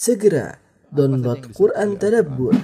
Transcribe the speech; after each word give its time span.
Segera 0.00 0.56
download 0.88 1.52
Quran 1.52 2.00
Tadabbur, 2.00 2.56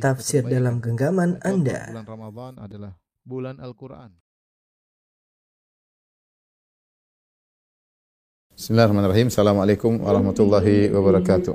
tafsir 0.00 0.40
dalam 0.48 0.80
genggaman 0.80 1.36
Anda. 1.44 1.92
Bulan 1.92 2.08
Ramadan 2.08 2.52
adalah 2.56 2.92
bulan 3.20 3.60
Al-Quran. 3.60 4.16
Bismillahirrahmanirrahim. 8.56 9.28
Assalamualaikum 9.28 10.00
warahmatullahi 10.00 10.88
wabarakatuh. 10.88 11.52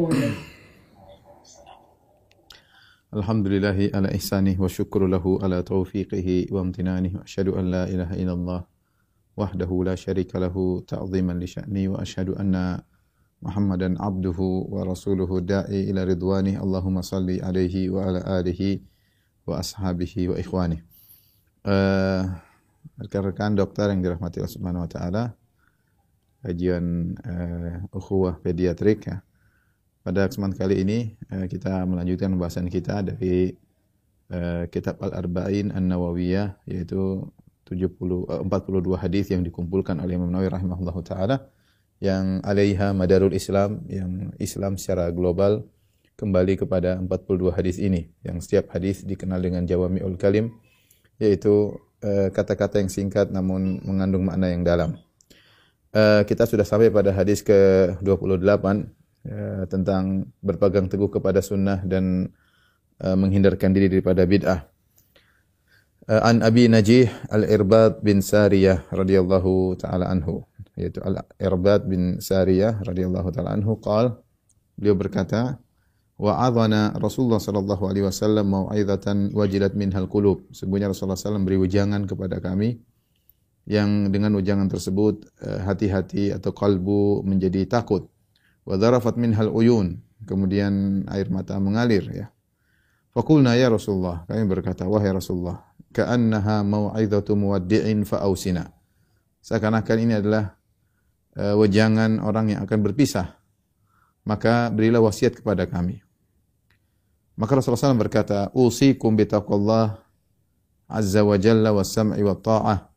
Alhamdulillahi 3.18 3.98
ala 3.98 4.14
ihsanih 4.14 4.62
wa 4.62 4.70
syukru 4.70 5.10
lahu 5.10 5.42
ala 5.42 5.66
taufiqihi 5.66 6.54
wa 6.54 6.62
amtinanih 6.62 7.18
wa 7.18 7.26
asyhadu 7.26 7.58
an 7.58 7.66
la 7.74 7.84
ilaha 7.90 8.14
illallah 8.14 8.62
wahdahu 9.34 9.90
la 9.90 9.98
syarika 9.98 10.38
lahu 10.38 10.86
ta'ziman 10.86 11.42
li 11.42 11.50
sya'ni 11.50 11.90
wa 11.90 11.98
asyhadu 11.98 12.38
anna 12.38 12.86
Muhammadan 13.44 14.00
abduhu 14.00 14.72
wa 14.72 14.88
rasuluhu 14.88 15.44
da'i 15.44 15.92
ila 15.92 16.08
ridwani 16.08 16.56
Allahumma 16.56 17.04
salli 17.04 17.44
alaihi 17.44 17.92
wa 17.92 18.08
ala 18.08 18.40
alihi 18.40 18.80
wa 19.44 19.60
ashabihi 19.60 20.32
wa 20.32 20.40
ikhwani. 20.40 20.80
Uh, 21.68 22.24
rekan-rekan 23.04 23.60
dokter 23.60 23.92
yang 23.92 24.00
dirahmati 24.00 24.40
Allah 24.40 24.56
Subhanahu 24.56 24.88
wa 24.88 24.92
taala, 24.92 25.24
kajian 26.40 27.20
uh, 27.20 27.84
ukhuwah 27.92 28.40
pediatrik 28.40 29.12
ya. 29.12 29.20
Pada 30.08 30.28
kesempatan 30.32 30.56
kali 30.56 30.76
ini 30.80 30.98
uh, 31.36 31.44
kita 31.44 31.84
melanjutkan 31.84 32.32
pembahasan 32.32 32.72
kita 32.72 33.04
dari 33.04 33.52
uh, 34.32 34.72
kitab 34.72 35.04
Al-Arba'in 35.04 35.76
An-Nawawiyah 35.76 36.64
yaitu 36.64 37.28
70 37.68 37.92
uh, 38.00 38.40
42 38.40 39.04
hadis 39.04 39.36
yang 39.36 39.44
dikumpulkan 39.44 40.00
oleh 40.00 40.16
Imam 40.16 40.32
Nawawi 40.32 40.48
rahimahullahu 40.48 41.04
taala 41.04 41.44
yang 42.04 42.44
alaiha 42.44 42.92
madarul 42.92 43.32
Islam 43.32 43.88
yang 43.88 44.36
Islam 44.36 44.76
secara 44.76 45.08
global 45.16 45.64
kembali 46.20 46.60
kepada 46.60 47.00
42 47.00 47.56
hadis 47.56 47.80
ini 47.80 48.12
yang 48.28 48.44
setiap 48.44 48.76
hadis 48.76 49.08
dikenal 49.08 49.40
dengan 49.40 49.64
jawami'ul 49.64 50.20
kalim 50.20 50.52
yaitu 51.16 51.80
uh, 52.04 52.28
kata-kata 52.36 52.84
yang 52.84 52.92
singkat 52.92 53.32
namun 53.32 53.80
mengandung 53.88 54.28
makna 54.28 54.52
yang 54.52 54.68
dalam. 54.68 55.00
Uh, 55.96 56.28
kita 56.28 56.44
sudah 56.44 56.68
sampai 56.68 56.92
pada 56.92 57.16
hadis 57.16 57.40
ke-28 57.46 58.04
uh, 58.04 59.64
tentang 59.72 60.28
berpegang 60.44 60.92
teguh 60.92 61.08
kepada 61.08 61.40
sunnah 61.40 61.80
dan 61.88 62.36
uh, 63.00 63.16
menghindarkan 63.16 63.72
diri 63.72 63.88
daripada 63.88 64.28
bid'ah. 64.28 64.68
Uh, 66.04 66.20
an 66.20 66.44
Abi 66.44 66.68
Najih 66.68 67.08
Al-Irbad 67.32 68.04
bin 68.04 68.20
Sariyah 68.20 68.92
radhiyallahu 68.92 69.80
taala 69.80 70.12
anhu 70.12 70.44
yaitu 70.74 71.00
Al-Irbad 71.06 71.86
bin 71.86 72.18
Sariyah 72.18 72.82
radhiyallahu 72.82 73.30
taala 73.30 73.54
anhu 73.54 73.78
qal 73.78 74.18
beliau 74.74 74.98
berkata 74.98 75.62
wa'adhana 76.18 76.98
Rasulullah 76.98 77.42
sallallahu 77.42 77.90
alaihi 77.90 78.06
wasallam 78.06 78.50
mau'izatan 78.50 79.34
wajilat 79.34 79.74
minhal 79.78 80.10
qulub. 80.10 80.46
Sebenarnya 80.54 80.94
Rasulullah 80.94 81.18
sallallahu 81.18 81.46
beri 81.46 81.58
wejangan 81.62 82.06
kepada 82.10 82.38
kami 82.42 82.82
yang 83.70 84.12
dengan 84.14 84.34
wejangan 84.38 84.68
tersebut 84.70 85.30
hati-hati 85.42 86.34
atau 86.34 86.52
kalbu 86.54 87.22
menjadi 87.26 87.66
takut. 87.70 88.10
Wa 88.64 88.80
dharafat 88.80 89.20
minhal 89.20 89.52
uyun 89.52 90.00
kemudian 90.24 91.04
air 91.12 91.28
mata 91.28 91.60
mengalir 91.60 92.08
ya. 92.10 92.28
Fakulna 93.14 93.54
ya 93.54 93.70
Rasulullah 93.70 94.26
kami 94.26 94.48
berkata 94.50 94.90
wahai 94.90 95.14
Rasulullah 95.14 95.62
ka'annaha 95.94 96.66
mau'izatu 96.66 97.38
muwaddi'in 97.38 98.08
fa'ausina. 98.08 98.74
Seakan-akan 99.44 99.98
ini 100.02 100.14
adalah 100.18 100.56
wejangan 101.34 102.22
orang 102.22 102.54
yang 102.54 102.62
akan 102.66 102.80
berpisah 102.86 103.44
maka 104.24 104.72
berilah 104.72 105.04
wasiat 105.04 105.36
kepada 105.40 105.68
kami. 105.68 106.00
Maka 107.36 107.60
Rasulullah 107.60 107.94
SAW 107.94 108.04
berkata 108.04 108.50
usikum 108.56 109.14
bitaqallah 109.20 110.00
azza 110.88 111.22
wa 111.26 111.36
jalla 111.36 111.76
was 111.76 111.92
sam'i 111.92 112.24
wa 112.24 112.36
ta'ah. 112.38 112.88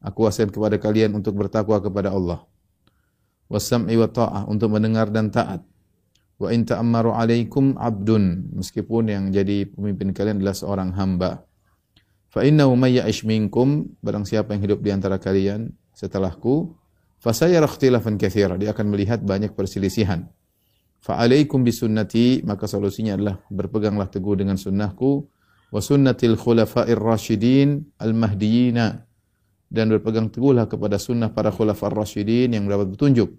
Aku 0.00 0.24
wasiat 0.24 0.48
kepada 0.48 0.80
kalian 0.80 1.12
untuk 1.12 1.36
bertakwa 1.36 1.76
kepada 1.76 2.08
Allah. 2.08 2.40
Was 3.52 3.68
sam'i 3.68 3.98
wa 3.98 4.08
ta'ah 4.08 4.48
untuk 4.48 4.72
mendengar 4.72 5.12
dan 5.12 5.28
taat. 5.28 5.60
Wa 6.40 6.48
in 6.54 6.64
ta'ammaru 6.64 7.12
alaikum 7.12 7.76
abdun 7.76 8.56
meskipun 8.56 9.12
yang 9.12 9.24
jadi 9.28 9.68
pemimpin 9.68 10.16
kalian 10.16 10.40
adalah 10.40 10.56
seorang 10.56 10.96
hamba. 10.96 11.44
Fa 12.30 12.46
innahu 12.46 12.78
may 12.78 12.96
ya'ish 12.96 13.26
minkum 13.26 13.90
barang 14.00 14.24
siapa 14.24 14.54
yang 14.54 14.62
hidup 14.64 14.80
di 14.80 14.94
antara 14.94 15.18
kalian 15.18 15.74
setelahku 15.92 16.79
fasayara 17.20 17.68
ikhtilafan 17.68 18.16
katsira 18.16 18.56
dia 18.56 18.72
akan 18.72 18.90
melihat 18.90 19.20
banyak 19.20 19.52
perselisihan. 19.52 20.26
Fa 21.00 21.16
alaikum 21.16 21.64
bisunnati 21.64 22.44
maka 22.44 22.68
solusinya 22.68 23.16
adalah 23.16 23.36
berpeganglah 23.48 24.08
teguh 24.08 24.36
dengan 24.36 24.56
sunnahku 24.56 25.28
wa 25.70 25.80
sunnatil 25.80 26.36
khulafa'ir 26.36 26.98
rasyidin 26.98 27.84
al 28.00 28.12
mahdiyina 28.12 29.04
dan 29.70 29.86
berpegang 29.88 30.28
teguhlah 30.28 30.66
kepada 30.66 30.98
sunnah 30.98 31.30
para 31.32 31.54
khulafa'ir 31.54 31.94
rasyidin 31.94 32.52
yang 32.52 32.66
mendapat 32.66 32.92
petunjuk. 32.96 33.32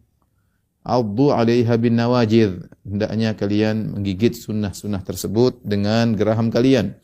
Addu 0.81 1.29
'alaiha 1.29 1.77
bin 1.77 1.93
nawajid 1.93 2.65
hendaknya 2.81 3.37
kalian 3.37 3.93
menggigit 3.93 4.33
sunnah-sunnah 4.33 5.05
tersebut 5.05 5.61
dengan 5.61 6.17
geraham 6.17 6.49
kalian. 6.49 6.97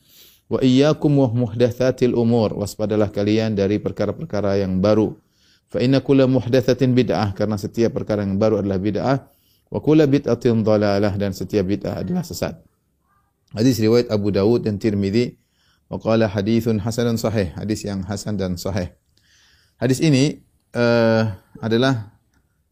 Wa 0.49 0.63
iyyakum 0.63 1.13
wa 1.21 1.29
muhdatsatil 1.29 2.17
umur. 2.17 2.57
Waspadalah 2.57 3.13
kalian 3.13 3.53
dari 3.53 3.77
perkara-perkara 3.77 4.63
yang 4.63 4.81
baru. 4.81 5.13
Fa 5.67 5.83
inna 5.83 5.99
kulla 5.99 6.27
muhdatsatin 6.31 6.95
bid'ah 6.95 7.35
karena 7.35 7.59
setiap 7.59 7.95
perkara 7.99 8.23
yang 8.23 8.39
baru 8.39 8.63
adalah 8.63 8.79
bid'ah. 8.79 9.17
Wa 9.67 9.79
kulla 9.83 10.07
bid'atin 10.07 10.63
dhalalah 10.63 11.11
dan 11.19 11.35
setiap 11.35 11.67
bid'ah 11.67 12.03
adalah 12.03 12.23
sesat. 12.23 12.55
Hadis 13.51 13.79
riwayat 13.79 14.07
Abu 14.11 14.31
Dawud 14.31 14.63
dan 14.63 14.79
Tirmidzi 14.79 15.35
wa 15.91 15.99
qala 15.99 16.31
haditsun 16.31 16.79
hasanun 16.83 17.19
sahih. 17.19 17.51
Hadis 17.55 17.83
yang 17.83 18.03
hasan 18.07 18.39
dan 18.39 18.55
sahih. 18.55 18.95
Hadis 19.75 19.99
ini 19.99 20.39
uh, 20.75 21.35
adalah 21.59 22.15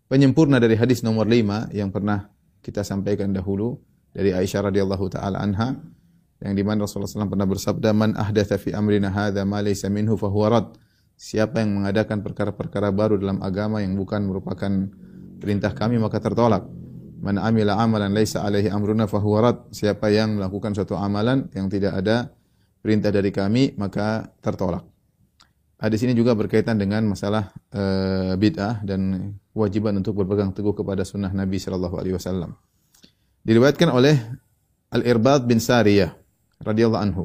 penyempurna 0.07 0.59
dari 0.59 0.79
hadis 0.79 1.03
nomor 1.03 1.27
5 1.27 1.75
yang 1.75 1.91
pernah 1.91 2.31
kita 2.63 2.81
sampaikan 2.81 3.29
dahulu 3.35 3.77
dari 4.15 4.31
Aisyah 4.31 4.71
radhiyallahu 4.71 5.05
taala 5.11 5.43
anha 5.43 5.75
yang 6.39 6.53
di 6.55 6.63
mana 6.63 6.83
Rasulullah 6.83 7.07
SAW 7.07 7.31
pernah 7.31 7.47
bersabda 7.47 7.89
man 7.95 8.15
ahdatha 8.15 8.59
fi 8.59 8.71
amrina 8.75 9.11
hadza 9.11 9.43
ma 9.43 9.59
laysa 9.63 9.87
minhu 9.91 10.17
fa 10.19 10.27
huwa 10.27 10.47
rad 10.49 10.67
siapa 11.15 11.63
yang 11.63 11.81
mengadakan 11.81 12.21
perkara-perkara 12.21 12.91
baru 12.91 13.15
dalam 13.19 13.39
agama 13.39 13.79
yang 13.79 13.95
bukan 13.95 14.27
merupakan 14.27 14.71
perintah 15.39 15.71
kami 15.71 15.99
maka 15.99 16.19
tertolak 16.19 16.67
man 17.23 17.39
amila 17.39 17.79
amalan 17.79 18.11
laysa 18.11 18.43
alaihi 18.43 18.67
amruna 18.69 19.07
fa 19.07 19.23
huwa 19.23 19.39
rad 19.51 19.57
siapa 19.71 20.11
yang 20.11 20.37
melakukan 20.37 20.75
suatu 20.75 20.99
amalan 20.99 21.47
yang 21.55 21.71
tidak 21.71 21.95
ada 21.95 22.29
perintah 22.83 23.09
dari 23.09 23.31
kami 23.31 23.73
maka 23.79 24.29
tertolak 24.43 24.85
Hadis 25.75 26.07
ini 26.07 26.15
juga 26.15 26.31
berkaitan 26.31 26.79
dengan 26.79 27.03
masalah 27.03 27.51
e, 27.67 27.83
bid'ah 28.39 28.79
dan 28.87 29.35
kewajiban 29.51 29.91
untuk 29.99 30.15
berpegang 30.23 30.55
teguh 30.55 30.71
kepada 30.71 31.03
sunnah 31.03 31.35
Nabi 31.35 31.59
sallallahu 31.59 31.99
alaihi 31.99 32.15
wasallam. 32.15 32.55
Diriwayatkan 33.43 33.91
oleh 33.91 34.15
Al-Irbad 34.95 35.43
bin 35.43 35.59
Sariyah 35.59 36.15
radhiyallahu 36.63 37.03
anhu. 37.03 37.23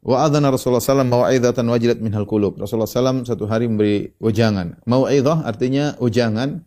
Wa 0.00 0.24
adzana 0.24 0.48
Rasulullah 0.48 0.80
sallallahu 0.80 1.28
mau'izatan 1.28 1.68
wajilat 1.68 2.00
minhal 2.00 2.24
qulub. 2.24 2.56
Rasulullah 2.56 2.88
sallallahu 2.88 3.28
satu 3.28 3.44
hari 3.44 3.68
memberi 3.68 4.16
wejangan. 4.16 4.80
Mau'izah 4.88 5.44
artinya 5.44 5.92
wejangan 6.00 6.64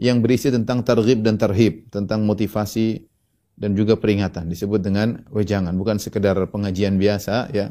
yang 0.00 0.24
berisi 0.24 0.48
tentang 0.48 0.80
targhib 0.80 1.20
dan 1.20 1.36
tarhib, 1.36 1.92
tentang 1.92 2.24
motivasi 2.24 3.04
dan 3.54 3.76
juga 3.78 3.94
peringatan 3.94 4.50
disebut 4.50 4.82
dengan 4.82 5.22
wejangan, 5.30 5.70
bukan 5.78 6.02
sekedar 6.02 6.34
pengajian 6.50 6.98
biasa 6.98 7.52
ya. 7.54 7.70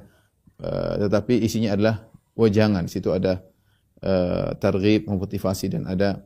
Uh, 0.62 1.10
tetapi 1.10 1.42
isinya 1.42 1.74
adalah 1.74 2.08
wejangan. 2.38 2.86
Situ 2.86 3.10
ada 3.10 3.42
uh, 4.06 4.54
targhib, 4.62 5.10
motivasi 5.10 5.74
dan 5.74 5.90
ada 5.90 6.22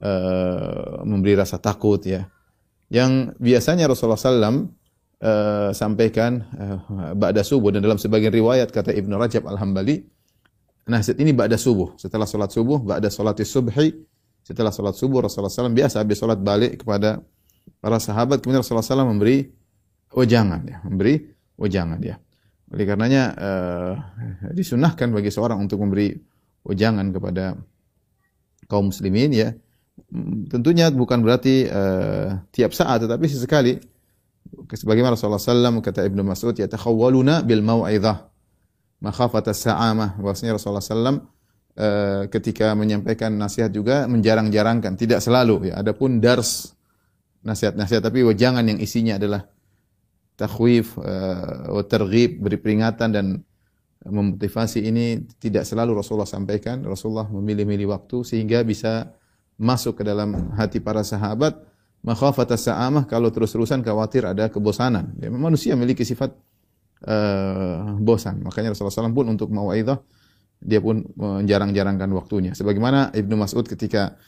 uh, 0.00 1.04
memberi 1.04 1.36
rasa 1.36 1.60
takut 1.60 2.00
ya. 2.02 2.26
Yang 2.88 3.36
biasanya 3.36 3.84
Rasulullah 3.84 4.16
sallallahu 4.16 4.77
uh, 5.22 5.70
sampaikan 5.74 6.42
uh, 6.54 7.14
ba'da 7.14 7.42
subuh. 7.42 7.74
Dan 7.74 7.84
dalam 7.84 7.98
sebagian 7.98 8.32
riwayat 8.34 8.70
kata 8.70 8.94
Ibnu 8.94 9.14
Rajab 9.18 9.46
Al-Hambali 9.46 10.02
nasihat 10.88 11.20
ini 11.20 11.36
ba'da 11.36 11.60
subuh. 11.60 11.94
Setelah 12.00 12.24
salat 12.24 12.50
subuh 12.50 12.80
ba'da 12.80 13.12
salatis 13.12 13.50
subhi. 13.50 13.92
Setelah 14.42 14.72
salat 14.72 14.96
subuh 14.96 15.20
Rasulullah 15.20 15.52
SAW 15.52 15.76
biasa 15.76 16.00
habis 16.00 16.16
salat 16.16 16.40
balik 16.40 16.80
kepada 16.80 17.20
para 17.84 18.00
sahabat. 18.00 18.40
Kemudian 18.40 18.64
Rasulullah 18.64 18.86
SAW 18.86 19.12
memberi 19.12 19.44
wejangan 20.16 20.64
ya 20.64 20.80
memberi 20.88 21.20
wejangan 21.60 22.00
ya. 22.00 22.16
Oleh 22.72 22.84
karenanya 22.84 23.22
uh, 23.36 23.94
disunahkan 24.52 25.08
bagi 25.12 25.28
seorang 25.32 25.60
untuk 25.60 25.80
memberi 25.84 26.16
wejangan 26.64 27.12
kepada 27.12 27.56
kaum 28.68 28.88
muslimin 28.88 29.32
ya. 29.32 29.52
Tentunya 30.48 30.88
bukan 30.94 31.20
berarti 31.20 31.66
uh, 31.68 32.40
tiap 32.54 32.72
saat 32.72 33.04
tetapi 33.04 33.24
sesekali 33.28 33.76
sebagaimana 34.72 35.14
Rasulullah 35.14 35.40
SAW 35.40 35.80
kata 35.80 36.04
Ibnu 36.08 36.22
Mas'ud 36.24 36.56
ya 36.56 36.66
takhawwaluna 36.66 37.44
bil 37.44 37.60
mau'izah 37.64 38.28
makhafata 39.02 39.54
sa'amah. 39.54 40.18
Bahwasanya 40.18 40.58
Rasulullah 40.58 40.82
SAW 40.82 41.02
uh, 41.04 41.18
ketika 42.32 42.74
menyampaikan 42.74 43.34
nasihat 43.34 43.70
juga 43.70 44.04
menjarang-jarangkan 44.10 44.98
tidak 44.98 45.22
selalu 45.22 45.70
ya. 45.72 45.80
Adapun 45.80 46.18
dars 46.18 46.74
nasihat-nasihat 47.46 48.02
tapi 48.02 48.26
wejangan 48.26 48.66
yang 48.66 48.82
isinya 48.82 49.16
adalah 49.16 49.46
takhwif 50.38 50.94
wa 50.98 51.82
targhib, 51.82 52.38
beri 52.38 52.58
peringatan 52.62 53.10
dan 53.10 53.26
memotivasi 54.06 54.86
ini 54.86 55.26
tidak 55.42 55.66
selalu 55.66 55.98
Rasulullah 55.98 56.30
sampaikan. 56.30 56.86
Rasulullah 56.86 57.26
memilih-milih 57.26 57.90
waktu 57.90 58.22
sehingga 58.22 58.62
bisa 58.62 59.14
masuk 59.58 59.98
ke 60.00 60.02
dalam 60.06 60.54
hati 60.54 60.78
para 60.78 61.02
sahabat 61.02 61.58
makhafata 62.02 62.54
sa'amah 62.54 63.06
kalau 63.10 63.30
terus-terusan 63.34 63.82
khawatir 63.82 64.26
ada 64.26 64.50
kebosanan. 64.50 65.14
Ya, 65.18 65.28
manusia 65.30 65.74
memiliki 65.74 66.06
sifat 66.06 66.34
uh, 67.06 67.98
bosan. 67.98 68.42
Makanya 68.42 68.74
Rasulullah 68.74 69.10
SAW 69.10 69.14
pun 69.14 69.26
untuk 69.30 69.50
mau'idhah 69.50 69.98
dia 70.58 70.82
pun 70.82 71.06
menjarang-jarangkan 71.14 72.10
waktunya. 72.18 72.50
Sebagaimana 72.54 73.14
Ibnu 73.14 73.38
Mas'ud 73.38 73.62
ketika 73.66 74.18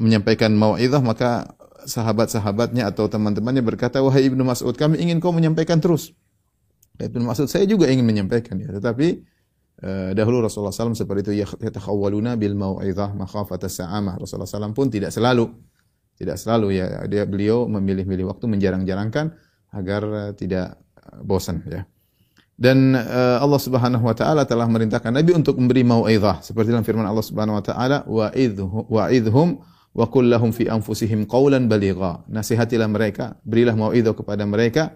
menyampaikan 0.00 0.56
mau'idhah 0.56 1.04
maka 1.04 1.52
sahabat-sahabatnya 1.84 2.88
atau 2.88 3.08
teman-temannya 3.08 3.60
berkata, 3.60 4.00
"Wahai 4.00 4.28
Ibnu 4.32 4.44
Mas'ud, 4.44 4.72
kami 4.76 5.00
ingin 5.00 5.20
kau 5.20 5.32
menyampaikan 5.32 5.80
terus." 5.80 6.16
Ibnu 6.98 7.22
Mas'ud 7.22 7.46
saya 7.46 7.68
juga 7.68 7.86
ingin 7.86 8.02
menyampaikan 8.02 8.58
ya, 8.58 8.74
tetapi 8.74 9.22
uh, 9.84 10.10
dahulu 10.16 10.42
Rasulullah 10.42 10.74
SAW 10.74 10.98
seperti 10.98 11.30
itu 11.30 11.32
yatakhawwaluna 11.44 12.34
bil 12.34 12.56
mau'izah 12.56 13.12
makhafata 13.14 13.70
sa'amah. 13.70 14.18
Rasulullah 14.18 14.48
SAW 14.48 14.74
pun 14.74 14.88
tidak 14.90 15.12
selalu 15.12 15.52
tidak 16.18 16.36
selalu 16.36 16.82
ya 16.82 17.06
dia 17.06 17.22
beliau 17.24 17.70
memilih-milih 17.70 18.28
waktu 18.28 18.50
menjarang-jarangkan 18.50 19.38
agar 19.70 20.02
uh, 20.04 20.30
tidak 20.34 20.76
bosan 21.22 21.62
ya. 21.64 21.86
Dan 22.58 22.98
uh, 22.98 23.38
Allah 23.38 23.60
Subhanahu 23.62 24.02
wa 24.02 24.18
taala 24.18 24.42
telah 24.42 24.66
merintahkan 24.66 25.14
Nabi 25.14 25.30
untuk 25.38 25.62
memberi 25.62 25.86
mau'izah 25.86 26.42
seperti 26.42 26.74
dalam 26.74 26.82
firman 26.82 27.06
Allah 27.06 27.22
Subhanahu 27.22 27.54
wa 27.54 27.64
taala 27.64 28.02
wa 28.02 29.06
idhum 29.08 29.62
wa 29.94 30.04
kullahum 30.10 30.50
fi 30.50 30.66
anfusihim 30.66 31.30
qawlan 31.30 31.70
baligha. 31.70 32.26
Nasihatilah 32.26 32.90
mereka, 32.90 33.38
berilah 33.46 33.78
mau'izah 33.78 34.10
kepada 34.10 34.42
mereka 34.42 34.90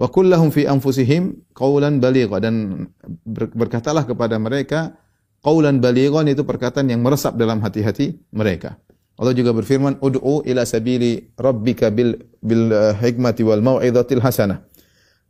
Wa 0.00 0.08
kullahum 0.08 0.48
fi 0.48 0.64
anfusihim 0.64 1.52
qaulan 1.52 2.00
baligha 2.00 2.40
dan 2.40 2.88
berkatalah 3.28 4.08
kepada 4.08 4.40
mereka 4.40 4.96
qaulan 5.44 5.76
balighan 5.76 6.24
itu 6.24 6.40
perkataan 6.40 6.88
yang 6.88 7.04
meresap 7.04 7.36
dalam 7.36 7.60
hati-hati 7.60 8.16
mereka. 8.32 8.80
Allah 9.20 9.36
juga 9.36 9.52
berfirman, 9.52 10.00
"Ud'u 10.00 10.40
ila 10.48 10.64
sabili 10.64 11.28
rabbika 11.36 11.92
bil 11.92 12.16
bil 12.40 12.72
eh, 12.72 12.96
hikmati 12.96 13.44
wal 13.44 13.60
mau'izatil 13.60 14.24
hasanah." 14.24 14.64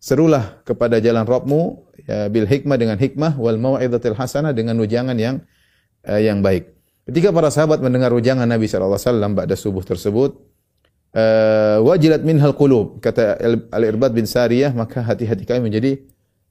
Serulah 0.01 0.63
kepada 0.65 1.03
jalan 1.03 1.27
Rabbmu 1.29 1.61
ya, 2.09 2.31
bil 2.33 2.49
hikmah 2.49 2.79
dengan 2.79 2.97
hikmah 2.97 3.37
wal 3.37 3.59
mau'izatil 3.61 4.17
hasanah 4.17 4.57
dengan 4.57 4.81
ujangan 4.81 5.13
yang 5.19 5.45
uh, 6.09 6.17
yang 6.17 6.41
baik. 6.41 6.73
Ketika 7.05 7.29
para 7.37 7.53
sahabat 7.53 7.85
mendengar 7.85 8.09
ujangan 8.17 8.49
Nabi 8.49 8.65
sallallahu 8.65 8.97
alaihi 8.97 9.09
wasallam 9.13 9.33
pada 9.37 9.55
subuh 9.61 9.85
tersebut, 9.85 10.41
uh, 11.13 11.85
wajilat 11.85 12.25
minhal 12.25 12.57
qulub 12.57 12.97
kata 13.05 13.37
Al-Irbad 13.69 14.17
bin 14.17 14.25
Sariyah 14.25 14.73
maka 14.73 15.05
hati-hati 15.05 15.45
kami 15.45 15.69
menjadi 15.69 16.01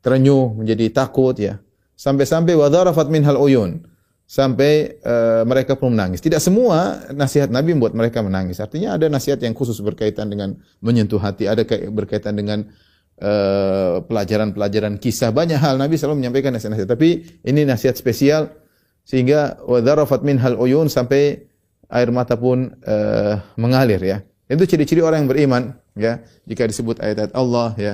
terenyuh, 0.06 0.54
menjadi 0.54 0.86
takut 0.94 1.34
ya. 1.34 1.58
Sampai-sampai 1.98 2.54
wadharafat 2.54 3.10
minhal 3.10 3.42
uyun. 3.42 3.82
Sampai 4.30 5.02
uh, 5.02 5.42
mereka 5.42 5.74
pun 5.74 5.98
menangis. 5.98 6.22
Tidak 6.22 6.38
semua 6.38 7.02
nasihat 7.10 7.50
Nabi 7.50 7.74
membuat 7.74 7.98
mereka 7.98 8.22
menangis. 8.22 8.62
Artinya 8.62 8.94
ada 8.94 9.10
nasihat 9.10 9.42
yang 9.42 9.58
khusus 9.58 9.81
berkaitan 9.81 10.30
dengan 10.30 10.54
menyentuh 10.86 11.18
hati, 11.18 11.50
ada 11.50 11.66
berkaitan 11.90 12.38
dengan 12.38 12.70
eh, 13.18 13.96
pelajaran-pelajaran 14.06 15.02
kisah. 15.02 15.34
Banyak 15.34 15.58
hal 15.58 15.81
Nabi 15.81 15.98
selalu 15.98 16.22
menyampaikan 16.22 16.54
nasihat-nasihat. 16.54 16.94
Tapi 16.94 17.42
ini 17.42 17.66
nasihat 17.66 17.98
spesial 17.98 18.54
sehingga 19.02 19.58
wadharafat 19.66 20.22
minhal 20.22 20.62
uyun 20.62 20.94
sampai 20.94 21.50
air 21.90 22.10
mata 22.14 22.38
pun 22.38 22.78
uh, 22.86 23.42
mengalir 23.58 23.98
ya. 23.98 24.22
Itu 24.46 24.66
ciri-ciri 24.70 25.02
orang 25.02 25.26
yang 25.26 25.30
beriman, 25.30 25.64
ya. 25.98 26.22
Jika 26.46 26.70
disebut 26.70 27.02
ayat-ayat 27.02 27.34
Allah, 27.34 27.74
ya. 27.78 27.94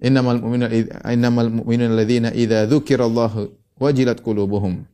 Innamal 0.00 0.40
mu'minuna 0.40 0.68
innamal 1.12 1.48
mu'minuna 1.48 1.92
alladzina 1.92 2.28
idza 2.32 2.68
dzukirallahu 2.68 3.52
wajilat 3.80 4.20
qulubuhum. 4.20 4.84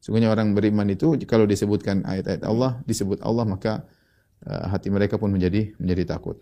Sungguhnya 0.00 0.32
orang 0.32 0.56
beriman 0.56 0.88
itu 0.88 1.14
kalau 1.28 1.44
disebutkan 1.44 2.02
ayat-ayat 2.08 2.42
Allah, 2.48 2.80
disebut 2.88 3.20
Allah 3.20 3.44
maka 3.44 3.84
uh, 4.48 4.72
hati 4.72 4.88
mereka 4.88 5.20
pun 5.20 5.28
menjadi 5.28 5.76
menjadi 5.76 6.16
takut. 6.16 6.40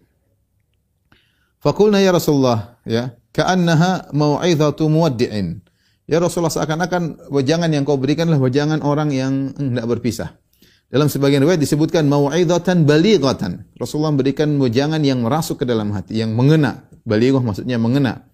Fakulna 1.58 1.99
ya 1.99 2.14
Rasulullah, 2.14 2.78
ya, 2.87 3.19
ka'annaha 3.34 4.14
mau'izatu 4.14 4.87
muwaddi'in. 4.87 5.58
Ya 6.06 6.22
Rasulullah 6.22 6.55
seakan-akan 6.55 7.28
wajangan 7.34 7.69
yang 7.69 7.82
kau 7.82 7.99
berikan 7.99 8.31
adalah 8.31 8.46
wajangan 8.46 8.81
orang 8.81 9.10
yang 9.10 9.52
hendak 9.58 9.84
berpisah. 9.90 10.38
Dalam 10.88 11.12
sebagian 11.12 11.44
riwayat 11.44 11.60
disebutkan 11.60 12.08
mau'izatan 12.08 12.88
balighatan. 12.88 13.69
Rasulullah 13.76 14.14
memberikan 14.14 14.49
wejangan 14.56 15.05
yang 15.05 15.20
merasuk 15.20 15.60
ke 15.60 15.66
dalam 15.69 15.93
hati, 15.93 16.16
yang 16.16 16.32
mengena. 16.32 16.88
Balighah 17.05 17.44
maksudnya 17.44 17.76
mengena. 17.76 18.25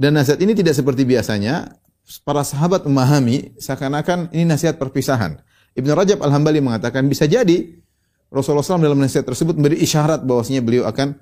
Dan 0.00 0.16
nasihat 0.16 0.40
ini 0.40 0.56
tidak 0.56 0.72
seperti 0.72 1.04
biasanya. 1.04 1.76
Para 2.22 2.46
sahabat 2.46 2.86
memahami 2.86 3.58
seakan-akan 3.58 4.30
ini 4.30 4.46
nasihat 4.46 4.78
perpisahan. 4.78 5.42
Ibn 5.74 5.90
Rajab 5.90 6.22
Al-Hambali 6.22 6.62
mengatakan 6.62 7.04
bisa 7.10 7.26
jadi 7.26 7.82
Rasulullah 8.30 8.62
SAW 8.62 8.82
dalam 8.82 8.98
nasihat 9.02 9.26
tersebut 9.26 9.58
memberi 9.58 9.82
isyarat 9.82 10.22
bahwasanya 10.22 10.62
beliau 10.62 10.84
akan 10.86 11.18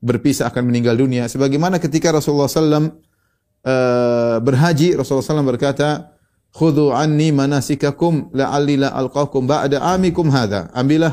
berpisah, 0.00 0.48
akan 0.48 0.72
meninggal 0.72 0.96
dunia. 0.96 1.28
Sebagaimana 1.28 1.76
ketika 1.76 2.12
Rasulullah 2.12 2.48
SAW 2.48 2.64
uh, 2.64 2.80
eh, 2.80 4.36
berhaji, 4.40 4.96
Rasulullah 4.96 5.24
SAW 5.24 5.44
berkata, 5.44 6.16
khudhu 6.56 6.96
anni 6.96 7.32
manasikakum 7.36 8.32
la'alli 8.32 8.80
la 8.80 8.96
alqakum 8.96 9.44
ba'da 9.44 9.84
amikum 9.84 10.32
hadha. 10.32 10.72
Ambillah 10.72 11.12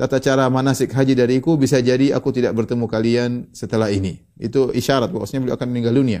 tata 0.00 0.16
cara 0.16 0.48
manasik 0.48 0.96
haji 0.96 1.12
dariku 1.12 1.60
bisa 1.60 1.76
jadi 1.84 2.16
aku 2.16 2.32
tidak 2.32 2.56
bertemu 2.56 2.88
kalian 2.88 3.30
setelah 3.52 3.92
ini. 3.92 4.24
Itu 4.40 4.72
isyarat 4.72 5.12
bahwasanya 5.12 5.44
beliau 5.44 5.56
akan 5.60 5.68
meninggal 5.68 5.94
dunia. 6.00 6.20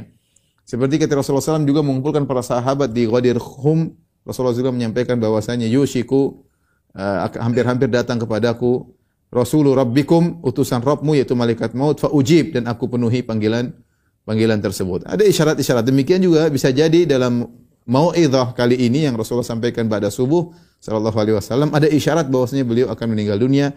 Seperti 0.70 1.02
ketika 1.02 1.18
Rasulullah 1.18 1.58
SAW 1.58 1.66
juga 1.66 1.82
mengumpulkan 1.82 2.30
para 2.30 2.46
sahabat 2.46 2.94
di 2.94 3.02
Ghadir 3.10 3.42
Khum, 3.42 3.90
Rasulullah 4.22 4.54
juga 4.54 4.70
menyampaikan 4.70 5.18
bahwasanya 5.18 5.66
yushiku 5.66 6.46
uh, 6.94 7.26
hampir-hampir 7.42 7.90
datang 7.90 8.22
kepadaku 8.22 8.86
Rasulullah 9.34 9.82
Rabbikum 9.82 10.46
utusan 10.46 10.78
Rabbmu 10.78 11.18
yaitu 11.18 11.34
malaikat 11.34 11.74
maut 11.74 11.98
fa 11.98 12.06
ujib 12.14 12.54
dan 12.54 12.70
aku 12.70 12.86
penuhi 12.86 13.26
panggilan 13.26 13.74
panggilan 14.22 14.62
tersebut. 14.62 15.10
Ada 15.10 15.26
isyarat-isyarat 15.26 15.82
demikian 15.82 16.22
juga 16.22 16.46
bisa 16.46 16.70
jadi 16.70 17.02
dalam 17.02 17.50
mau'idhah 17.90 18.54
kali 18.54 18.78
ini 18.78 19.10
yang 19.10 19.18
Rasulullah 19.18 19.46
sampaikan 19.46 19.90
pada 19.90 20.06
subuh 20.06 20.54
sallallahu 20.78 21.18
alaihi 21.18 21.34
wasallam 21.34 21.74
ada 21.74 21.90
isyarat 21.90 22.30
bahwasanya 22.30 22.62
beliau 22.62 22.86
akan 22.94 23.06
meninggal 23.10 23.42
dunia 23.42 23.74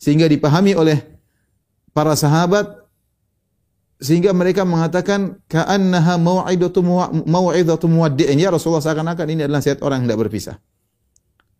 sehingga 0.00 0.24
dipahami 0.24 0.72
oleh 0.72 1.04
para 1.92 2.16
sahabat 2.16 2.80
sehingga 4.00 4.32
mereka 4.32 4.64
mengatakan 4.64 5.44
ka'annaha 5.44 6.16
mau'idatu 6.16 6.80
mau'idatu 7.28 7.86
muwaddi'in 7.86 8.40
ya 8.40 8.48
Rasulullah 8.48 8.80
seakan-akan 8.80 9.28
ini 9.28 9.44
adalah 9.44 9.60
nasihat 9.60 9.84
orang 9.84 10.02
yang 10.02 10.04
hendak 10.08 10.20
berpisah. 10.26 10.56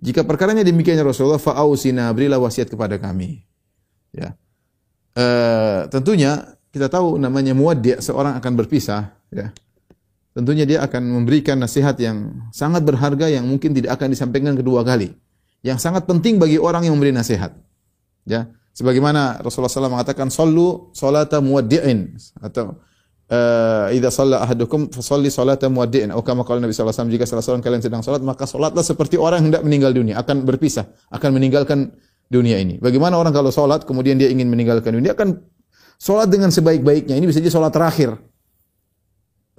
Jika 0.00 0.24
perkaranya 0.24 0.64
demikian 0.64 0.96
ya 0.96 1.04
Rasulullah 1.04 1.36
fa'ausina 1.36 2.08
berilah 2.16 2.40
wasiat 2.40 2.72
kepada 2.72 2.96
kami. 2.96 3.44
Ya. 4.16 4.32
Uh, 5.12 5.84
tentunya 5.92 6.56
kita 6.72 6.88
tahu 6.88 7.20
namanya 7.20 7.52
muwaddi' 7.52 8.00
seorang 8.00 8.40
akan 8.40 8.52
berpisah 8.56 9.12
ya 9.28 9.52
tentunya 10.34 10.64
dia 10.64 10.78
akan 10.86 11.02
memberikan 11.20 11.58
nasihat 11.58 11.98
yang 11.98 12.48
sangat 12.54 12.86
berharga 12.86 13.26
yang 13.26 13.46
mungkin 13.46 13.74
tidak 13.74 13.98
akan 13.98 14.14
disampaikan 14.14 14.54
kedua 14.54 14.86
kali. 14.86 15.12
Yang 15.60 15.84
sangat 15.84 16.08
penting 16.08 16.40
bagi 16.40 16.56
orang 16.56 16.88
yang 16.88 16.96
memberi 16.96 17.12
nasihat. 17.12 17.52
Ya, 18.24 18.48
sebagaimana 18.74 19.42
Rasulullah 19.42 19.70
SAW 19.70 19.92
mengatakan 19.92 20.28
sallu 20.28 20.90
salata 20.96 21.38
muwaddi'in 21.42 22.16
atau 22.40 22.78
uh, 23.30 23.92
idza 23.94 24.10
shalla 24.10 24.46
ahadukum 24.46 24.90
fasalli 24.94 25.28
salata 25.28 25.66
muwaddi'in 25.66 26.14
atau 26.14 26.22
kama 26.22 26.42
Nabi 26.42 26.72
wasallam 26.72 27.12
jika 27.12 27.24
salah 27.26 27.44
seorang 27.44 27.62
kalian 27.62 27.82
sedang 27.82 28.02
salat 28.04 28.22
maka 28.22 28.46
salatlah 28.46 28.82
seperti 28.82 29.18
orang 29.18 29.44
yang 29.44 29.46
hendak 29.54 29.62
meninggal 29.66 29.92
dunia 29.94 30.18
akan 30.22 30.42
berpisah 30.46 30.88
akan 31.10 31.30
meninggalkan 31.36 31.94
dunia 32.30 32.62
ini. 32.62 32.78
Bagaimana 32.78 33.18
orang 33.18 33.34
kalau 33.34 33.50
salat 33.50 33.82
kemudian 33.84 34.16
dia 34.16 34.30
ingin 34.30 34.46
meninggalkan 34.46 34.94
dunia 34.94 35.12
akan 35.18 35.42
salat 35.98 36.30
dengan 36.30 36.54
sebaik-baiknya. 36.54 37.18
Ini 37.18 37.26
bisa 37.26 37.42
jadi 37.42 37.50
salat 37.50 37.74
terakhir 37.74 38.16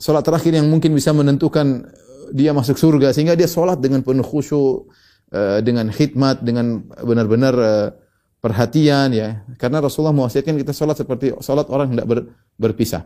solat 0.02 0.26
terakhir 0.26 0.58
yang 0.58 0.66
mungkin 0.66 0.98
bisa 0.98 1.14
menentukan 1.14 1.86
dia 2.34 2.52
masuk 2.58 2.82
surga 2.82 3.14
sehingga 3.14 3.38
dia 3.38 3.46
solat 3.46 3.78
dengan 3.78 4.02
penuh 4.02 4.26
khusyuk 4.26 4.90
eh, 5.30 5.62
dengan 5.62 5.94
khidmat 5.94 6.42
dengan 6.42 6.82
benar-benar 7.06 7.54
eh, 7.54 7.88
perhatian 8.42 9.14
ya 9.14 9.46
karena 9.62 9.80
Rasulullah 9.80 10.16
mewasiatkan 10.18 10.58
kita 10.58 10.74
solat 10.74 10.98
seperti 10.98 11.32
solat 11.40 11.70
orang 11.70 11.94
hendak 11.96 12.06
ber, 12.10 12.20
berpisah 12.58 13.06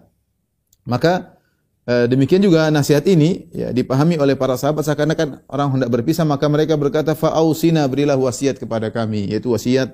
maka 0.87 1.37
eh, 1.85 2.07
demikian 2.07 2.39
juga 2.39 2.71
nasihat 2.71 3.03
ini 3.05 3.51
ya 3.51 3.75
dipahami 3.75 4.15
oleh 4.15 4.39
para 4.39 4.55
sahabat 4.55 4.87
seakan-akan 4.87 5.43
orang 5.51 5.67
hendak 5.75 5.91
berpisah 5.91 6.23
maka 6.23 6.47
mereka 6.47 6.79
berkata 6.79 7.13
fa'ausina 7.13 7.83
berilah 7.91 8.15
wasiat 8.15 8.57
kepada 8.57 8.89
kami 8.89 9.27
yaitu 9.29 9.51
wasiat 9.51 9.93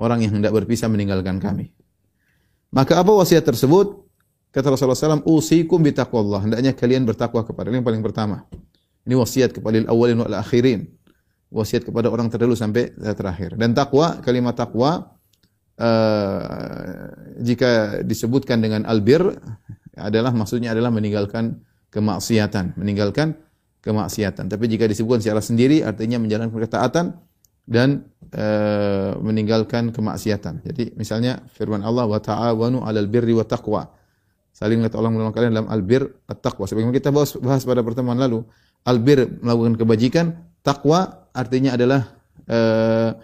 orang 0.00 0.24
yang 0.24 0.40
hendak 0.40 0.50
berpisah 0.56 0.88
meninggalkan 0.88 1.36
kami 1.38 1.70
maka 2.72 2.98
apa 2.98 3.12
wasiat 3.12 3.44
tersebut 3.44 4.08
Kata 4.48 4.72
Rasulullah 4.72 4.96
SAW, 4.96 5.28
Usikum 5.28 5.78
bitaqwallah. 5.84 6.48
Hendaknya 6.48 6.72
kalian 6.72 7.04
bertakwa 7.04 7.44
kepada 7.44 7.68
yang 7.68 7.84
paling 7.84 8.00
pertama. 8.00 8.48
Ini 9.04 9.14
wasiat 9.16 9.52
kepada 9.52 9.84
awalin 9.88 10.24
wal 10.24 10.36
akhirin. 10.40 10.88
Wasiat 11.48 11.88
kepada 11.88 12.12
orang 12.12 12.28
terdahulu 12.28 12.52
sampai 12.52 12.92
terakhir. 13.16 13.56
Dan 13.56 13.72
takwa, 13.72 14.20
kalimat 14.20 14.52
takwa 14.52 15.16
eh, 15.80 17.08
jika 17.40 18.04
disebutkan 18.04 18.60
dengan 18.60 18.84
albir 18.84 19.24
adalah 19.96 20.30
maksudnya 20.36 20.76
adalah 20.76 20.92
meninggalkan 20.92 21.64
kemaksiatan, 21.88 22.76
meninggalkan 22.76 23.32
kemaksiatan. 23.80 24.44
Tapi 24.52 24.64
jika 24.68 24.84
disebutkan 24.84 25.24
secara 25.24 25.40
sendiri 25.40 25.80
artinya 25.80 26.20
menjalankan 26.20 26.52
ketaatan 26.52 27.16
dan 27.64 28.04
eh, 28.28 29.12
meninggalkan 29.16 29.88
kemaksiatan. 29.88 30.68
Jadi 30.68 31.00
misalnya 31.00 31.40
firman 31.56 31.80
Allah 31.80 32.04
wa 32.04 32.20
ta'awanu 32.20 32.84
'alal 32.84 33.08
birri 33.08 33.32
wa 33.32 33.48
taqwa. 33.48 33.88
Saling 34.58 34.82
tolong 34.90 35.14
menolong 35.14 35.30
kalian 35.30 35.54
dalam 35.54 35.70
albir 35.70 36.02
at-taqwa. 36.26 36.66
Sebagaimana 36.66 36.90
kita 36.90 37.14
bahas 37.14 37.62
pada 37.62 37.78
pertemuan 37.78 38.18
lalu, 38.18 38.42
albir 38.82 39.38
melakukan 39.38 39.78
kebajikan, 39.78 40.26
takwa 40.66 41.27
artinya 41.38 41.78
adalah 41.78 42.10
eh, 42.50 43.14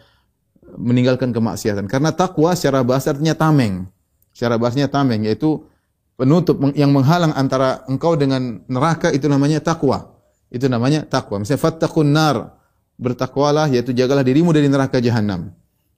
meninggalkan 0.78 1.34
kemaksiatan. 1.34 1.90
Karena 1.90 2.14
takwa 2.14 2.54
secara 2.54 2.86
bahasa 2.86 3.10
artinya 3.10 3.34
tameng. 3.34 3.90
Secara 4.30 4.58
bahasanya 4.58 4.86
tameng 4.90 5.26
yaitu 5.26 5.62
penutup 6.14 6.58
yang 6.78 6.94
menghalang 6.94 7.34
antara 7.34 7.82
engkau 7.90 8.14
dengan 8.14 8.62
neraka 8.70 9.10
itu 9.10 9.26
namanya 9.26 9.58
takwa. 9.58 10.14
Itu 10.50 10.70
namanya 10.70 11.02
takwa. 11.02 11.42
Misalnya 11.42 11.62
fattaqun 11.62 12.08
nar, 12.14 12.54
bertakwalah 12.94 13.66
yaitu 13.70 13.90
jagalah 13.90 14.22
dirimu 14.22 14.54
dari 14.54 14.70
neraka 14.70 15.02
jahanam. 15.02 15.50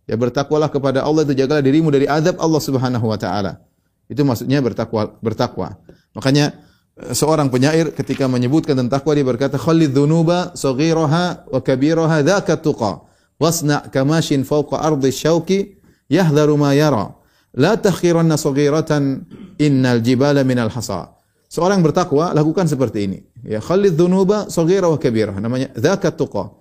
Ya 0.07 0.15
bertakwalah 0.15 0.71
kepada 0.71 1.03
Allah 1.03 1.27
itu 1.27 1.35
jagalah 1.35 1.61
dirimu 1.61 1.93
dari 1.93 2.07
azab 2.07 2.39
Allah 2.41 2.63
Subhanahu 2.63 3.07
wa 3.11 3.19
taala. 3.19 3.61
Itu 4.07 4.23
maksudnya 4.23 4.63
bertakwa 4.63 5.19
bertakwa. 5.19 5.77
Makanya 6.15 6.55
seorang 6.97 7.53
penyair 7.53 7.93
ketika 7.93 8.25
menyebutkan 8.25 8.73
tentang 8.73 9.01
takwa 9.01 9.13
dia 9.13 9.27
berkata 9.27 9.61
khalid 9.61 9.93
dzunuba 9.93 10.57
saghiraha 10.57 11.45
wa 11.45 11.61
kabiraha 11.61 12.25
dzaka 12.25 12.57
tuqa 12.57 13.05
wasna 13.37 13.85
kamashin 13.93 14.49
fawqa 14.49 14.81
ardi 14.81 15.13
syauqi 15.13 15.77
yahdharu 16.09 16.57
ma 16.57 16.73
yara 16.73 17.13
la 17.53 17.77
takhiranna 17.77 18.41
saghiratan 18.41 19.29
innal 19.61 20.01
jibala 20.01 20.45
minal 20.45 20.73
hasa. 20.73 21.17
Seorang 21.47 21.81
bertakwa 21.81 22.35
lakukan 22.35 22.67
seperti 22.69 23.09
ini. 23.09 23.19
Ya 23.45 23.61
khalid 23.63 23.97
dzunuba 23.97 24.49
saghira 24.53 24.91
wa 24.93 24.99
kabirah. 25.01 25.37
Namanya 25.41 25.73
dzaka 25.73 26.13
tuqa. 26.13 26.53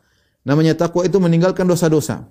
Namanya 0.46 0.78
takwa 0.78 1.02
itu 1.02 1.18
meninggalkan 1.18 1.66
dosa-dosa 1.66 2.30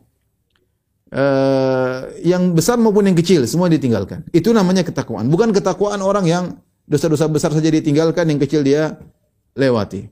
uh, 1.11 1.99
yang 2.23 2.55
besar 2.55 2.79
maupun 2.79 3.11
yang 3.11 3.19
kecil 3.19 3.43
semua 3.51 3.67
ditinggalkan. 3.67 4.23
Itu 4.31 4.55
namanya 4.55 4.87
ketakwaan. 4.87 5.27
Bukan 5.27 5.51
ketakwaan 5.51 5.99
orang 5.99 6.27
yang 6.31 6.45
dosa-dosa 6.89 7.29
besar 7.29 7.51
saja 7.53 7.69
ditinggalkan, 7.69 8.29
yang 8.29 8.41
kecil 8.41 8.65
dia 8.65 8.97
lewati. 9.57 10.09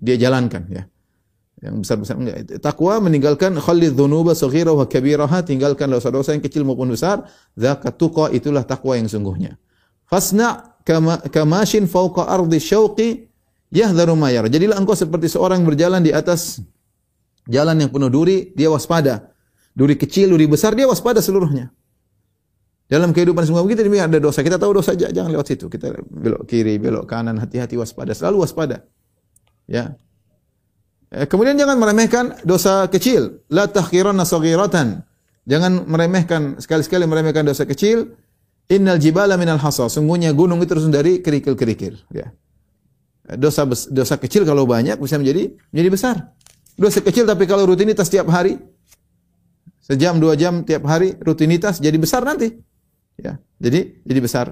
Dia 0.00 0.16
jalankan 0.16 0.64
ya. 0.70 0.82
Yang 1.60 1.74
besar-besar 1.84 2.16
enggak. 2.16 2.36
Takwa 2.64 3.04
meninggalkan 3.04 3.52
khalid 3.60 3.92
dzunuba 3.92 4.32
saghira 4.32 4.72
wa 4.72 4.88
kabiraha, 4.88 5.44
tinggalkan 5.44 5.92
dosa-dosa 5.92 6.32
yang 6.32 6.40
kecil 6.40 6.64
maupun 6.64 6.88
besar. 6.88 7.28
Zakat 7.52 8.00
tuqa 8.00 8.32
itulah 8.32 8.64
takwa 8.64 8.96
yang 8.96 9.12
sungguhnya. 9.12 9.60
Fasna 10.08 10.76
kama 10.88 11.20
kamashin 11.28 11.84
fawqa 11.84 12.32
ardi 12.32 12.56
syauqi 12.56 13.28
yahdharu 13.68 14.16
ma 14.16 14.32
yara. 14.32 14.48
Jadilah 14.48 14.80
engkau 14.80 14.96
seperti 14.96 15.28
seorang 15.28 15.60
berjalan 15.68 16.00
di 16.00 16.16
atas 16.16 16.64
jalan 17.44 17.76
yang 17.76 17.92
penuh 17.92 18.08
duri, 18.08 18.56
dia 18.56 18.72
waspada 18.72 19.30
Duri 19.70 19.94
kecil, 19.94 20.34
duri 20.34 20.50
besar, 20.50 20.74
dia 20.74 20.86
waspada 20.90 21.22
seluruhnya. 21.22 21.70
Dalam 22.90 23.14
kehidupan 23.14 23.46
semua 23.46 23.62
kita 23.62 23.86
ini 23.86 24.02
ada 24.02 24.18
dosa. 24.18 24.42
Kita 24.42 24.58
tahu 24.58 24.82
dosa 24.82 24.98
jangan 24.98 25.30
lewat 25.30 25.46
situ. 25.46 25.70
Kita 25.70 25.94
belok 26.10 26.42
kiri, 26.50 26.74
belok 26.82 27.06
kanan, 27.06 27.38
hati-hati 27.38 27.78
waspada. 27.78 28.10
Selalu 28.18 28.42
waspada. 28.42 28.82
Ya. 29.70 29.94
Eh, 31.14 31.30
kemudian 31.30 31.54
jangan 31.54 31.78
meremehkan 31.78 32.42
dosa 32.42 32.90
kecil. 32.90 33.46
La 33.46 33.70
tahqiranna 33.70 34.26
saghiratan. 34.26 35.06
Jangan 35.46 35.86
meremehkan 35.86 36.58
sekali-sekali 36.58 37.06
meremehkan 37.06 37.46
dosa 37.46 37.62
kecil. 37.62 38.10
Innal 38.66 38.98
jibala 38.98 39.38
minal 39.38 39.62
hasa. 39.62 39.86
Sungguhnya 39.86 40.34
gunung 40.34 40.58
itu 40.58 40.74
terus 40.74 40.86
dari 40.90 41.22
kerikil-kerikil, 41.22 41.94
ya. 42.10 42.30
Dosa 43.38 43.66
dosa 43.70 44.18
kecil 44.18 44.42
kalau 44.42 44.66
banyak 44.66 44.98
bisa 44.98 45.14
menjadi 45.14 45.54
menjadi 45.70 45.90
besar. 45.94 46.16
Dosa 46.74 46.98
kecil 46.98 47.22
tapi 47.22 47.46
kalau 47.46 47.70
rutinitas 47.70 48.10
setiap 48.10 48.26
hari 48.34 48.58
sejam 49.78 50.18
dua 50.18 50.34
jam 50.34 50.66
tiap 50.66 50.82
hari 50.90 51.14
rutinitas 51.22 51.78
jadi 51.78 51.94
besar 51.94 52.26
nanti. 52.26 52.69
Ya, 53.20 53.36
jadi 53.60 54.00
jadi 54.02 54.20
besar. 54.20 54.46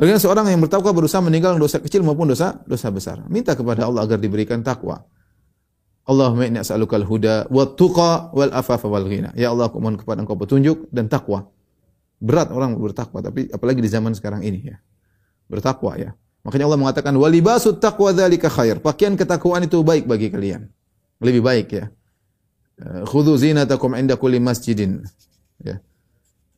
Oleh 0.00 0.16
seorang 0.16 0.48
yang 0.48 0.60
bertakwa 0.64 0.96
berusaha 0.96 1.20
meninggalkan 1.20 1.60
dosa 1.60 1.76
kecil 1.76 2.00
maupun 2.00 2.28
dosa 2.28 2.60
dosa 2.64 2.88
besar. 2.88 3.20
Minta 3.28 3.52
kepada 3.52 3.84
Allah 3.84 4.04
agar 4.04 4.16
diberikan 4.16 4.64
takwa. 4.64 5.04
Allahumma 6.08 6.48
inni 6.48 6.56
as'aluka 6.56 6.96
al-huda 6.96 7.52
wa 7.52 7.64
tuqa 7.68 8.32
wal 8.32 8.52
afafa 8.52 8.88
wal 8.88 9.04
ghina. 9.04 9.30
Ya 9.36 9.52
Allah, 9.52 9.68
aku 9.68 9.76
mohon 9.78 10.00
kepada 10.00 10.24
Engkau 10.24 10.40
petunjuk 10.40 10.88
dan 10.88 11.12
takwa. 11.12 11.52
Berat 12.20 12.48
orang 12.52 12.76
bertakwa, 12.76 13.20
tapi 13.20 13.48
apalagi 13.52 13.80
di 13.84 13.90
zaman 13.92 14.16
sekarang 14.16 14.40
ini 14.40 14.72
ya. 14.72 14.76
Bertakwa 15.48 15.96
ya. 16.00 16.16
Makanya 16.40 16.64
Allah 16.72 16.80
mengatakan 16.80 17.12
walibasut 17.20 17.76
taqwa 17.80 18.16
dzalika 18.16 18.48
khair. 18.48 18.80
Pakaian 18.80 19.12
ketakwaan 19.16 19.68
itu 19.68 19.84
baik 19.84 20.08
bagi 20.08 20.32
kalian. 20.32 20.64
Lebih 21.20 21.44
baik 21.44 21.68
ya. 21.76 21.84
Eh, 22.80 23.04
khudhu 23.04 23.36
zinatakum 23.36 23.92
inda 23.92 24.16
kulli 24.16 24.40
masjidin 24.40 25.04
ya 25.60 25.84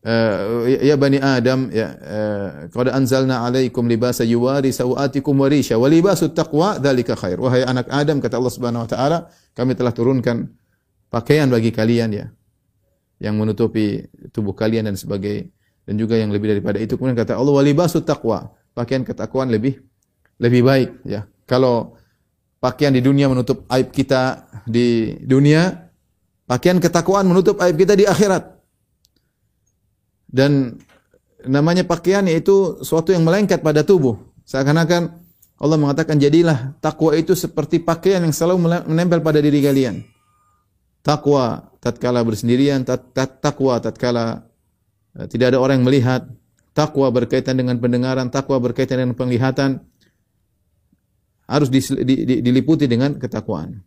uh, 0.06 0.66
ya 0.68 0.94
bani 0.98 1.18
adam 1.18 1.70
ya 1.72 1.88
uh, 1.98 2.48
qad 2.70 2.92
anzalna 2.92 3.42
alaikum 3.46 3.86
libasa 3.86 4.22
yuwari 4.22 4.70
sawatikum 4.70 5.34
wa 5.34 5.48
risha 5.48 5.78
wa 5.78 5.88
libasut 5.88 6.34
taqwa 6.34 6.78
dzalika 6.78 7.14
khair. 7.18 7.38
Wahai 7.38 7.62
anak 7.66 7.90
adam 7.90 8.18
kata 8.18 8.38
Allah 8.38 8.52
Subhanahu 8.52 8.84
wa 8.84 8.90
taala 8.90 9.18
kami 9.54 9.72
telah 9.78 9.92
turunkan 9.94 10.50
pakaian 11.10 11.48
bagi 11.50 11.70
kalian 11.70 12.10
ya 12.12 12.26
yang 13.22 13.38
menutupi 13.38 14.06
tubuh 14.34 14.52
kalian 14.52 14.90
dan 14.90 14.98
sebagai 14.98 15.50
dan 15.86 15.94
juga 15.98 16.18
yang 16.18 16.30
lebih 16.34 16.58
daripada 16.58 16.78
itu. 16.82 16.98
Kemudian 16.98 17.18
kata 17.18 17.38
Allah 17.38 17.54
walibasut 17.54 18.02
taqwa 18.02 18.50
pakaian 18.74 19.06
ketakwaan 19.06 19.48
lebih 19.50 19.80
lebih 20.42 20.62
baik 20.66 20.90
ya. 21.06 21.24
Kalau 21.46 21.98
pakaian 22.58 22.94
di 22.94 23.02
dunia 23.02 23.26
menutup 23.26 23.66
aib 23.70 23.90
kita 23.90 24.46
di 24.66 25.18
dunia 25.22 25.92
Pakaian 26.52 26.76
ketakwaan 26.76 27.24
menutup 27.24 27.56
aib 27.64 27.80
kita 27.80 27.96
di 27.96 28.04
akhirat. 28.04 28.51
Dan 30.32 30.80
namanya 31.44 31.84
pakaian 31.84 32.24
yaitu 32.24 32.80
suatu 32.80 33.12
yang 33.12 33.22
melengket 33.22 33.60
pada 33.60 33.84
tubuh. 33.84 34.16
Seakan-akan 34.48 35.22
Allah 35.62 35.78
mengatakan 35.78 36.18
jadilah 36.18 36.74
takwa 36.82 37.14
itu 37.14 37.38
seperti 37.38 37.78
pakaian 37.78 38.24
yang 38.24 38.34
selalu 38.34 38.82
menempel 38.88 39.22
pada 39.22 39.38
diri 39.38 39.62
kalian. 39.62 40.02
Takwa 41.04 41.70
tatkala 41.78 42.24
bersendirian, 42.26 42.82
takwa 43.14 43.78
tatkala 43.78 44.48
eh, 45.18 45.26
tidak 45.30 45.54
ada 45.54 45.58
orang 45.62 45.82
yang 45.82 45.86
melihat, 45.86 46.22
takwa 46.74 47.10
berkaitan 47.14 47.58
dengan 47.58 47.78
pendengaran, 47.78 48.32
takwa 48.32 48.58
berkaitan 48.58 49.06
dengan 49.06 49.14
penglihatan 49.14 49.82
harus 51.46 51.68
diliputi 51.68 52.88
dengan 52.88 53.18
ketakwaan. 53.18 53.82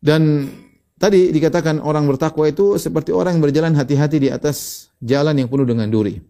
Dan 0.00 0.50
Tadi 1.00 1.32
dikatakan 1.32 1.80
orang 1.80 2.04
bertakwa 2.04 2.44
itu 2.44 2.76
seperti 2.76 3.08
orang 3.08 3.40
yang 3.40 3.44
berjalan 3.48 3.72
hati-hati 3.72 4.20
di 4.20 4.28
atas 4.28 4.88
jalan 5.00 5.32
yang 5.32 5.48
penuh 5.48 5.64
dengan 5.64 5.88
duri. 5.88 6.20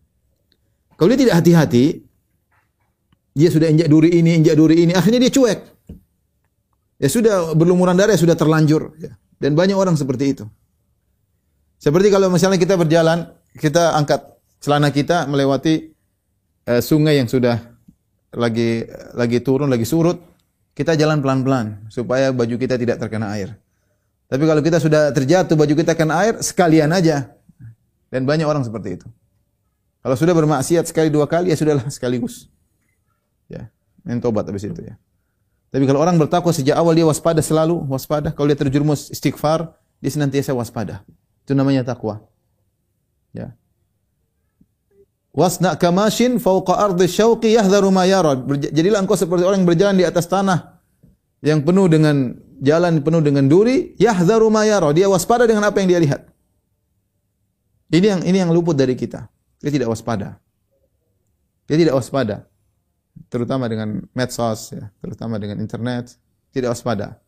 Kalau 0.94 1.10
dia 1.10 1.26
tidak 1.26 1.42
hati-hati, 1.42 2.06
dia 3.34 3.50
sudah 3.50 3.66
injak 3.66 3.90
duri 3.90 4.14
ini, 4.14 4.38
injak 4.38 4.54
duri 4.54 4.86
ini, 4.86 4.94
akhirnya 4.94 5.26
dia 5.26 5.32
cuek. 5.34 5.58
Ya 7.02 7.08
sudah 7.10 7.50
berlumuran 7.58 7.98
darah, 7.98 8.14
sudah 8.14 8.38
terlanjur. 8.38 8.94
Ya. 9.02 9.18
Dan 9.42 9.58
banyak 9.58 9.74
orang 9.74 9.98
seperti 9.98 10.38
itu. 10.38 10.44
Seperti 11.82 12.12
kalau 12.14 12.30
misalnya 12.30 12.60
kita 12.60 12.78
berjalan, 12.78 13.26
kita 13.58 13.98
angkat 13.98 14.22
celana 14.62 14.94
kita 14.94 15.26
melewati 15.26 15.90
uh, 16.70 16.78
sungai 16.78 17.18
yang 17.18 17.26
sudah 17.26 17.58
lagi 18.36 18.86
lagi 19.18 19.42
turun, 19.42 19.66
lagi 19.66 19.88
surut, 19.88 20.20
kita 20.78 20.94
jalan 20.94 21.18
pelan-pelan 21.24 21.90
supaya 21.90 22.30
baju 22.30 22.54
kita 22.54 22.78
tidak 22.78 23.02
terkena 23.02 23.34
air. 23.34 23.56
Tapi 24.30 24.46
kalau 24.46 24.62
kita 24.62 24.78
sudah 24.78 25.10
terjatuh 25.10 25.58
baju 25.58 25.74
kita 25.74 25.98
kena 25.98 26.22
air, 26.22 26.38
sekalian 26.38 26.94
aja. 26.94 27.34
Dan 28.14 28.22
banyak 28.22 28.46
orang 28.46 28.62
seperti 28.62 29.02
itu. 29.02 29.06
Kalau 30.00 30.14
sudah 30.14 30.32
bermaksiat 30.32 30.86
sekali 30.86 31.10
dua 31.10 31.26
kali 31.26 31.50
ya 31.50 31.58
sudahlah 31.58 31.90
sekaligus. 31.90 32.46
Ya, 33.50 33.68
main 34.06 34.22
tobat 34.22 34.46
habis 34.46 34.62
itu 34.62 34.78
ya. 34.80 34.94
Tapi 35.70 35.82
kalau 35.86 36.02
orang 36.02 36.14
bertakwa 36.18 36.54
sejak 36.54 36.78
awal 36.78 36.94
dia 36.94 37.06
waspada 37.06 37.42
selalu, 37.42 37.82
waspada. 37.90 38.30
Kalau 38.30 38.46
dia 38.46 38.58
terjerumus 38.58 39.10
istighfar, 39.10 39.74
dia 39.98 40.10
senantiasa 40.10 40.54
waspada. 40.54 41.02
Itu 41.42 41.54
namanya 41.54 41.82
takwa. 41.82 42.22
Ya. 43.34 43.54
Wasna 45.30 45.78
kamashin 45.78 46.42
fauqa 46.42 46.74
ardi 46.74 47.06
syauqi 47.06 47.54
yahdharu 47.54 47.94
ma 47.94 48.02
yara. 48.06 48.34
Jadilah 48.74 48.98
engkau 48.98 49.14
seperti 49.14 49.46
orang 49.46 49.62
yang 49.62 49.68
berjalan 49.70 49.94
di 49.94 50.06
atas 50.06 50.26
tanah 50.26 50.82
yang 51.38 51.62
penuh 51.62 51.86
dengan 51.86 52.34
jalan 52.60 53.00
penuh 53.00 53.24
dengan 53.24 53.48
duri, 53.48 53.96
yahdharu 53.96 54.52
ma 54.52 54.68
yara. 54.68 54.92
Dia 54.92 55.08
waspada 55.08 55.48
dengan 55.48 55.66
apa 55.66 55.80
yang 55.80 55.88
dia 55.90 56.00
lihat. 56.00 56.20
Ini 57.90 58.06
yang 58.06 58.20
ini 58.22 58.38
yang 58.38 58.50
luput 58.54 58.78
dari 58.78 58.94
kita. 58.94 59.26
Dia 59.58 59.72
tidak 59.74 59.90
waspada. 59.90 60.38
Dia 61.66 61.76
tidak 61.80 61.98
waspada. 61.98 62.46
Terutama 63.26 63.66
dengan 63.66 64.00
medsos 64.14 64.72
ya, 64.72 64.88
terutama 65.02 65.36
dengan 65.42 65.58
internet, 65.58 66.14
tidak 66.54 66.76
waspada. 66.76 67.18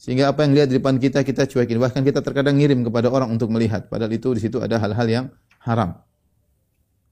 Sehingga 0.00 0.32
apa 0.32 0.42
yang 0.42 0.56
lihat 0.56 0.68
di 0.72 0.80
depan 0.80 0.98
kita 0.98 1.22
kita 1.22 1.46
cuekin. 1.46 1.78
Bahkan 1.78 2.02
kita 2.02 2.24
terkadang 2.24 2.58
ngirim 2.58 2.82
kepada 2.82 3.12
orang 3.12 3.30
untuk 3.30 3.52
melihat. 3.52 3.86
Padahal 3.86 4.10
itu 4.10 4.34
di 4.34 4.40
situ 4.42 4.58
ada 4.58 4.80
hal-hal 4.80 5.06
yang 5.06 5.24
haram. 5.62 5.94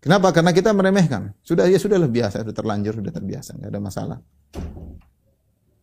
Kenapa? 0.01 0.33
Karena 0.33 0.51
kita 0.51 0.73
meremehkan. 0.73 1.37
Sudah 1.45 1.69
ya 1.69 1.77
sudahlah 1.77 2.09
biasa, 2.09 2.43
sudah 2.43 2.57
terlanjur, 2.57 2.99
sudah 2.99 3.13
terbiasa, 3.13 3.61
enggak 3.61 3.71
ada 3.71 3.81
masalah. 3.85 4.19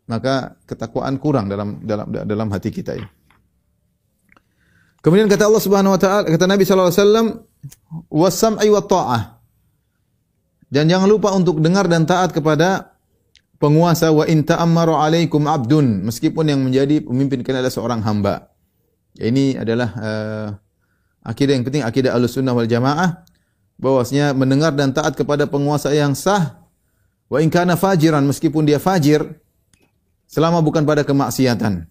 Maka 0.08 0.56
ketakwaan 0.64 1.20
kurang 1.20 1.52
dalam 1.52 1.84
dalam 1.84 2.08
dalam 2.08 2.48
hati 2.52 2.72
kita 2.72 2.96
ini. 2.96 3.08
Kemudian 5.04 5.28
kata 5.28 5.48
Allah 5.48 5.64
Subhanahu 5.64 5.96
wa 5.96 6.00
taala, 6.00 6.26
kata 6.28 6.46
Nabi 6.48 6.64
sallallahu 6.64 6.92
alaihi 6.92 7.00
wasallam, 7.04 7.28
"Was-sam'i 8.12 8.68
wa 8.72 8.84
ta'ah." 8.84 9.22
Dan 10.68 10.92
jangan 10.92 11.08
lupa 11.08 11.32
untuk 11.32 11.64
dengar 11.64 11.88
dan 11.88 12.04
taat 12.04 12.36
kepada 12.36 12.98
penguasa 13.56 14.12
wa 14.12 14.28
in 14.28 14.44
ta'ammaru 14.44 15.00
alaikum 15.00 15.48
abdun 15.48 16.04
meskipun 16.06 16.46
yang 16.52 16.60
menjadi 16.62 17.02
pemimpin 17.02 17.42
kalian 17.42 17.64
adalah 17.64 17.74
seorang 17.74 18.02
hamba. 18.04 18.52
Ini 19.18 19.64
adalah 19.64 19.90
uh, 19.98 20.48
akidah 21.26 21.58
yang 21.58 21.66
penting 21.66 21.82
akidah 21.82 22.14
Ahlussunnah 22.14 22.54
wal 22.54 22.70
Jamaah 22.70 23.26
bahwasanya 23.82 24.34
mendengar 24.38 24.74
dan 24.76 24.94
taat 24.94 25.18
kepada 25.18 25.50
penguasa 25.50 25.90
yang 25.94 26.14
sah 26.14 26.68
wa 27.32 27.38
in 27.42 27.50
kana 27.50 27.74
fajiran 27.80 28.22
meskipun 28.26 28.66
dia 28.66 28.78
fajir 28.78 29.26
selama 30.27 30.62
bukan 30.62 30.84
pada 30.84 31.07
kemaksiatan. 31.07 31.88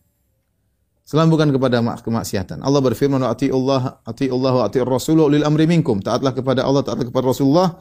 Selama 1.06 1.38
bukan 1.38 1.54
kepada 1.54 1.78
kemaksiatan. 2.02 2.66
Allah 2.66 2.82
berfirman 2.82 3.22
atiullah 3.22 4.02
atiullah 4.02 4.52
wa 4.52 4.62
atiur 4.66 4.90
rasul 4.90 5.22
ulil 5.22 5.46
amri 5.46 5.70
minkum. 5.70 6.02
Taatlah 6.02 6.34
kepada 6.34 6.66
Allah, 6.66 6.82
taatlah 6.82 7.06
kepada 7.06 7.30
Rasulullah 7.30 7.78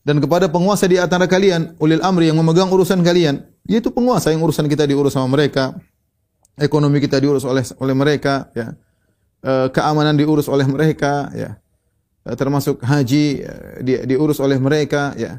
dan 0.00 0.16
kepada 0.16 0.48
penguasa 0.48 0.88
di 0.88 0.96
antara 0.96 1.28
kalian, 1.28 1.76
ulil 1.76 2.00
amri 2.00 2.32
yang 2.32 2.40
memegang 2.40 2.72
urusan 2.72 3.04
kalian, 3.04 3.44
yaitu 3.68 3.92
penguasa 3.92 4.32
yang 4.32 4.40
urusan 4.40 4.64
kita 4.64 4.88
diurus 4.88 5.12
sama 5.12 5.28
mereka, 5.28 5.76
ekonomi 6.56 7.04
kita 7.04 7.20
diurus 7.20 7.44
oleh 7.44 7.60
oleh 7.76 7.94
mereka, 7.94 8.48
ya. 8.56 8.72
E, 9.44 9.68
keamanan 9.68 10.16
diurus 10.16 10.48
oleh 10.48 10.64
mereka, 10.64 11.28
ya. 11.36 11.60
E, 12.24 12.32
termasuk 12.32 12.80
haji 12.80 13.44
e, 13.44 13.52
di, 13.84 13.92
diurus 14.08 14.40
oleh 14.40 14.56
mereka, 14.56 15.12
ya. 15.20 15.36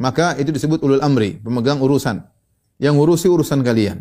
Maka 0.00 0.32
itu 0.40 0.48
disebut 0.48 0.80
ulul 0.80 1.04
amri, 1.04 1.36
pemegang 1.36 1.76
urusan, 1.76 2.24
yang 2.80 2.96
ngurusi 2.96 3.28
urusan 3.28 3.60
kalian. 3.60 4.00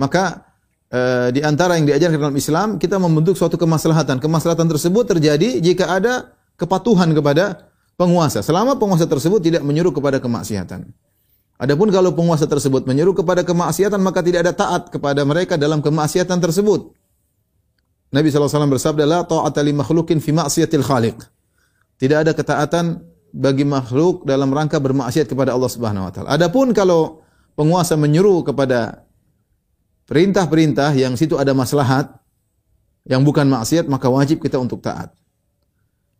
Maka 0.00 0.48
e, 0.88 1.28
di 1.36 1.44
antara 1.44 1.76
yang 1.76 1.84
diajarkan 1.84 2.16
dalam 2.16 2.38
Islam, 2.40 2.68
kita 2.80 2.96
membentuk 2.96 3.36
suatu 3.36 3.60
kemaslahatan. 3.60 4.16
Kemaslahatan 4.24 4.72
tersebut 4.72 5.04
terjadi 5.04 5.60
jika 5.60 5.92
ada 5.92 6.32
kepatuhan 6.56 7.12
kepada 7.12 7.68
penguasa 8.00 8.40
selama 8.40 8.80
penguasa 8.80 9.04
tersebut 9.04 9.44
tidak 9.44 9.60
menyuruh 9.60 9.92
kepada 9.92 10.16
kemaksiatan. 10.16 10.88
Adapun 11.60 11.92
kalau 11.92 12.16
penguasa 12.16 12.48
tersebut 12.48 12.88
menyuruh 12.88 13.12
kepada 13.12 13.44
kemaksiatan 13.44 14.00
maka 14.00 14.24
tidak 14.24 14.48
ada 14.48 14.52
taat 14.56 14.88
kepada 14.88 15.22
mereka 15.28 15.60
dalam 15.60 15.84
kemaksiatan 15.84 16.40
tersebut. 16.40 16.88
Nabi 18.12 18.28
SAW 18.32 18.68
bersabda 18.72 19.04
la 19.04 19.20
ta'ata 19.24 19.60
li 19.60 19.76
makhlukin 19.76 20.24
fi 20.24 20.32
maksiatil 20.32 20.84
khaliq. 20.84 21.20
Tidak 22.00 22.18
ada 22.26 22.32
ketaatan 22.32 23.11
bagi 23.32 23.64
makhluk 23.64 24.28
dalam 24.28 24.52
rangka 24.52 24.76
bermaksiat 24.76 25.26
kepada 25.26 25.56
Allah 25.56 25.70
Subhanahu 25.72 26.04
wa 26.08 26.12
taala. 26.12 26.28
Adapun 26.36 26.76
kalau 26.76 27.24
penguasa 27.56 27.96
menyuruh 27.96 28.44
kepada 28.44 29.08
perintah-perintah 30.04 30.92
yang 30.92 31.16
situ 31.16 31.40
ada 31.40 31.56
maslahat 31.56 32.12
yang 33.08 33.24
bukan 33.24 33.48
maksiat 33.48 33.88
maka 33.88 34.06
wajib 34.12 34.44
kita 34.44 34.60
untuk 34.60 34.84
taat. 34.84 35.10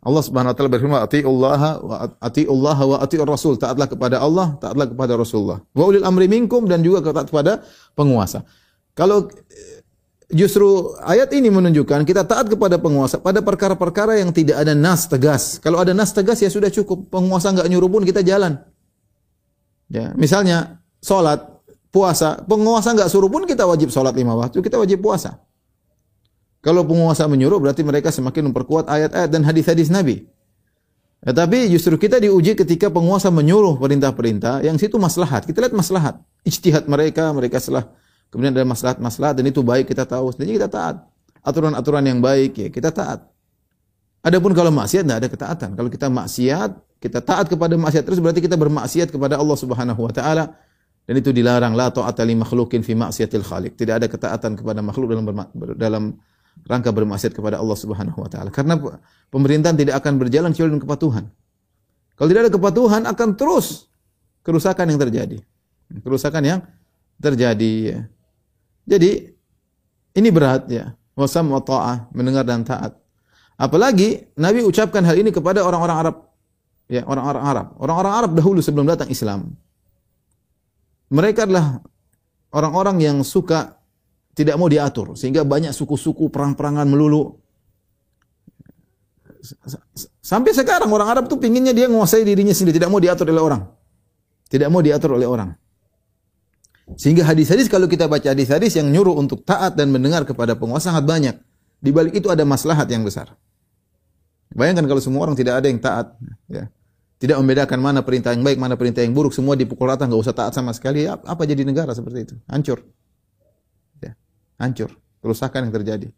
Allah 0.03 0.23
Subhanahu 0.27 0.51
wa 0.51 0.57
taala 0.59 0.71
berfirman, 0.73 1.01
"Atiullaha 1.07 1.71
wa 1.79 1.97
atiullaha 2.19 2.83
wa 2.91 2.97
atiur 2.99 3.29
rasul." 3.29 3.55
Taatlah 3.55 3.87
kepada 3.87 4.19
Allah, 4.19 4.59
taatlah 4.59 4.91
kepada 4.91 5.15
Rasulullah. 5.15 5.63
Wa 5.71 5.85
ulil 5.87 6.03
amri 6.03 6.27
minkum 6.27 6.67
dan 6.67 6.83
juga 6.83 7.07
taat 7.15 7.31
kepada 7.31 7.63
penguasa. 7.95 8.43
Kalau 8.99 9.31
justru 10.33 10.97
ayat 11.05 11.31
ini 11.37 11.53
menunjukkan 11.53 12.09
kita 12.09 12.25
taat 12.25 12.49
kepada 12.49 12.81
penguasa 12.81 13.21
pada 13.21 13.45
perkara-perkara 13.45 14.19
yang 14.19 14.33
tidak 14.33 14.59
ada 14.59 14.73
nas 14.73 15.07
tegas. 15.07 15.61
Kalau 15.61 15.79
ada 15.79 15.93
nas 15.93 16.11
tegas 16.11 16.41
ya 16.41 16.49
sudah 16.49 16.73
cukup. 16.73 17.13
Penguasa 17.13 17.53
enggak 17.53 17.69
nyuruh 17.69 17.93
pun 17.93 18.03
kita 18.03 18.25
jalan. 18.25 18.59
Ya, 19.93 20.17
misalnya 20.17 20.81
salat, 21.05 21.45
puasa, 21.93 22.41
penguasa 22.49 22.97
enggak 22.97 23.13
suruh 23.13 23.29
pun 23.29 23.45
kita 23.45 23.69
wajib 23.69 23.93
salat 23.93 24.17
lima 24.17 24.33
waktu, 24.33 24.65
kita 24.65 24.81
wajib 24.81 25.05
puasa. 25.05 25.39
Kalau 26.65 26.87
penguasa 26.87 27.29
menyuruh 27.29 27.61
berarti 27.61 27.85
mereka 27.85 28.09
semakin 28.09 28.49
memperkuat 28.51 28.89
ayat-ayat 28.89 29.29
dan 29.29 29.43
hadis-hadis 29.45 29.93
Nabi. 29.93 30.25
Ya, 31.23 31.31
tapi 31.31 31.71
justru 31.71 31.95
kita 31.99 32.19
diuji 32.19 32.59
ketika 32.59 32.91
penguasa 32.91 33.31
menyuruh 33.31 33.79
perintah-perintah 33.79 34.63
yang 34.65 34.75
situ 34.81 34.99
maslahat. 34.99 35.47
Kita 35.47 35.63
lihat 35.63 35.75
maslahat. 35.75 36.19
Ijtihad 36.43 36.91
mereka, 36.91 37.31
mereka 37.31 37.63
salah. 37.63 37.91
Kemudian 38.33 38.57
ada 38.57 38.65
maslahat-maslahat 38.65 39.37
dan 39.37 39.45
itu 39.45 39.61
baik 39.61 39.93
kita 39.93 40.09
tahu. 40.09 40.33
Jadi 40.33 40.57
kita 40.57 40.73
taat. 40.73 41.05
Aturan-aturan 41.45 42.01
yang 42.09 42.25
baik 42.25 42.57
ya 42.57 42.69
kita 42.73 42.89
taat. 42.89 43.29
Adapun 44.25 44.57
kalau 44.57 44.73
maksiat 44.73 45.05
tidak 45.05 45.19
ada 45.21 45.29
ketaatan. 45.29 45.71
Kalau 45.77 45.91
kita 45.93 46.07
maksiat, 46.09 46.71
kita 47.03 47.19
taat 47.21 47.51
kepada 47.53 47.75
maksiat 47.77 48.07
terus 48.09 48.23
berarti 48.23 48.41
kita 48.41 48.57
bermaksiat 48.57 49.13
kepada 49.13 49.37
Allah 49.37 49.59
Subhanahu 49.59 50.01
wa 50.01 50.13
taala 50.15 50.57
dan 51.03 51.15
itu 51.19 51.35
dilarang 51.35 51.75
la 51.75 51.91
ta'ata 51.91 52.23
li 52.23 52.39
makhlukin 52.39 52.81
fi 52.87 52.95
maksiatil 52.95 53.43
khaliq. 53.43 53.75
Tidak 53.75 54.01
ada 54.01 54.07
ketaatan 54.07 54.55
kepada 54.55 54.81
makhluk 54.81 55.13
dalam 55.13 55.27
dalam 55.75 56.05
rangka 56.63 56.95
bermaksiat 56.95 57.35
kepada 57.35 57.59
Allah 57.59 57.75
Subhanahu 57.75 58.17
wa 58.23 58.31
taala. 58.31 58.55
Karena 58.55 58.79
pemerintahan 59.29 59.75
tidak 59.75 59.99
akan 59.99 60.23
berjalan 60.23 60.55
kecuali 60.55 60.71
dengan 60.73 60.85
kepatuhan. 60.87 61.25
Kalau 62.15 62.29
tidak 62.31 62.43
ada 62.47 62.53
kepatuhan 62.55 63.03
akan 63.11 63.29
terus 63.35 63.91
kerusakan 64.47 64.87
yang 64.95 65.01
terjadi. 65.03 65.39
Kerusakan 66.07 66.43
yang 66.47 66.61
terjadi 67.19 67.73
ya. 67.83 67.99
Jadi 68.87 69.31
ini 70.19 70.29
berat 70.29 70.69
ya. 70.69 70.93
Wasam 71.13 71.53
wa 71.53 71.61
ta'ah, 71.61 72.09
mendengar 72.17 72.43
dan 72.43 72.65
taat. 72.65 72.97
Apalagi 73.61 74.33
Nabi 74.35 74.65
ucapkan 74.65 75.05
hal 75.05 75.15
ini 75.21 75.29
kepada 75.29 75.61
orang-orang 75.61 75.97
Arab. 75.97 76.17
Ya, 76.89 77.05
orang-orang 77.05 77.45
Arab. 77.45 77.67
Orang-orang 77.79 78.13
Arab 78.13 78.31
dahulu 78.33 78.61
sebelum 78.65 78.89
datang 78.89 79.13
Islam. 79.13 79.53
Mereka 81.13 81.45
adalah 81.45 81.85
orang-orang 82.57 82.97
yang 83.05 83.17
suka 83.21 83.77
tidak 84.33 84.57
mau 84.57 84.69
diatur 84.69 85.13
sehingga 85.13 85.45
banyak 85.45 85.77
suku-suku 85.77 86.33
perang-perangan 86.33 86.89
melulu. 86.89 87.37
Sampai 90.25 90.57
sekarang 90.57 90.89
orang 90.89 91.09
Arab 91.13 91.25
tuh 91.29 91.37
pinginnya 91.37 91.77
dia 91.77 91.91
menguasai 91.91 92.25
dirinya 92.25 92.57
sendiri, 92.57 92.81
tidak 92.81 92.89
mau 92.89 93.03
diatur 93.03 93.29
oleh 93.29 93.43
orang. 93.43 93.63
Tidak 94.49 94.69
mau 94.73 94.81
diatur 94.81 95.21
oleh 95.21 95.29
orang. 95.29 95.53
Sehingga 96.99 97.23
hadis-hadis 97.25 97.71
kalau 97.71 97.87
kita 97.87 98.11
baca 98.11 98.35
hadis-hadis 98.35 98.75
yang 98.77 98.91
nyuruh 98.91 99.15
untuk 99.15 99.47
taat 99.47 99.79
dan 99.79 99.89
mendengar 99.95 100.27
kepada 100.27 100.59
penguasa 100.59 100.91
sangat 100.91 101.05
banyak. 101.07 101.37
Di 101.83 101.91
balik 101.91 102.19
itu 102.19 102.31
ada 102.31 102.43
maslahat 102.43 102.87
yang 102.91 103.03
besar. 103.03 103.35
Bayangkan 104.53 104.85
kalau 104.85 105.01
semua 105.01 105.25
orang 105.25 105.35
tidak 105.39 105.63
ada 105.63 105.67
yang 105.71 105.81
taat, 105.81 106.13
ya. 106.51 106.69
Tidak 107.23 107.39
membedakan 107.39 107.79
mana 107.79 108.03
perintah 108.03 108.35
yang 108.35 108.43
baik, 108.43 108.59
mana 108.59 108.75
perintah 108.75 108.99
yang 108.99 109.15
buruk, 109.15 109.31
semua 109.31 109.55
dipukul 109.55 109.87
rata, 109.87 110.11
nggak 110.11 110.23
usah 110.27 110.35
taat 110.35 110.53
sama 110.59 110.75
sekali. 110.75 111.07
Apa 111.07 111.47
jadi 111.47 111.63
negara 111.63 111.95
seperti 111.95 112.19
itu? 112.27 112.35
Hancur 112.51 112.83
hancur, 114.63 114.95
kerusakan 115.19 115.69
yang 115.69 115.75
terjadi. 115.75 116.09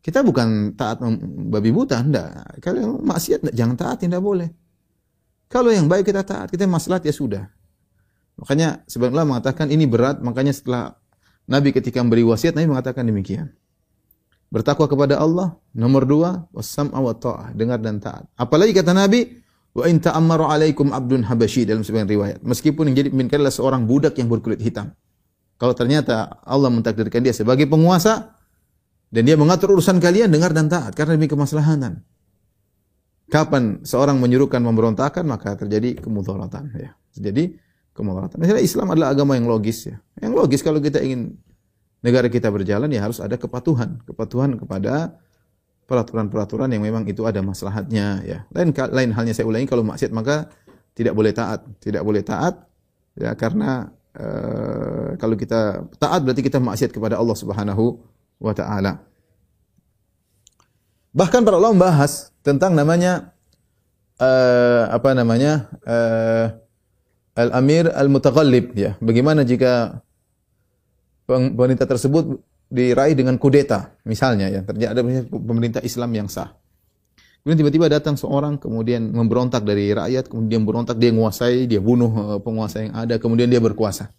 Kita 0.00 0.24
bukan 0.24 0.72
taat 0.72 1.04
babi 1.52 1.68
buta, 1.68 2.00
enggak. 2.00 2.64
Kalau 2.64 2.96
maksiat 3.04 3.52
jangan 3.52 3.76
taat, 3.76 4.00
tidak 4.00 4.24
boleh. 4.24 4.48
Kalau 5.52 5.68
yang 5.68 5.84
baik 5.84 6.08
kita 6.08 6.24
taat, 6.24 6.48
kita 6.48 6.64
maslahat 6.64 7.04
ya 7.04 7.12
sudah. 7.12 7.44
Makanya 8.38 8.86
sebenarnya 8.86 9.26
mengatakan 9.26 9.66
ini 9.68 9.84
berat, 9.90 10.22
makanya 10.22 10.54
setelah 10.54 10.94
Nabi 11.50 11.74
ketika 11.74 11.98
memberi 11.98 12.22
wasiat, 12.22 12.54
Nabi 12.54 12.70
mengatakan 12.70 13.02
demikian. 13.02 13.50
Bertakwa 14.48 14.88
kepada 14.88 15.20
Allah, 15.20 15.58
nomor 15.76 16.08
dua, 16.08 16.48
wasam 16.54 16.88
wa 16.94 17.12
ta'ah, 17.12 17.52
dengar 17.52 17.82
dan 17.82 18.00
taat. 18.00 18.24
Apalagi 18.38 18.72
kata 18.72 18.96
Nabi, 18.96 19.26
wa 19.74 19.84
in 19.84 20.00
ta'ammaru 20.00 20.48
alaikum 20.48 20.94
abdun 20.94 21.26
habashi 21.26 21.68
dalam 21.68 21.84
sebagian 21.84 22.08
riwayat. 22.08 22.38
Meskipun 22.46 22.88
yang 22.88 22.96
jadi 22.96 23.08
pemimpin 23.12 23.42
adalah 23.42 23.52
seorang 23.52 23.84
budak 23.84 24.16
yang 24.16 24.30
berkulit 24.30 24.62
hitam. 24.62 24.94
Kalau 25.58 25.74
ternyata 25.74 26.38
Allah 26.46 26.70
mentakdirkan 26.70 27.18
dia 27.20 27.34
sebagai 27.34 27.66
penguasa 27.66 28.38
dan 29.10 29.22
dia 29.26 29.34
mengatur 29.34 29.74
urusan 29.74 29.98
kalian 29.98 30.30
dengar 30.30 30.54
dan 30.54 30.70
taat 30.70 30.94
karena 30.94 31.18
demi 31.18 31.26
kemaslahatan. 31.26 32.06
Kapan 33.28 33.84
seorang 33.84 34.16
menyuruhkan 34.22 34.62
pemberontakan 34.62 35.26
maka 35.28 35.58
terjadi 35.58 36.00
kemudaratan 36.00 36.72
ya. 36.72 36.90
Jadi 37.12 37.58
kemudaratan. 37.98 38.38
Misalnya 38.38 38.62
Islam 38.62 38.86
adalah 38.94 39.10
agama 39.10 39.34
yang 39.34 39.50
logis 39.50 39.90
ya. 39.90 39.98
Yang 40.22 40.32
logis 40.38 40.60
kalau 40.62 40.78
kita 40.78 41.02
ingin 41.02 41.34
negara 41.98 42.30
kita 42.30 42.46
berjalan 42.54 42.86
ya 42.94 43.02
harus 43.02 43.18
ada 43.18 43.34
kepatuhan, 43.34 43.98
kepatuhan 44.06 44.54
kepada 44.54 45.18
peraturan-peraturan 45.90 46.70
yang 46.70 46.86
memang 46.86 47.02
itu 47.10 47.26
ada 47.26 47.42
maslahatnya 47.42 48.22
ya. 48.22 48.38
Lain 48.54 48.70
lain 48.70 49.10
halnya 49.10 49.34
saya 49.34 49.50
ulangi 49.50 49.66
kalau 49.66 49.82
maksiat 49.82 50.14
maka 50.14 50.46
tidak 50.94 51.18
boleh 51.18 51.34
taat, 51.34 51.66
tidak 51.82 52.06
boleh 52.06 52.22
taat 52.22 52.54
ya 53.18 53.34
karena 53.34 53.90
Eh, 54.18 55.10
kalau 55.14 55.38
kita 55.38 55.86
taat 55.94 56.26
berarti 56.26 56.42
kita 56.42 56.58
maksiat 56.58 56.90
kepada 56.90 57.14
Allah 57.14 57.38
Subhanahu 57.38 58.02
wa 58.42 58.50
taala. 58.50 58.98
Bahkan 61.14 61.46
para 61.46 61.54
ulama 61.54 61.86
membahas 61.86 62.34
tentang 62.42 62.74
namanya 62.74 63.30
uh, 64.18 64.90
apa 64.90 65.14
namanya? 65.14 65.70
Uh, 65.86 66.46
al-amir 67.38 67.86
al-mutaghallib 67.94 68.74
ya. 68.74 68.98
Bagaimana 68.98 69.46
jika 69.46 70.02
pemerintah 71.30 71.86
tersebut 71.86 72.42
diraih 72.66 73.14
dengan 73.14 73.38
kudeta, 73.38 73.94
misalnya 74.02 74.50
ya, 74.50 74.60
terjadi 74.66 74.98
ada 74.98 75.02
pemerintah 75.30 75.80
Islam 75.86 76.10
yang 76.18 76.28
sah. 76.28 76.58
Kemudian 77.46 77.64
tiba-tiba 77.64 77.86
datang 77.88 78.18
seorang 78.18 78.58
kemudian 78.58 79.14
memberontak 79.14 79.62
dari 79.62 79.94
rakyat, 79.94 80.28
kemudian 80.28 80.66
berontak 80.66 80.98
dia 80.98 81.14
menguasai, 81.14 81.70
dia 81.70 81.78
bunuh 81.78 82.10
eh, 82.36 82.38
penguasa 82.42 82.82
yang 82.82 82.92
ada, 82.98 83.14
kemudian 83.16 83.48
dia 83.48 83.62
berkuasa. 83.62 84.10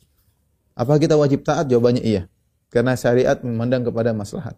Apakah 0.73 0.97
kita 0.97 1.19
wajib 1.19 1.43
taat? 1.43 1.67
Jawabannya 1.67 2.01
iya. 2.01 2.31
Karena 2.71 2.95
syariat 2.95 3.35
memandang 3.43 3.83
kepada 3.83 4.15
maslahat. 4.15 4.55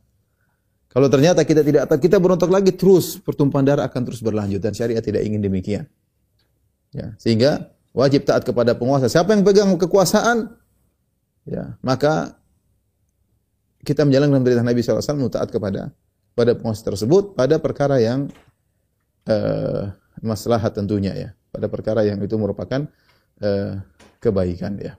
Kalau 0.91 1.07
ternyata 1.09 1.41
kita 1.41 1.65
tidak 1.65 1.89
taat, 1.89 1.99
kita 1.99 2.21
berontak 2.21 2.51
lagi 2.51 2.75
terus, 2.75 3.17
pertumpahan 3.17 3.65
darah 3.65 3.89
akan 3.89 4.01
terus 4.05 4.21
berlanjut 4.21 4.61
dan 4.61 4.77
syariat 4.77 5.01
tidak 5.01 5.25
ingin 5.25 5.41
demikian. 5.41 5.89
Ya, 6.91 7.15
sehingga 7.17 7.71
wajib 7.91 8.27
taat 8.27 8.43
kepada 8.43 8.75
penguasa. 8.75 9.11
Siapa 9.11 9.35
yang 9.35 9.43
pegang 9.43 9.71
kekuasaan, 9.75 10.51
ya, 11.47 11.75
maka 11.83 12.35
kita 13.81 14.05
menjalankan 14.07 14.41
perintah 14.45 14.65
Nabi 14.65 14.79
SAW 14.83 15.31
taat 15.31 15.49
kepada 15.49 15.91
pada 16.31 16.51
penguasa 16.55 16.87
tersebut 16.87 17.35
pada 17.35 17.59
perkara 17.59 17.99
yang 17.99 18.31
eh, 19.27 19.91
maslahat 20.23 20.77
tentunya 20.77 21.11
ya, 21.11 21.29
pada 21.51 21.67
perkara 21.67 22.05
yang 22.07 22.21
itu 22.23 22.35
merupakan 22.39 22.87
eh, 23.41 23.73
kebaikan 24.21 24.79
ya. 24.79 24.95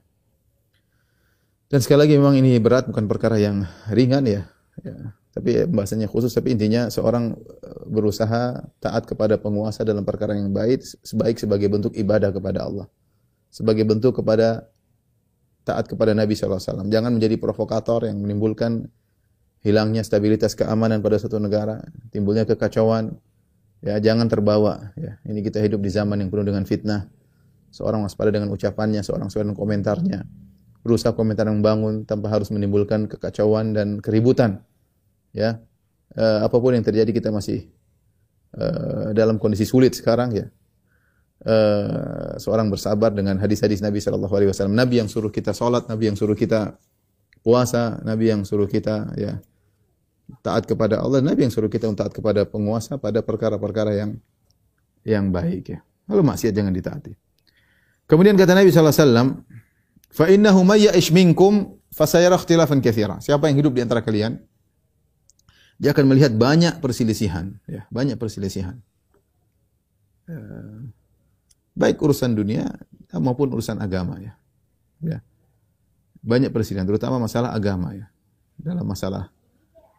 Dan 1.73 1.81
sekali 1.81 2.05
lagi 2.05 2.15
memang 2.21 2.37
ini 2.37 2.61
berat 2.61 2.85
bukan 2.85 3.09
perkara 3.09 3.41
yang 3.41 3.65
ringan 3.89 4.29
ya. 4.29 4.45
ya. 4.85 5.17
Tapi 5.33 5.65
bahasanya 5.65 6.13
khusus 6.13 6.29
tapi 6.37 6.53
intinya 6.53 6.93
seorang 6.93 7.33
eh, 7.33 7.83
berusaha 7.89 8.69
taat 8.85 9.09
kepada 9.09 9.41
penguasa 9.41 9.81
dalam 9.81 10.05
perkara 10.05 10.37
yang 10.37 10.53
baik 10.53 10.85
sebaik 10.85 11.41
sebagai 11.41 11.73
bentuk 11.73 11.97
ibadah 11.97 12.29
kepada 12.29 12.69
Allah. 12.69 12.87
Sebagai 13.49 13.89
bentuk 13.89 14.21
kepada 14.21 14.69
taat 15.63 15.87
kepada 15.87 16.13
Nabi 16.13 16.35
SAW. 16.35 16.59
Jangan 16.91 17.11
menjadi 17.15 17.39
provokator 17.39 18.07
yang 18.07 18.19
menimbulkan 18.19 18.91
hilangnya 19.63 20.03
stabilitas 20.03 20.59
keamanan 20.59 21.01
pada 21.01 21.17
suatu 21.23 21.39
negara, 21.39 21.81
timbulnya 22.11 22.45
kekacauan. 22.45 23.15
Ya, 23.83 23.99
jangan 23.99 24.31
terbawa. 24.31 24.95
Ya, 24.95 25.19
ini 25.27 25.43
kita 25.43 25.59
hidup 25.59 25.83
di 25.83 25.91
zaman 25.91 26.23
yang 26.23 26.31
penuh 26.31 26.47
dengan 26.47 26.63
fitnah. 26.63 27.11
Seorang 27.73 28.05
waspada 28.07 28.31
dengan 28.31 28.53
ucapannya, 28.55 29.03
seorang 29.03 29.27
seorang 29.33 29.59
komentarnya. 29.59 30.23
Berusaha 30.87 31.15
komentar 31.15 31.51
yang 31.51 31.63
membangun 31.63 32.07
tanpa 32.07 32.31
harus 32.31 32.51
menimbulkan 32.55 33.11
kekacauan 33.11 33.75
dan 33.75 33.99
keributan. 33.99 34.63
Ya, 35.33 35.61
eh, 36.17 36.39
apa 36.45 36.57
pun 36.61 36.77
yang 36.77 36.85
terjadi 36.85 37.09
kita 37.09 37.33
masih 37.33 37.69
eh, 38.57 39.07
dalam 39.17 39.41
kondisi 39.41 39.65
sulit 39.65 39.97
sekarang 39.97 40.37
ya. 40.37 40.47
Eh, 41.43 42.39
seorang 42.39 42.71
bersabar 42.71 43.11
dengan 43.11 43.35
hadis-hadis 43.43 43.83
Nabi 43.83 43.99
Shallallahu 43.99 44.31
Alaihi 44.31 44.51
Wasallam. 44.55 44.79
Nabi 44.79 45.03
yang 45.03 45.11
suruh 45.11 45.33
kita 45.33 45.51
sholat, 45.51 45.91
Nabi 45.91 46.13
yang 46.13 46.15
suruh 46.15 46.39
kita 46.39 46.79
puasa, 47.43 47.99
Nabi 48.07 48.31
yang 48.31 48.47
suruh 48.47 48.71
kita 48.71 49.11
ya 49.19 49.43
taat 50.47 50.71
kepada 50.71 51.03
Allah, 51.03 51.19
Nabi 51.19 51.51
yang 51.51 51.53
suruh 51.53 51.67
kita 51.67 51.91
taat 51.99 52.15
kepada 52.15 52.47
penguasa 52.47 52.95
pada 52.95 53.27
perkara-perkara 53.27 53.91
yang 53.99 54.11
yang 55.03 55.35
baik 55.35 55.75
ya. 55.75 55.81
Lalu 56.07 56.23
maksiat 56.31 56.55
jangan 56.55 56.71
ditaati. 56.71 57.13
Kemudian 58.07 58.39
kata 58.39 58.55
Nabi 58.55 58.71
sallallahu 58.71 58.95
alaihi 58.95 59.03
wasallam, 59.09 59.29
"Fa 60.15 60.25
innahu 60.31 60.61
may 60.63 60.87
ya'ish 60.87 61.11
minkum 61.11 61.75
fasayara 61.91 62.39
ikhtilafan 62.39 62.79
katsira." 62.79 63.19
Siapa 63.19 63.51
yang 63.51 63.59
hidup 63.59 63.73
di 63.75 63.83
antara 63.83 63.99
kalian, 63.99 64.39
dia 65.83 65.91
akan 65.91 66.15
melihat 66.15 66.31
banyak 66.31 66.79
perselisihan, 66.79 67.59
ya, 67.67 67.83
banyak 67.91 68.15
perselisihan. 68.15 68.79
Eh, 70.31 70.79
baik 71.75 71.99
urusan 71.99 72.39
dunia 72.39 72.71
maupun 73.19 73.51
urusan 73.51 73.83
agama 73.83 74.23
ya. 74.23 74.39
Ya. 75.03 75.19
Banyak 76.23 76.55
perselisihan 76.55 76.87
terutama 76.87 77.19
masalah 77.19 77.51
agama 77.51 77.99
ya. 77.99 78.07
Dalam 78.55 78.87
masalah 78.87 79.35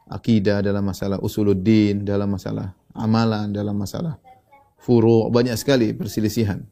akidah, 0.08 0.63
dalam 0.63 0.88
masalah 0.88 1.19
usuluddin, 1.19 2.08
dalam 2.08 2.32
masalah 2.32 2.72
amalan, 2.96 3.52
dalam 3.52 3.76
masalah 3.76 4.24
furu, 4.80 5.28
banyak 5.28 5.60
sekali 5.60 5.91
perselisihan. 5.91 6.63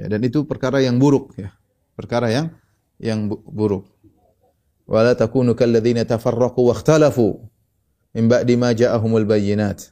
Ya, 0.00 0.08
dan 0.08 0.24
itu 0.24 0.48
perkara 0.48 0.80
yang 0.80 0.96
buruk 0.96 1.36
ya. 1.36 1.52
Perkara 1.92 2.32
yang 2.32 2.56
yang 2.96 3.28
bu 3.28 3.44
buruk. 3.44 3.84
Wala 4.88 5.12
takunu 5.12 5.52
kalladzina 5.52 6.08
tafarraqu 6.08 6.64
wa 6.64 6.72
ikhtalafu 6.72 7.52
min 8.14 8.30
ba'di 8.30 8.54
ma 8.54 8.70
ja'ahumul 8.72 9.26
bayyinat. 9.26 9.90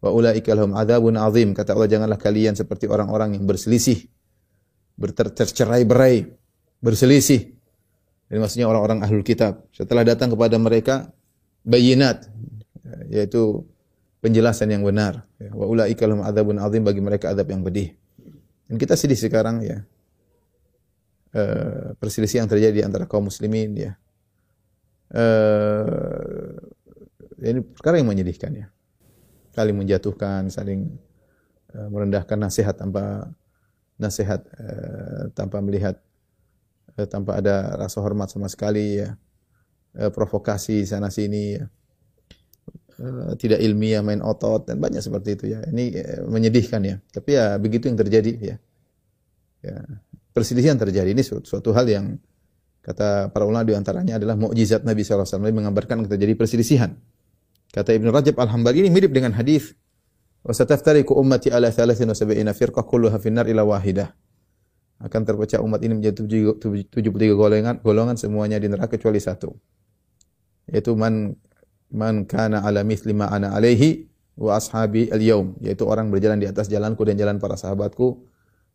Wa 0.00 0.14
ulaika 0.14 0.54
lahum 0.54 0.78
adzabun 0.78 1.18
azim. 1.18 1.52
Kata 1.52 1.74
Allah 1.74 1.90
janganlah 1.90 2.20
kalian 2.20 2.54
seperti 2.54 2.86
orang-orang 2.86 3.34
yang 3.36 3.44
berselisih, 3.44 4.06
bercerai-berai, 4.96 6.30
berselisih. 6.78 7.52
Ini 8.26 8.38
maksudnya 8.38 8.66
orang-orang 8.70 9.02
ahlul 9.02 9.26
kitab. 9.26 9.66
Setelah 9.74 10.06
datang 10.06 10.34
kepada 10.34 10.58
mereka 10.58 11.10
bayinat 11.66 12.30
yaitu 13.10 13.66
penjelasan 14.22 14.70
yang 14.70 14.86
benar. 14.86 15.26
Wa 15.38 15.66
ulaika 15.66 16.06
lahum 16.06 16.22
adzabun 16.22 16.62
azim 16.62 16.82
bagi 16.86 17.02
mereka 17.02 17.34
adab 17.34 17.50
yang 17.50 17.62
pedih. 17.66 17.94
Dan 18.66 18.78
kita 18.78 18.98
sedih 18.98 19.18
sekarang 19.18 19.62
ya. 19.62 19.82
Uh, 21.36 21.92
perselisihan 22.00 22.48
yang 22.48 22.50
terjadi 22.50 22.74
di 22.80 22.84
antara 22.86 23.04
kaum 23.04 23.28
muslimin 23.28 23.76
ya. 23.76 23.92
Uh, 25.12 26.65
ini 27.40 27.60
perkara 27.60 28.00
yang 28.00 28.08
menyedihkan 28.08 28.52
ya. 28.56 28.66
Saling 29.52 29.76
menjatuhkan, 29.76 30.48
saling 30.52 30.88
uh, 31.72 31.88
merendahkan 31.88 32.36
nasihat 32.36 32.76
tanpa 32.76 33.28
nasihat 33.96 34.44
uh, 34.60 35.32
tanpa 35.32 35.64
melihat 35.64 35.96
uh, 36.96 37.08
tanpa 37.08 37.40
ada 37.40 37.76
rasa 37.76 38.00
hormat 38.04 38.28
sama 38.28 38.48
sekali 38.48 39.00
ya. 39.00 39.16
Uh, 39.96 40.12
provokasi 40.12 40.84
sana 40.84 41.08
sini 41.08 41.56
ya. 41.56 41.64
Uh, 42.96 43.36
tidak 43.36 43.60
ilmiah 43.60 44.00
main 44.00 44.24
otot 44.24 44.64
dan 44.64 44.80
banyak 44.80 45.00
seperti 45.00 45.36
itu 45.36 45.44
ya. 45.52 45.60
Ini 45.68 45.84
uh, 45.96 46.24
menyedihkan 46.28 46.80
ya. 46.84 46.96
Tapi 47.12 47.36
ya 47.36 47.56
begitu 47.56 47.88
yang 47.88 47.96
terjadi 47.96 48.32
ya. 48.40 48.56
Ya, 49.64 49.82
perselisihan 50.36 50.76
terjadi 50.76 51.10
ini 51.10 51.24
suatu, 51.24 51.48
suatu 51.48 51.72
hal 51.72 51.88
yang 51.88 52.20
kata 52.84 53.34
para 53.34 53.42
ulama 53.48 53.66
di 53.66 53.74
antaranya 53.74 54.20
adalah 54.20 54.38
mukjizat 54.38 54.86
Nabi 54.86 55.02
wasallam 55.02 55.50
mengabarkan 55.50 56.06
terjadi 56.06 56.38
perselisihan. 56.38 56.94
Kata 57.76 57.92
Ibnu 57.92 58.08
Rajab 58.08 58.40
Al-Hambali 58.40 58.80
ini 58.80 58.88
mirip 58.88 59.12
dengan 59.12 59.36
hadis 59.36 59.76
wa 60.40 60.56
sataftariqu 60.56 61.12
ummati 61.12 61.52
ala 61.52 61.68
73 61.68 62.16
firqah 62.56 62.80
kulluha 62.88 63.20
finnar 63.20 63.44
ila 63.52 63.68
wahidah. 63.68 64.16
Akan 64.96 65.28
terpecah 65.28 65.60
umat 65.60 65.84
ini 65.84 66.00
menjadi 66.00 66.24
73 66.56 67.36
golongan, 67.36 67.84
golongan 67.84 68.16
semuanya 68.16 68.56
di 68.56 68.72
neraka 68.72 68.96
kecuali 68.96 69.20
satu. 69.20 69.52
Yaitu 70.72 70.96
man 70.96 71.36
man 71.92 72.24
kana 72.24 72.64
ala 72.64 72.80
mithli 72.80 73.12
ma 73.12 73.28
ana 73.28 73.52
alaihi 73.52 74.08
wa 74.40 74.56
ashabi 74.56 75.12
al-yaum, 75.12 75.52
yaitu 75.60 75.84
orang 75.84 76.08
berjalan 76.08 76.40
di 76.40 76.48
atas 76.48 76.72
jalanku 76.72 77.04
dan 77.04 77.20
jalan 77.20 77.36
para 77.36 77.60
sahabatku 77.60 78.24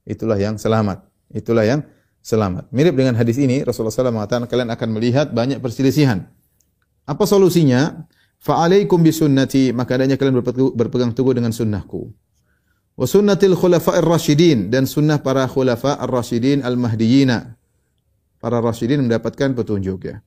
itulah 0.06 0.38
yang 0.38 0.62
selamat. 0.62 1.02
Itulah 1.34 1.66
yang 1.66 1.82
selamat. 2.22 2.70
Mirip 2.70 2.94
dengan 2.94 3.18
hadis 3.18 3.42
ini, 3.42 3.66
Rasulullah 3.66 3.90
SAW 3.90 4.14
mengatakan 4.14 4.46
kalian 4.46 4.70
akan 4.70 4.90
melihat 4.94 5.34
banyak 5.34 5.58
perselisihan. 5.58 6.30
Apa 7.10 7.26
solusinya? 7.26 8.06
Fa'alaikum 8.42 9.06
bisunnati, 9.06 9.70
maka 9.70 10.02
adanya 10.02 10.18
kalian 10.18 10.42
berpegang 10.74 11.14
teguh 11.14 11.38
dengan 11.38 11.54
sunnahku. 11.54 12.10
Wa 12.98 13.06
sunnatil 13.06 13.54
khulafa'ir 13.54 14.02
rasyidin 14.02 14.74
dan 14.74 14.90
sunnah 14.90 15.22
para 15.22 15.46
khulafa 15.46 16.02
ar-rasyidin 16.02 16.66
al-mahdiyina. 16.66 17.54
Para 18.42 18.58
rasyidin 18.58 19.06
mendapatkan 19.06 19.54
petunjuk 19.54 20.10
ya. 20.10 20.26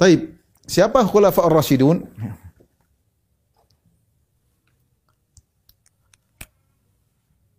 Taib, 0.00 0.32
siapa 0.64 1.04
khulafa 1.04 1.44
ar-rasyidun? 1.44 2.08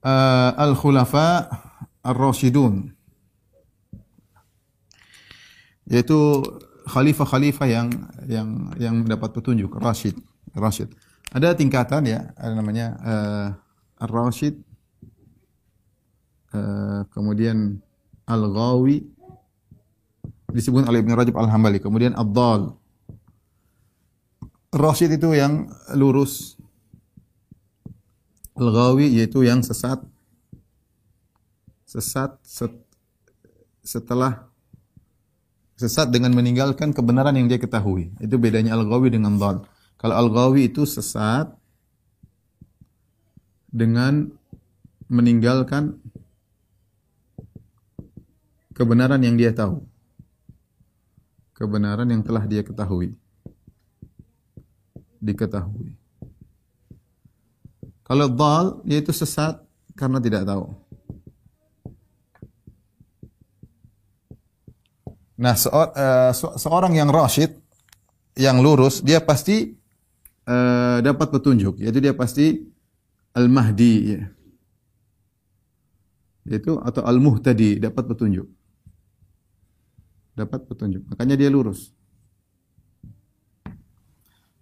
uh, 0.01 0.51
al-khulafa 0.65 1.53
ar-rasyidun 2.01 2.97
yaitu 5.87 6.43
khalifah-khalifah 6.87 7.67
yang 7.67 7.87
yang 8.25 8.47
yang 8.79 8.95
mendapat 9.03 9.35
petunjuk. 9.35 9.75
Rasyid 9.75 10.15
rasyid 10.55 10.89
ada 11.35 11.51
tingkatan 11.51 12.07
ya 12.07 12.31
ada 12.39 12.53
namanya 12.55 12.87
uh, 13.03 13.47
ar-rasyid 13.99 14.55
uh, 16.55 17.03
kemudian 17.11 17.83
al-ghawi 18.23 19.03
disebut 20.55 20.87
oleh 20.87 21.03
Ibn 21.03 21.11
Rajab 21.13 21.35
Al-Hambali 21.35 21.83
kemudian 21.83 22.15
ad-dal. 22.15 22.79
Rasyid 24.71 25.15
itu 25.15 25.31
yang 25.35 25.67
lurus. 25.95 26.55
Al-ghawi 28.57 29.19
yaitu 29.19 29.43
yang 29.43 29.61
sesat 29.61 30.01
sesat 31.87 32.35
set, 32.43 32.73
setelah 33.79 34.46
sesat 35.77 36.09
dengan 36.09 36.33
meninggalkan 36.33 36.89
kebenaran 36.89 37.37
yang 37.37 37.45
dia 37.45 37.61
ketahui. 37.61 38.09
Itu 38.17 38.41
bedanya 38.41 38.73
al-ghawi 38.73 39.13
dengan 39.13 39.37
dhal. 39.37 39.61
Kalau 40.01 40.15
al-ghawi 40.17 40.73
itu 40.73 40.89
sesat 40.89 41.53
dengan 43.69 44.33
meninggalkan 45.07 46.01
kebenaran 48.73 49.21
yang 49.21 49.37
dia 49.37 49.53
tahu. 49.53 49.85
kebenaran 51.57 52.05
yang 52.05 52.21
telah 52.21 52.45
dia 52.45 52.61
ketahui. 52.61 53.17
Diketahui. 55.17 55.97
Kalau 58.05 58.29
dal 58.29 58.85
yaitu 58.85 59.09
sesat 59.09 59.57
karena 59.97 60.21
tidak 60.21 60.45
tahu. 60.45 60.77
Nah, 65.37 65.53
seor, 65.53 65.93
uh, 65.93 66.33
seorang 66.33 66.97
yang 66.97 67.13
rasyid, 67.13 67.53
yang 68.33 68.57
lurus, 68.57 69.05
dia 69.05 69.21
pasti 69.21 69.77
uh, 70.49 70.97
dapat 71.05 71.29
petunjuk. 71.29 71.77
Yaitu 71.77 72.01
dia 72.01 72.17
pasti 72.17 72.65
al-mahdi. 73.37 74.17
Ya. 74.17 74.21
Yaitu 76.49 76.81
atau 76.81 77.05
al-muhtadi, 77.05 77.77
dapat 77.77 78.09
petunjuk. 78.09 78.49
Dapat 80.33 80.65
petunjuk. 80.65 81.05
Makanya 81.13 81.37
dia 81.37 81.49
lurus. 81.53 81.93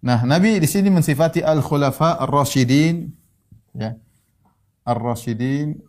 Nah, 0.04 0.22
Nabi 0.28 0.60
di 0.60 0.68
sini 0.68 0.92
mensifati 0.92 1.40
al-khulafa 1.40 2.20
ar-rasyidin 2.20 3.10
ya. 3.72 3.96
Ar-rasyidin 4.84 5.82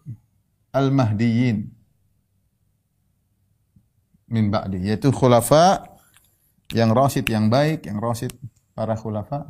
al-mahdiyyin 0.73 1.76
min 4.27 4.51
ba'di 4.51 4.83
yaitu 4.83 5.11
khulafa 5.11 5.97
yang 6.75 6.91
rasyid 6.91 7.23
yang 7.31 7.47
baik, 7.47 7.87
yang 7.87 8.03
rasyid 8.03 8.35
para 8.75 8.99
khulafa, 8.99 9.47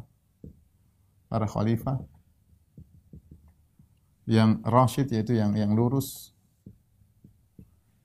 para 1.30 1.50
khalifah. 1.50 1.98
Yang 4.28 4.62
rasyid 4.68 5.08
yaitu 5.10 5.34
yang 5.34 5.58
yang 5.58 5.74
lurus. 5.74 6.36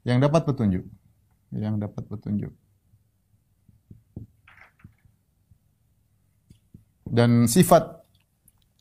Yang 0.02 0.18
dapat 0.26 0.42
petunjuk, 0.48 0.84
yang 1.54 1.76
dapat 1.78 2.02
petunjuk. 2.08 2.50
Dan 7.12 7.44
sifat 7.44 8.02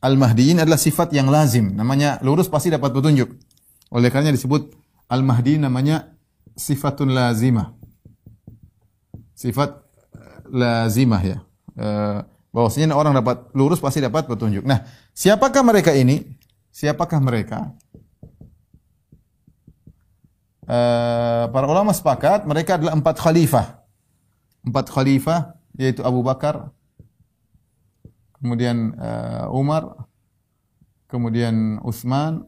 al-mahdiyin 0.00 0.64
adalah 0.64 0.80
sifat 0.80 1.12
yang 1.12 1.28
lazim, 1.28 1.76
namanya 1.76 2.16
lurus 2.24 2.48
pasti 2.48 2.72
dapat 2.72 2.90
petunjuk. 2.90 3.28
Oleh 3.92 4.08
karenanya 4.08 4.34
disebut 4.34 4.72
al-mahdi 5.12 5.60
namanya 5.60 6.16
sifatun 6.56 7.12
lazimah 7.12 7.81
sifat 9.42 9.74
eh, 10.14 10.38
lazimah 10.46 11.22
ya. 11.26 11.38
Eh, 11.74 12.18
bahwasanya 12.54 12.94
orang 12.94 13.18
dapat 13.18 13.50
lurus 13.58 13.82
pasti 13.82 13.98
dapat 13.98 14.30
petunjuk. 14.30 14.62
Nah, 14.62 14.86
siapakah 15.10 15.66
mereka 15.66 15.90
ini? 15.90 16.22
Siapakah 16.70 17.18
mereka? 17.18 17.74
Uh, 20.62 21.50
para 21.50 21.66
ulama 21.66 21.90
sepakat 21.90 22.46
mereka 22.46 22.78
adalah 22.78 22.94
empat 22.94 23.18
khalifah. 23.18 23.82
Empat 24.62 24.94
khalifah 24.94 25.58
yaitu 25.74 26.06
Abu 26.06 26.22
Bakar, 26.22 26.70
kemudian 28.38 28.94
Umar, 29.50 30.06
kemudian 31.08 31.80
Utsman, 31.82 32.44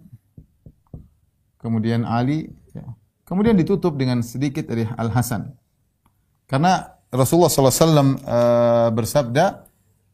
kemudian 1.58 2.04
Ali, 2.04 2.52
ya. 2.76 2.84
kemudian 3.24 3.56
ditutup 3.56 3.96
dengan 3.96 4.20
sedikit 4.20 4.68
dari 4.68 4.84
Al 4.94 5.08
Hasan. 5.08 5.56
Karena 6.46 6.94
Rasulullah 7.14 7.48
SAW 7.48 7.70
uh, 7.70 8.04
eh, 8.18 8.88
bersabda, 8.90 9.64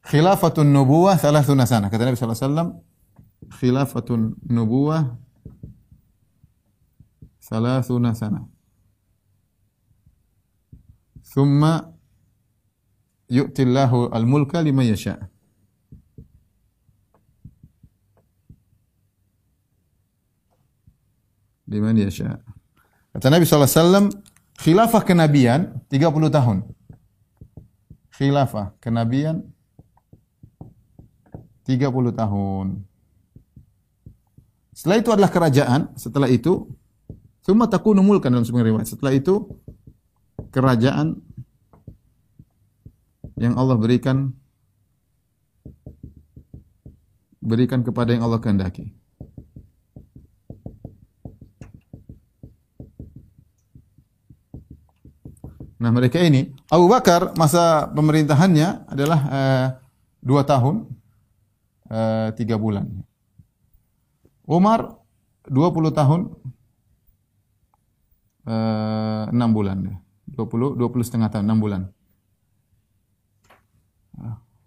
khilafatun 0.05 0.69
nubuwah 0.69 1.17
thalathuna 1.17 1.67
sana. 1.67 1.89
Kata 1.91 2.05
Nabi 2.05 2.17
SAW, 2.17 2.77
khilafatun 3.59 4.37
nubuwah 4.49 5.17
thalathuna 7.41 8.15
sana. 8.15 8.45
Thumma 11.31 11.95
yu'tillahu 13.31 14.11
al-mulka 14.13 14.61
liman 14.63 14.87
yasha'. 14.87 15.19
Liman 21.71 21.97
yasha'. 21.97 22.39
Kata 23.15 23.31
Nabi 23.31 23.47
SAW, 23.47 24.11
Khilafah 24.61 25.03
kenabian 25.09 25.81
30 25.89 26.29
tahun. 26.29 26.69
Khilafah 28.13 28.77
kenabian 28.77 29.49
30 31.65 32.13
tahun. 32.13 32.85
Setelah 34.77 34.97
itu 35.01 35.11
adalah 35.17 35.31
kerajaan, 35.33 35.81
setelah 35.97 36.29
itu 36.29 36.69
semua 37.41 37.73
takunu 37.73 38.05
mulkan 38.05 38.29
dalam 38.29 38.45
sebuah 38.45 38.69
riwayat. 38.69 38.89
Setelah 38.93 39.17
itu 39.17 39.49
kerajaan 40.53 41.17
yang 43.41 43.57
Allah 43.57 43.81
berikan 43.81 44.37
berikan 47.41 47.81
kepada 47.81 48.13
yang 48.13 48.29
Allah 48.29 48.45
kehendaki. 48.45 49.00
Nah 55.81 55.89
mereka 55.89 56.21
ini 56.21 56.53
Abu 56.69 56.93
Bakar 56.93 57.33
masa 57.41 57.89
pemerintahannya 57.89 58.85
adalah 58.85 59.21
uh, 59.33 59.67
dua 60.21 60.45
tahun 60.45 60.85
uh, 61.89 62.29
tiga 62.37 62.61
bulan. 62.61 62.85
Umar 64.45 65.01
dua 65.49 65.73
puluh 65.73 65.89
tahun 65.89 66.37
uh, 68.45 69.33
enam 69.33 69.51
bulan. 69.57 69.97
Dua 70.29 70.45
puluh 70.45 70.77
dua 70.77 70.93
puluh 70.93 71.01
setengah 71.01 71.33
tahun 71.33 71.49
enam 71.49 71.59
bulan. 71.65 71.83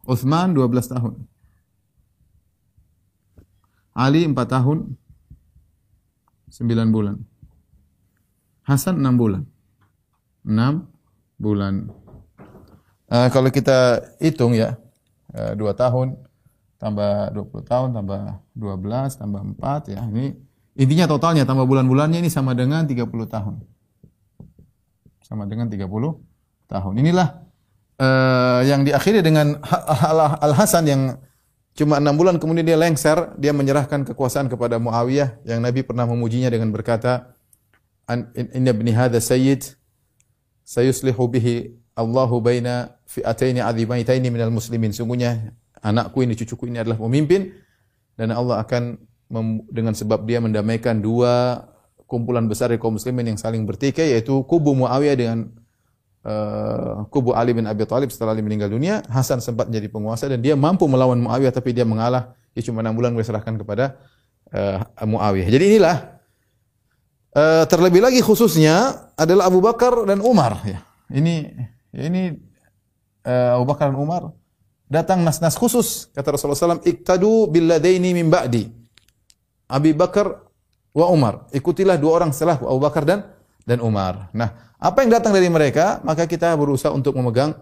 Utsman 0.10 0.52
dua 0.58 0.66
belas 0.66 0.90
tahun. 0.90 1.14
Ali 3.94 4.26
empat 4.26 4.50
tahun 4.50 4.98
sembilan 6.50 6.90
bulan. 6.90 7.16
Hasan 8.66 8.98
enam 8.98 9.14
bulan. 9.14 9.46
Enam 10.42 10.90
bulan. 11.44 11.92
Uh, 13.12 13.28
kalau 13.36 13.52
kita 13.52 14.00
hitung 14.24 14.56
ya, 14.56 14.80
uh, 15.36 15.52
dua 15.60 15.76
tahun 15.76 16.16
tambah 16.84 17.32
20 17.32 17.64
tahun 17.64 17.90
tambah 17.96 18.20
12 18.60 19.20
tambah 19.20 19.42
4 19.56 19.96
ya. 19.96 20.02
Ini 20.04 20.26
intinya 20.76 21.06
totalnya 21.08 21.48
tambah 21.48 21.64
bulan-bulannya 21.64 22.20
ini 22.20 22.28
sama 22.28 22.52
dengan 22.52 22.84
30 22.84 23.08
tahun. 23.08 23.64
Sama 25.24 25.48
dengan 25.48 25.72
30 25.72 25.88
tahun. 26.68 26.94
Inilah 27.00 27.28
uh, 28.04 28.62
yang 28.68 28.84
diakhiri 28.84 29.24
dengan 29.24 29.64
Al-Hasan 30.44 30.84
yang 30.84 31.02
cuma 31.74 32.04
enam 32.04 32.20
bulan 32.20 32.36
kemudian 32.36 32.68
dia 32.68 32.76
lengser, 32.76 33.32
dia 33.40 33.56
menyerahkan 33.56 34.04
kekuasaan 34.04 34.52
kepada 34.52 34.76
Muawiyah 34.76 35.40
yang 35.48 35.64
Nabi 35.64 35.88
pernah 35.88 36.04
memujinya 36.04 36.52
dengan 36.52 36.70
berkata, 36.70 37.34
"Inna 38.36 38.76
ibni 38.76 38.92
hadha 38.92 39.24
sayyid 39.24 39.80
sayuslihu 40.64 41.24
bihi 41.30 41.76
Allahu 41.94 42.42
baina 42.42 42.98
fi'ataini 43.06 43.62
azimaitaini 43.62 44.28
minal 44.34 44.50
muslimin. 44.50 44.90
Sungguhnya 44.96 45.54
anakku 45.84 46.26
ini, 46.26 46.34
cucuku 46.34 46.72
ini 46.72 46.82
adalah 46.82 46.98
pemimpin 46.98 47.54
dan 48.18 48.34
Allah 48.34 48.64
akan 48.66 48.98
dengan 49.70 49.94
sebab 49.98 50.30
dia 50.30 50.38
mendamaikan 50.38 51.02
dua 51.02 51.66
kumpulan 52.06 52.46
besar 52.46 52.70
kaum 52.78 53.02
muslimin 53.02 53.34
yang 53.34 53.40
saling 53.40 53.66
bertikai 53.66 54.14
yaitu 54.14 54.46
kubu 54.46 54.78
Muawiyah 54.78 55.16
dengan 55.18 55.50
uh, 56.22 57.10
kubu 57.10 57.34
Ali 57.34 57.58
bin 57.58 57.66
Abi 57.66 57.90
Thalib 57.90 58.14
setelah 58.14 58.38
Ali 58.38 58.46
meninggal 58.46 58.70
dunia. 58.70 59.02
Hasan 59.10 59.42
sempat 59.42 59.70
menjadi 59.70 59.90
penguasa 59.90 60.30
dan 60.30 60.42
dia 60.42 60.54
mampu 60.54 60.86
melawan 60.86 61.18
Muawiyah 61.18 61.54
tapi 61.54 61.74
dia 61.74 61.86
mengalah. 61.86 62.38
Dia 62.54 62.70
cuma 62.70 62.86
enam 62.86 62.94
bulan 62.94 63.18
diserahkan 63.18 63.58
kepada 63.58 63.98
uh, 64.54 64.86
Muawiyah. 65.02 65.50
Jadi 65.50 65.66
inilah 65.78 66.13
Uh, 67.34 67.66
terlebih 67.66 67.98
lagi 67.98 68.22
khususnya 68.22 69.10
adalah 69.18 69.50
Abu 69.50 69.58
Bakar 69.58 70.06
dan 70.06 70.22
Umar 70.22 70.62
ya. 70.70 70.86
Ini 71.10 71.50
ini 71.98 72.30
uh, 73.26 73.58
Abu 73.58 73.66
Bakar 73.66 73.90
dan 73.90 73.98
Umar 73.98 74.30
datang 74.86 75.26
nas-nas 75.26 75.58
khusus 75.58 76.14
kata 76.14 76.38
Rasulullah 76.38 76.78
SAW 76.78 76.86
iktadu 76.86 77.50
billadaini 77.50 78.14
min 78.14 78.30
ba'di. 78.30 78.70
Abu 79.66 79.98
Bakar 79.98 80.46
wa 80.94 81.10
Umar. 81.10 81.50
Ikutilah 81.50 81.98
dua 81.98 82.22
orang 82.22 82.30
setelah 82.38 82.62
Abu 82.62 82.78
Bakar 82.78 83.02
dan 83.02 83.26
dan 83.66 83.82
Umar. 83.82 84.30
Nah 84.38 84.78
apa 84.78 85.02
yang 85.02 85.18
datang 85.18 85.34
dari 85.34 85.50
mereka 85.50 86.06
maka 86.06 86.30
kita 86.30 86.54
berusaha 86.54 86.94
untuk 86.94 87.18
memegang 87.18 87.58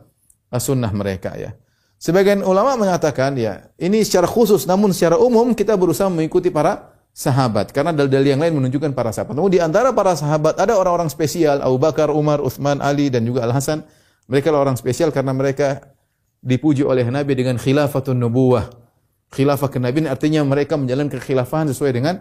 sunnah 0.51 0.91
mereka 0.91 1.31
ya. 1.39 1.55
Sebagian 1.95 2.43
ulama 2.43 2.75
mengatakan 2.75 3.39
ya 3.39 3.71
ini 3.79 4.03
secara 4.03 4.27
khusus 4.27 4.67
namun 4.67 4.91
secara 4.91 5.15
umum 5.15 5.55
kita 5.55 5.79
berusaha 5.79 6.11
mengikuti 6.11 6.51
para 6.51 6.91
sahabat 7.11 7.75
karena 7.75 7.91
dalil-dalil 7.91 8.35
yang 8.35 8.41
lain 8.41 8.55
menunjukkan 8.55 8.95
para 8.95 9.11
sahabat. 9.11 9.35
Namun 9.35 9.51
di 9.51 9.59
antara 9.59 9.91
para 9.91 10.15
sahabat 10.15 10.55
ada 10.57 10.79
orang-orang 10.79 11.11
spesial 11.11 11.59
Abu 11.59 11.77
Bakar, 11.77 12.07
Umar, 12.09 12.39
Uthman, 12.39 12.79
Ali 12.79 13.11
dan 13.11 13.27
juga 13.27 13.43
Al 13.43 13.51
Hasan. 13.51 13.83
Mereka 14.31 14.47
adalah 14.47 14.71
orang 14.71 14.77
spesial 14.79 15.11
karena 15.11 15.35
mereka 15.35 15.91
dipuji 16.39 16.87
oleh 16.87 17.03
Nabi 17.03 17.35
dengan 17.35 17.59
khilafatun 17.59 18.15
nubuwah. 18.15 18.71
Khilafah 19.31 19.71
kenabian 19.71 20.11
artinya 20.11 20.43
mereka 20.43 20.75
menjalankan 20.75 21.19
kekhilafahan 21.19 21.71
sesuai 21.71 21.91
dengan 21.95 22.19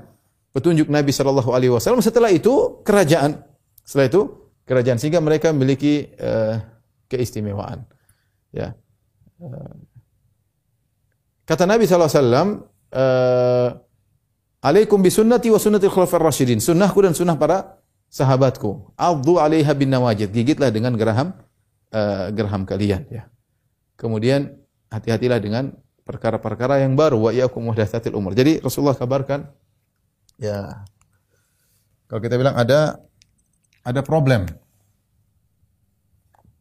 petunjuk 0.51 0.87
Nabi 0.91 1.11
sallallahu 1.11 1.51
alaihi 1.55 1.71
wasallam. 1.71 2.03
Setelah 2.03 2.31
itu 2.31 2.83
kerajaan. 2.83 3.43
Setelah 3.83 4.07
itu 4.11 4.21
kerajaan 4.67 4.99
sehingga 5.03 5.19
mereka 5.19 5.51
memiliki 5.51 6.07
uh, 6.19 6.63
keistimewaan. 7.11 7.83
Ya. 8.55 8.79
Eh, 9.43 9.75
kata 11.47 11.67
Nabi 11.67 11.91
SAW, 11.91 12.07
uh, 12.07 13.69
Alaikum 14.61 15.01
bisunnati 15.01 15.49
wa 15.49 15.57
sunnati 15.57 15.89
khulafar 15.89 16.21
rasyidin. 16.21 16.61
Sunnahku 16.61 17.01
dan 17.01 17.17
sunnah 17.17 17.37
para 17.41 17.81
sahabatku. 18.13 18.93
Addu 18.97 19.41
alaiha 19.41 19.73
bin 19.73 19.89
nawajid. 19.89 20.29
Gigitlah 20.29 20.69
dengan 20.69 20.93
geraham 21.01 21.33
uh, 21.97 22.29
geraham 22.29 22.69
kalian 22.69 23.09
ya. 23.09 23.33
Kemudian 23.97 24.61
hati-hatilah 24.93 25.41
dengan 25.41 25.73
perkara-perkara 26.05 26.85
yang 26.85 26.93
baru 26.93 27.17
wa 27.17 27.31
iyyakum 27.33 27.65
muhdatsatil 27.65 28.13
umur. 28.13 28.37
Jadi 28.37 28.61
Rasulullah 28.61 28.97
kabarkan 28.97 29.49
ya 30.37 30.85
kalau 32.11 32.21
kita 32.21 32.37
bilang 32.37 32.59
ada 32.59 33.01
ada 33.81 34.01
problem. 34.05 34.45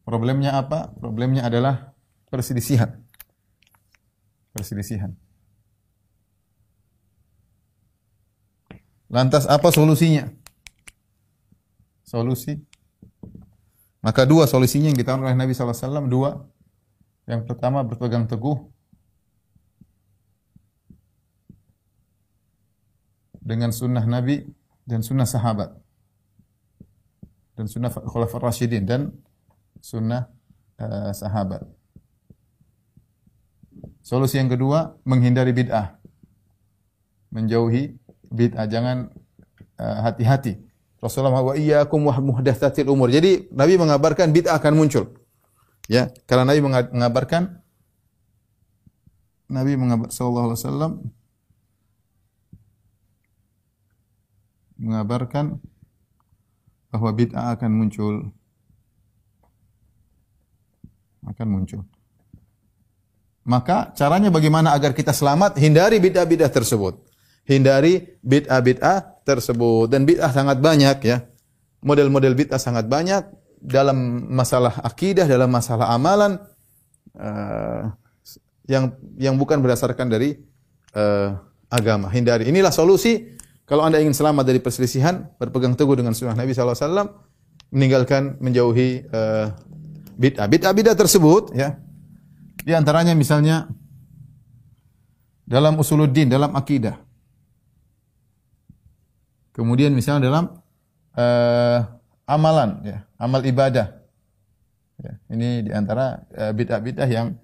Problemnya 0.06 0.56
apa? 0.56 0.88
Problemnya 0.96 1.44
adalah 1.44 1.92
perselisihan. 2.32 2.96
Perselisihan. 4.56 5.14
Lantas 9.10 9.44
apa 9.50 9.74
solusinya? 9.74 10.30
Solusi. 12.06 12.56
Maka 14.00 14.24
dua 14.24 14.46
solusinya 14.46 14.88
yang 14.88 14.98
ditawarkan 14.98 15.26
oleh 15.28 15.38
Nabi 15.38 15.52
SAW. 15.52 16.06
Dua. 16.06 16.40
Yang 17.26 17.46
pertama 17.46 17.84
berpegang 17.84 18.24
teguh 18.30 18.58
dengan 23.38 23.74
sunnah 23.74 24.02
Nabi 24.06 24.46
dan 24.86 25.02
sunnah 25.02 25.26
sahabat 25.26 25.74
dan 27.60 27.68
sunnah 27.68 27.92
khulafar 27.92 28.40
rasyidin 28.40 28.88
dan 28.88 29.12
sunnah 29.84 30.32
uh, 30.80 31.12
sahabat. 31.12 31.60
Solusi 34.00 34.40
yang 34.40 34.48
kedua 34.48 34.96
menghindari 35.04 35.52
bid'ah. 35.52 36.00
Menjauhi 37.28 37.99
bid'ah 38.30 38.66
jangan 38.70 39.10
eh, 39.76 39.98
hati-hati. 40.06 40.54
Uh, 40.56 40.68
Rasulullah 41.00 41.42
wa 41.42 41.56
iyyakum 41.56 42.06
wa 42.06 42.14
muhdatsatil 42.20 42.86
umur. 42.86 43.10
Jadi 43.10 43.50
Nabi 43.50 43.80
mengabarkan 43.80 44.30
bid'ah 44.30 44.56
akan 44.60 44.72
muncul. 44.76 45.16
Ya, 45.90 46.12
karena 46.30 46.54
Nabi 46.54 46.60
mengabarkan 46.62 47.58
Nabi 49.50 49.74
mengabar 49.74 50.14
sallallahu 50.14 50.54
alaihi 50.54 50.60
wasallam 50.62 50.92
mengabarkan 54.78 55.58
bahwa 56.94 57.10
bid'ah 57.10 57.58
akan 57.58 57.70
muncul 57.74 58.14
akan 61.26 61.46
muncul. 61.50 61.82
Maka 63.42 63.90
caranya 63.98 64.30
bagaimana 64.30 64.76
agar 64.76 64.94
kita 64.94 65.10
selamat? 65.10 65.58
Hindari 65.58 65.98
bid'ah-bid'ah 65.98 66.52
tersebut 66.52 67.09
hindari 67.50 68.14
bid'ah-bid'ah 68.22 69.26
tersebut 69.26 69.90
dan 69.90 70.06
bid'ah 70.06 70.30
sangat 70.30 70.62
banyak 70.62 70.98
ya. 71.02 71.26
Model-model 71.82 72.38
bid'ah 72.38 72.62
sangat 72.62 72.86
banyak 72.86 73.26
dalam 73.58 74.30
masalah 74.30 74.78
akidah, 74.86 75.26
dalam 75.26 75.50
masalah 75.50 75.90
amalan 75.90 76.38
uh, 77.18 77.90
yang 78.70 78.94
yang 79.18 79.34
bukan 79.34 79.58
berdasarkan 79.58 80.06
dari 80.06 80.38
uh, 80.94 81.34
agama. 81.66 82.06
Hindari. 82.12 82.46
Inilah 82.46 82.70
solusi 82.70 83.40
kalau 83.70 83.86
Anda 83.86 84.02
ingin 84.02 84.14
selamat 84.14 84.50
dari 84.50 84.58
perselisihan, 84.58 85.30
berpegang 85.38 85.78
teguh 85.78 85.94
dengan 85.94 86.10
sunnah 86.10 86.34
Nabi 86.34 86.50
SAW, 86.50 87.06
meninggalkan, 87.70 88.34
menjauhi 88.42 89.06
uh, 89.14 89.54
bid'ah. 90.18 90.50
Bid'ah-bid'ah 90.50 90.98
tersebut, 90.98 91.54
ya, 91.54 91.78
di 92.66 92.74
antaranya 92.74 93.14
misalnya 93.14 93.70
dalam 95.46 95.78
usuluddin, 95.78 96.26
dalam 96.26 96.50
akidah. 96.58 96.98
Kemudian 99.50 99.90
misalnya 99.92 100.30
dalam 100.30 100.44
uh, 101.18 101.78
amalan, 102.26 102.70
ya, 102.86 102.98
amal 103.18 103.42
ibadah. 103.42 103.98
Ya, 105.00 105.12
ini 105.32 105.66
di 105.66 105.70
antara 105.72 106.22
uh, 106.36 106.52
bid'ah-bid'ah 106.54 107.08
yang 107.08 107.34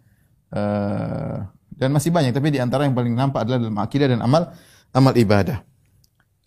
uh, 0.53 1.43
dan 1.77 1.89
masih 1.93 2.09
banyak, 2.09 2.33
tapi 2.33 2.55
di 2.55 2.61
antara 2.63 2.89
yang 2.89 2.97
paling 2.97 3.13
nampak 3.13 3.45
adalah 3.45 3.61
dalam 3.61 3.79
akidah 3.81 4.09
dan 4.09 4.21
amal 4.25 4.55
amal 4.97 5.13
ibadah. 5.13 5.61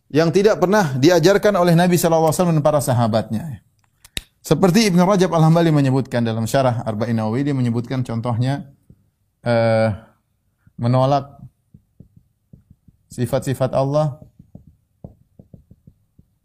Yang 0.10 0.42
tidak 0.42 0.58
pernah 0.58 0.98
diajarkan 0.98 1.54
oleh 1.54 1.78
Nabi 1.78 1.94
SAW 1.94 2.34
dan 2.34 2.66
para 2.66 2.82
sahabatnya. 2.82 3.62
Seperti 4.42 4.90
Ibn 4.90 5.06
Rajab 5.06 5.30
Al-Hambali 5.30 5.70
menyebutkan 5.70 6.26
dalam 6.26 6.50
syarah 6.50 6.82
Arba'in 6.82 7.14
Nawawi, 7.14 7.46
dia 7.46 7.54
menyebutkan 7.54 8.02
contohnya 8.02 8.74
uh, 9.46 9.94
menolak 10.80 11.38
sifat-sifat 13.14 13.76
Allah 13.78 14.18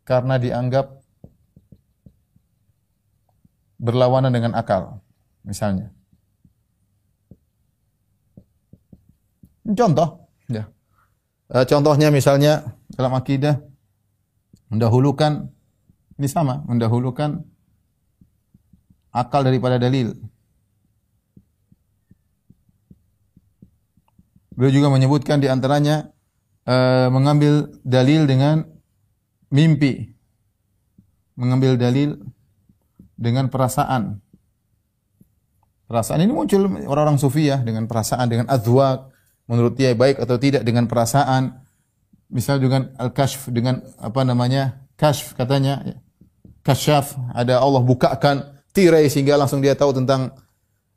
karena 0.05 0.37
dianggap 0.37 1.01
berlawanan 3.81 4.33
dengan 4.33 4.53
akal, 4.57 5.01
misalnya. 5.43 5.93
Contoh, 9.65 10.29
ya. 10.49 10.69
E, 11.49 11.65
contohnya 11.65 12.13
misalnya 12.13 12.77
dalam 12.93 13.17
akidah 13.17 13.65
mendahulukan 14.69 15.49
ini 16.21 16.29
sama, 16.29 16.61
mendahulukan 16.69 17.41
akal 19.09 19.41
daripada 19.41 19.81
dalil. 19.81 20.13
Beliau 24.55 24.71
juga 24.71 24.89
menyebutkan 24.93 25.41
di 25.41 25.49
antaranya 25.49 26.13
e, 26.69 26.77
mengambil 27.09 27.73
dalil 27.83 28.29
dengan 28.29 28.74
mimpi, 29.55 30.11
mengambil 31.39 31.79
dalil 31.79 32.19
dengan 33.15 33.47
perasaan. 33.47 34.19
Perasaan 35.87 36.27
ini 36.27 36.35
muncul 36.35 36.67
orang-orang 36.91 37.23
sufi 37.23 37.47
ya 37.47 37.63
dengan 37.63 37.87
perasaan, 37.87 38.27
dengan 38.27 38.51
azwaq, 38.51 39.15
menurut 39.47 39.79
dia 39.79 39.95
baik 39.95 40.19
atau 40.19 40.35
tidak 40.43 40.67
dengan 40.67 40.91
perasaan. 40.91 41.63
Misal 42.35 42.59
dengan 42.59 42.91
al-kashf 42.99 43.47
dengan 43.53 43.79
apa 44.03 44.27
namanya? 44.27 44.83
Kashf 44.99 45.39
katanya 45.39 45.87
ya. 45.87 45.97
Kasyaf, 46.65 47.37
ada 47.37 47.61
Allah 47.61 47.85
bukakan 47.85 48.65
tirai 48.73 49.13
sehingga 49.13 49.37
langsung 49.37 49.61
dia 49.61 49.77
tahu 49.77 49.93
tentang 49.93 50.33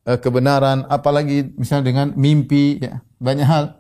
uh, 0.08 0.16
kebenaran, 0.16 0.88
apalagi 0.88 1.52
misalnya 1.60 1.92
dengan 1.92 2.08
mimpi 2.16 2.80
ya. 2.80 3.04
Banyak 3.20 3.46
hal. 3.46 3.76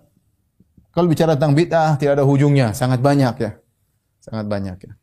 Kalau 0.92 1.08
bicara 1.08 1.40
tentang 1.40 1.56
bid'ah 1.56 1.96
tidak 1.96 2.20
ada 2.20 2.28
hujungnya, 2.28 2.76
sangat 2.76 3.00
banyak 3.00 3.36
ya. 3.40 3.52
Sangat 4.28 4.46
banyak 4.52 4.78
ya. 4.84 4.94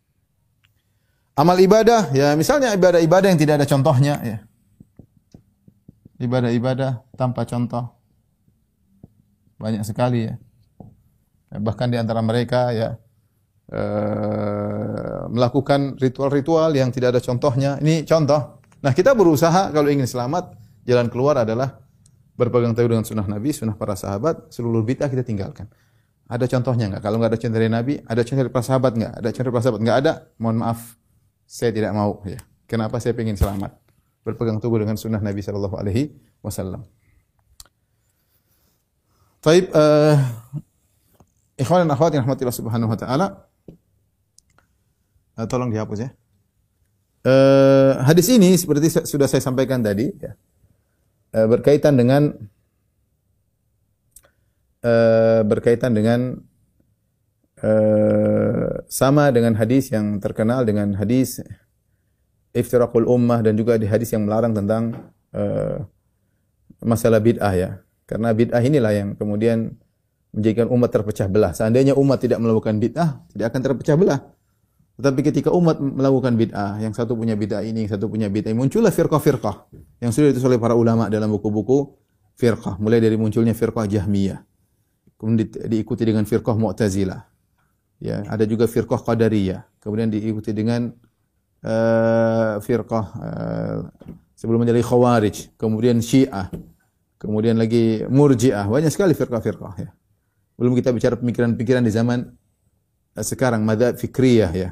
Amal 1.34 1.58
ibadah, 1.58 2.14
ya 2.14 2.36
misalnya 2.38 2.76
ibadah-ibadah 2.76 3.32
yang 3.32 3.40
tidak 3.40 3.58
ada 3.58 3.66
contohnya 3.66 4.14
ya. 4.22 4.38
Ibadah-ibadah 6.20 7.02
tanpa 7.18 7.42
contoh. 7.48 7.90
Banyak 9.58 9.82
sekali 9.82 10.30
ya. 10.30 10.36
Bahkan 11.50 11.88
di 11.90 11.96
antara 11.98 12.22
mereka 12.22 12.70
ya 12.70 13.00
uh, 13.72 15.26
melakukan 15.32 15.96
ritual-ritual 15.98 16.70
yang 16.76 16.94
tidak 16.94 17.18
ada 17.18 17.20
contohnya. 17.24 17.80
Ini 17.82 18.06
contoh. 18.06 18.60
Nah, 18.84 18.92
kita 18.92 19.16
berusaha 19.16 19.72
kalau 19.72 19.88
ingin 19.88 20.04
selamat, 20.04 20.54
jalan 20.84 21.08
keluar 21.08 21.40
adalah 21.40 21.80
berpegang 22.36 22.76
teguh 22.76 22.92
dengan 22.92 23.06
sunnah 23.06 23.24
Nabi, 23.24 23.50
sunnah 23.56 23.74
para 23.74 23.96
sahabat, 23.96 24.52
seluruh 24.52 24.84
bid'ah 24.84 25.08
kita 25.08 25.24
tinggalkan. 25.24 25.70
Ada 26.24 26.48
contohnya 26.48 26.88
enggak? 26.88 27.02
Kalau 27.04 27.16
enggak 27.20 27.36
ada 27.36 27.38
contoh 27.40 27.58
dari 27.60 27.68
Nabi, 27.68 27.94
ada 28.00 28.20
contoh 28.24 28.40
dari 28.40 28.52
para 28.52 28.64
sahabat 28.64 28.92
enggak? 28.96 29.12
Ada 29.20 29.28
contoh 29.28 29.44
dari 29.44 29.52
para 29.52 29.64
sahabat 29.64 29.80
enggak 29.84 29.98
ada? 30.00 30.12
Mohon 30.40 30.56
maaf, 30.64 30.80
saya 31.44 31.70
tidak 31.70 31.92
mau 31.92 32.24
ya. 32.24 32.40
Kenapa 32.64 32.96
saya 32.96 33.12
ingin 33.12 33.36
selamat? 33.36 33.76
Berpegang 34.24 34.56
teguh 34.56 34.80
dengan 34.80 34.96
sunnah 34.96 35.20
Nabi 35.20 35.44
sallallahu 35.44 35.76
alaihi 35.76 36.16
wasallam. 36.40 36.88
Taib 39.44 39.68
uh, 39.76 40.16
ikhwan 41.60 41.84
dan 41.84 41.92
akhwat 41.92 42.16
yang 42.16 42.24
rahmatillah 42.24 42.56
subhanahu 42.56 42.88
wa 42.88 42.96
taala. 42.96 43.26
Uh, 45.36 45.44
tolong 45.44 45.68
dihapus 45.68 46.08
ya. 46.08 46.10
Uh, 47.24 48.00
hadis 48.08 48.32
ini 48.32 48.56
seperti 48.56 49.04
sudah 49.04 49.28
saya 49.28 49.44
sampaikan 49.44 49.84
tadi 49.84 50.08
ya. 50.16 50.32
Uh, 51.36 51.44
berkaitan 51.52 52.00
dengan 52.00 52.32
uh, 54.84 55.40
berkaitan 55.48 55.96
dengan 55.96 56.36
uh, 57.64 58.84
sama 58.86 59.32
dengan 59.32 59.56
hadis 59.56 59.88
yang 59.88 60.20
terkenal 60.20 60.62
dengan 60.68 60.92
hadis 60.94 61.40
iftiraqul 62.54 63.08
ummah 63.08 63.42
dan 63.42 63.58
juga 63.58 63.80
di 63.80 63.88
hadis 63.88 64.14
yang 64.14 64.28
melarang 64.28 64.54
tentang 64.54 65.10
uh, 65.34 65.82
masalah 66.84 67.18
bid'ah 67.18 67.54
ya. 67.56 67.70
Karena 68.04 68.30
bid'ah 68.36 68.60
inilah 68.60 68.92
yang 68.92 69.08
kemudian 69.16 69.74
menjadikan 70.30 70.68
umat 70.70 70.90
terpecah 70.92 71.26
belah. 71.26 71.52
Seandainya 71.56 71.96
umat 71.96 72.20
tidak 72.20 72.38
melakukan 72.38 72.78
bid'ah, 72.78 73.24
tidak 73.32 73.46
akan 73.50 73.60
terpecah 73.64 73.96
belah. 73.96 74.20
Tetapi 74.94 75.20
ketika 75.26 75.50
umat 75.50 75.82
melakukan 75.82 76.38
bid'ah, 76.38 76.78
yang 76.78 76.94
satu 76.94 77.18
punya 77.18 77.34
bid'ah 77.34 77.66
ini, 77.66 77.86
yang 77.86 77.90
satu 77.90 78.06
punya 78.06 78.30
bid'ah 78.30 78.54
ini, 78.54 78.58
muncullah 78.62 78.94
firqah-firqah 78.94 79.74
yang 79.98 80.14
sudah 80.14 80.30
ditulis 80.30 80.46
oleh 80.54 80.60
para 80.62 80.78
ulama 80.78 81.10
dalam 81.10 81.34
buku-buku 81.34 81.98
firqah. 82.38 82.78
Mulai 82.78 83.02
dari 83.02 83.18
munculnya 83.18 83.56
firqah 83.58 83.90
Jahmiyah. 83.90 84.53
Kemudian 85.24 85.48
di- 85.48 85.80
diikuti 85.80 86.04
dengan 86.04 86.28
firqah 86.28 86.52
Mu'tazilah. 86.52 87.24
Ya, 88.04 88.20
ada 88.28 88.44
juga 88.44 88.68
firqah 88.68 89.00
Qadariyah. 89.00 89.64
Kemudian 89.80 90.12
diikuti 90.12 90.52
dengan 90.52 90.92
eh, 91.64 92.60
firqah 92.60 93.06
eh, 93.16 93.78
sebelum 94.36 94.68
menjadi 94.68 94.84
Khawarij, 94.84 95.56
kemudian 95.56 96.04
Syiah, 96.04 96.52
kemudian 97.16 97.56
lagi 97.56 98.04
Murji'ah. 98.04 98.68
Banyak 98.68 98.92
sekali 98.92 99.16
firqah-firqah 99.16 99.74
ya. 99.80 99.88
Belum 100.60 100.76
kita 100.76 100.92
bicara 100.92 101.16
pemikiran-pemikiran 101.16 101.80
di 101.80 101.88
zaman 101.88 102.28
eh, 103.16 103.24
sekarang 103.24 103.64
madzhab 103.64 103.96
fikriyah 103.96 104.52
ya. 104.52 104.70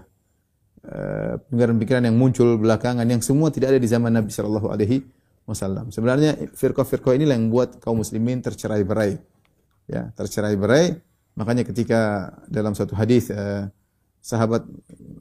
Pemikiran-pemikiran 1.48 2.04
yang 2.04 2.18
muncul 2.18 2.60
belakangan 2.60 3.08
yang 3.08 3.24
semua 3.24 3.48
tidak 3.48 3.72
ada 3.72 3.80
di 3.80 3.88
zaman 3.88 4.12
Nabi 4.12 4.28
sallallahu 4.28 4.68
alaihi 4.68 5.06
wasallam. 5.48 5.88
Sebenarnya 5.94 6.52
firqah-firqah 6.52 7.16
inilah 7.16 7.40
yang 7.40 7.48
membuat 7.48 7.80
kaum 7.80 8.04
muslimin 8.04 8.44
tercerai-berai. 8.44 9.31
Ya, 9.88 10.14
tercerai-berai. 10.14 11.00
Makanya 11.38 11.64
ketika 11.64 12.30
dalam 12.46 12.76
satu 12.76 12.92
hadis 12.94 13.32
eh, 13.32 13.66
sahabat 14.20 14.62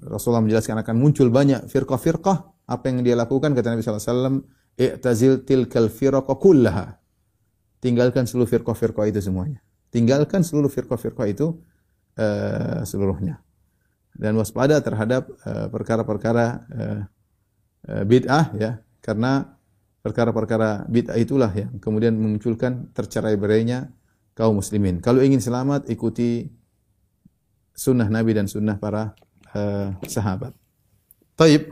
Rasulullah 0.05 0.43
menjelaskan 0.43 0.77
akan 0.83 0.95
muncul 0.99 1.31
banyak 1.31 1.65
firqah-firqah, 1.71 2.37
apa 2.67 2.83
yang 2.87 3.01
dia 3.01 3.15
lakukan 3.15 3.55
kata 3.55 3.73
Nabi 3.73 3.81
sallallahu 3.81 4.03
alaihi 4.03 4.15
wasallam, 4.15 4.35
"I'tazil 4.77 5.33
tilkal 5.47 5.87
firqa 5.87 6.33
kullaha." 6.37 6.99
Tinggalkan 7.81 8.29
seluruh 8.29 8.45
firqah-firqah 8.45 9.09
itu 9.09 9.19
semuanya. 9.23 9.63
Tinggalkan 9.89 10.45
seluruh 10.45 10.69
firqah-firqah 10.69 11.27
itu 11.31 11.57
eh, 12.19 12.85
seluruhnya 12.85 13.41
dan 14.17 14.35
waspada 14.35 14.79
terhadap 14.83 15.31
eh, 15.47 15.67
perkara-perkara 15.71 16.45
uh, 16.67 17.01
bid'ah 18.05 18.53
ya 18.61 18.71
karena 19.01 19.57
perkara-perkara 20.05 20.85
bid'ah 20.85 21.17
itulah 21.17 21.49
yang 21.49 21.81
kemudian 21.81 22.13
memunculkan 22.13 22.93
tercerai-berainya 22.93 23.89
kaum 24.35 24.57
muslimin. 24.57 25.03
Kalau 25.03 25.19
ingin 25.19 25.43
selamat 25.43 25.87
ikuti 25.91 26.51
sunnah 27.75 28.07
Nabi 28.07 28.35
dan 28.35 28.45
sunnah 28.45 28.77
para 28.77 29.15
uh, 29.55 29.95
sahabat. 30.05 30.53
Taib. 31.35 31.71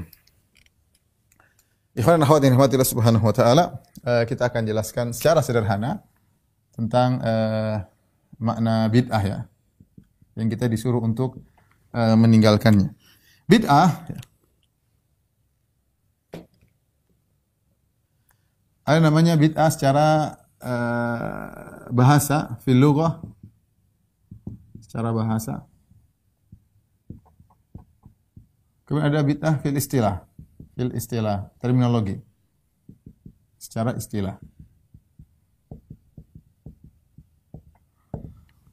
Ikhwan 1.93 2.21
akhwat 2.23 2.41
yang 2.47 2.55
Allah 2.55 2.87
Subhanahu 2.87 3.25
wa 3.27 3.35
taala, 3.35 3.83
uh, 4.07 4.23
kita 4.23 4.47
akan 4.47 4.63
jelaskan 4.63 5.11
secara 5.11 5.43
sederhana 5.43 5.99
tentang 6.71 7.19
uh, 7.19 7.83
makna 8.39 8.87
bid'ah 8.87 9.23
ya. 9.23 9.39
Yang 10.39 10.55
kita 10.55 10.65
disuruh 10.71 11.03
untuk 11.03 11.43
uh, 11.91 12.15
meninggalkannya. 12.15 12.95
Bid'ah 13.49 14.07
ada 18.87 18.99
namanya 19.03 19.35
bid'ah 19.35 19.69
secara 19.69 20.38
uh, 20.63 21.89
bahasa 21.91 22.59
fil 22.63 22.79
secara 24.79 25.13
bahasa. 25.13 25.63
Kemudian 28.89 29.13
ada 29.13 29.21
bid'ah 29.21 29.55
fil 29.61 29.77
istilah, 29.77 30.25
fil 30.73 30.89
istilah, 30.97 31.53
terminologi. 31.61 32.17
Secara 33.61 33.93
istilah. 33.93 34.41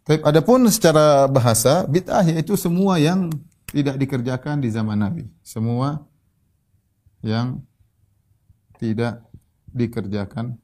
Tapi 0.06 0.22
adapun 0.22 0.64
secara 0.72 1.26
bahasa, 1.28 1.84
bid'ah 1.84 2.24
yaitu 2.24 2.56
semua 2.56 2.96
yang 2.96 3.28
tidak 3.68 3.98
dikerjakan 4.00 4.62
di 4.62 4.70
zaman 4.72 4.96
Nabi. 4.96 5.28
Semua 5.44 6.00
yang 7.20 7.60
tidak 8.78 9.20
dikerjakan 9.74 10.56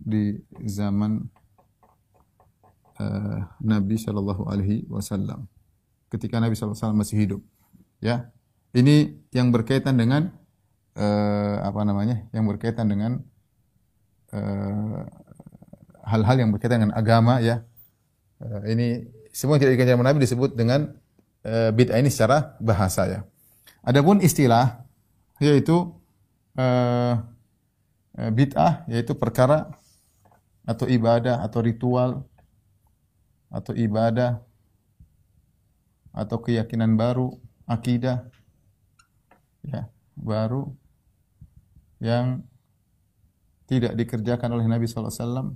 di 0.00 0.40
zaman 0.64 1.28
uh, 2.96 3.38
Nabi 3.60 3.96
Shallallahu 4.00 4.48
Alaihi 4.48 4.88
Wasallam. 4.88 5.44
Ketika 6.08 6.40
Nabi 6.40 6.56
Shallallahu 6.56 6.74
Alaihi 6.74 6.84
Wasallam 6.88 7.00
masih 7.00 7.16
hidup, 7.20 7.40
ya. 8.00 8.32
Ini 8.70 9.18
yang 9.34 9.50
berkaitan 9.50 9.98
dengan 9.98 10.30
uh, 10.94 11.56
apa 11.62 11.82
namanya? 11.82 12.26
Yang 12.30 12.44
berkaitan 12.54 12.86
dengan 12.86 13.18
uh, 14.30 15.02
hal-hal 16.06 16.36
yang 16.38 16.50
berkaitan 16.54 16.86
dengan 16.86 16.94
agama 16.94 17.42
ya. 17.42 17.66
Uh, 18.38 18.62
ini 18.70 19.10
semua 19.34 19.58
yang 19.58 19.66
tidak 19.66 19.74
dikerjakan 19.78 20.06
Nabi 20.06 20.22
disebut 20.22 20.50
dengan 20.54 20.94
uh, 21.46 21.70
bid'ah 21.74 21.98
ini 21.98 22.10
secara 22.14 22.54
bahasa 22.62 23.10
ya. 23.10 23.20
Adapun 23.82 24.22
istilah 24.22 24.86
yaitu 25.42 25.90
uh, 26.54 27.14
bid'ah 28.14 28.86
yaitu 28.86 29.18
perkara 29.18 29.79
atau 30.64 30.86
ibadah 30.86 31.40
atau 31.44 31.60
ritual 31.64 32.10
atau 33.50 33.72
ibadah 33.74 34.38
atau 36.10 36.38
keyakinan 36.42 36.94
baru, 36.98 37.34
akidah 37.66 38.26
ya, 39.62 39.86
baru 40.18 40.70
yang 42.02 42.42
tidak 43.70 43.94
dikerjakan 43.94 44.50
oleh 44.58 44.66
Nabi 44.66 44.90
sallallahu 44.90 45.14
alaihi 45.14 45.22
wasallam 45.22 45.48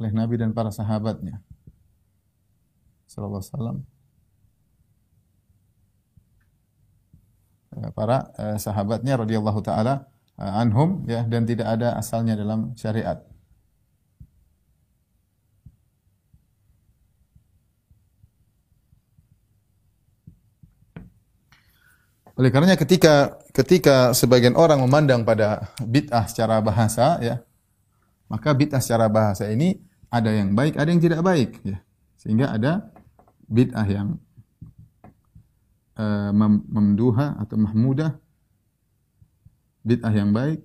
oleh 0.00 0.12
Nabi 0.16 0.40
dan 0.40 0.56
para 0.56 0.72
sahabatnya. 0.72 1.44
Sallallahu 3.04 3.44
alaihi 3.44 3.52
wasallam. 3.52 3.78
Para 7.92 8.32
eh, 8.34 8.58
sahabatnya 8.58 9.20
radhiyallahu 9.20 9.60
taala 9.60 9.94
eh, 9.94 10.00
anhum 10.40 11.04
ya 11.04 11.20
dan 11.28 11.44
tidak 11.44 11.68
ada 11.68 12.00
asalnya 12.00 12.32
dalam 12.32 12.72
syariat. 12.72 13.20
Oleh 22.40 22.48
karenanya 22.48 22.80
ketika 22.80 23.36
ketika 23.52 24.16
sebagian 24.16 24.56
orang 24.56 24.80
memandang 24.80 25.28
pada 25.28 25.76
bid'ah 25.76 26.24
secara 26.24 26.56
bahasa 26.64 27.20
ya, 27.20 27.44
maka 28.32 28.56
bid'ah 28.56 28.80
secara 28.80 29.12
bahasa 29.12 29.44
ini 29.52 29.76
ada 30.08 30.32
yang 30.32 30.56
baik, 30.56 30.80
ada 30.80 30.88
yang 30.88 31.04
tidak 31.04 31.20
baik 31.20 31.60
ya. 31.60 31.84
Sehingga 32.16 32.56
ada 32.56 32.88
bid'ah 33.44 33.84
yang 33.84 34.16
uh, 36.00 36.32
mem 36.32 36.64
memduha 36.64 37.36
atau 37.44 37.60
mahmudah 37.60 38.16
bid'ah 39.84 40.12
yang 40.12 40.30
baik 40.30 40.60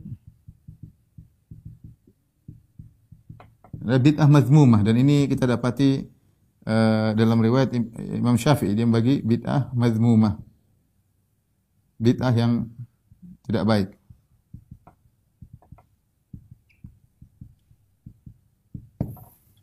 ada 3.86 4.00
bid'ah 4.02 4.30
mazmumah 4.30 4.82
dan 4.82 4.96
ini 4.98 5.30
kita 5.30 5.46
dapati 5.46 6.08
uh, 6.68 7.14
dalam 7.14 7.38
riwayat 7.40 7.72
Imam 8.16 8.36
Syafi'i 8.36 8.76
dia 8.76 8.88
bagi 8.88 9.22
bid'ah 9.24 9.72
mazmumah 9.72 10.36
bid'ah 12.02 12.34
yang 12.36 12.68
tidak 13.46 13.66
baik 13.66 13.90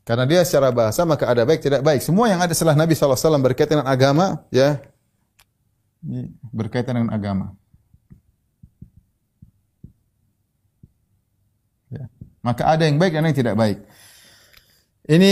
Karena 0.03 0.27
dia 0.27 0.43
secara 0.43 0.75
bahasa 0.75 1.07
maka 1.07 1.31
ada 1.31 1.47
baik 1.47 1.63
tidak 1.63 1.81
baik. 1.87 2.03
Semua 2.03 2.27
yang 2.27 2.43
ada 2.43 2.51
setelah 2.51 2.75
Nabi 2.75 2.99
SAW 2.99 3.39
berkaitan 3.39 3.81
dengan 3.81 3.89
agama, 3.89 4.43
ya 4.51 4.83
berkaitan 6.51 6.99
dengan 6.99 7.15
agama. 7.15 7.47
Ya. 11.93 12.11
Maka 12.43 12.75
ada 12.75 12.83
yang 12.85 12.99
baik 12.99 13.15
dan 13.15 13.27
yang 13.27 13.39
tidak 13.39 13.55
baik. 13.55 13.79
Ini 15.07 15.31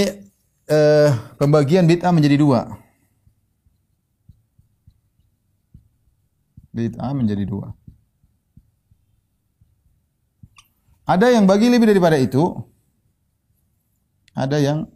eh, 0.71 1.11
pembagian 1.39 1.87
bid'ah 1.91 2.15
menjadi 2.15 2.39
dua. 2.39 2.71
Bid'ah 6.71 7.13
menjadi 7.15 7.45
dua. 7.47 7.75
Ada 11.11 11.35
yang 11.35 11.51
bagi 11.51 11.67
lebih 11.67 11.91
daripada 11.91 12.15
itu, 12.15 12.55
ada 14.31 14.63
yang 14.63 14.87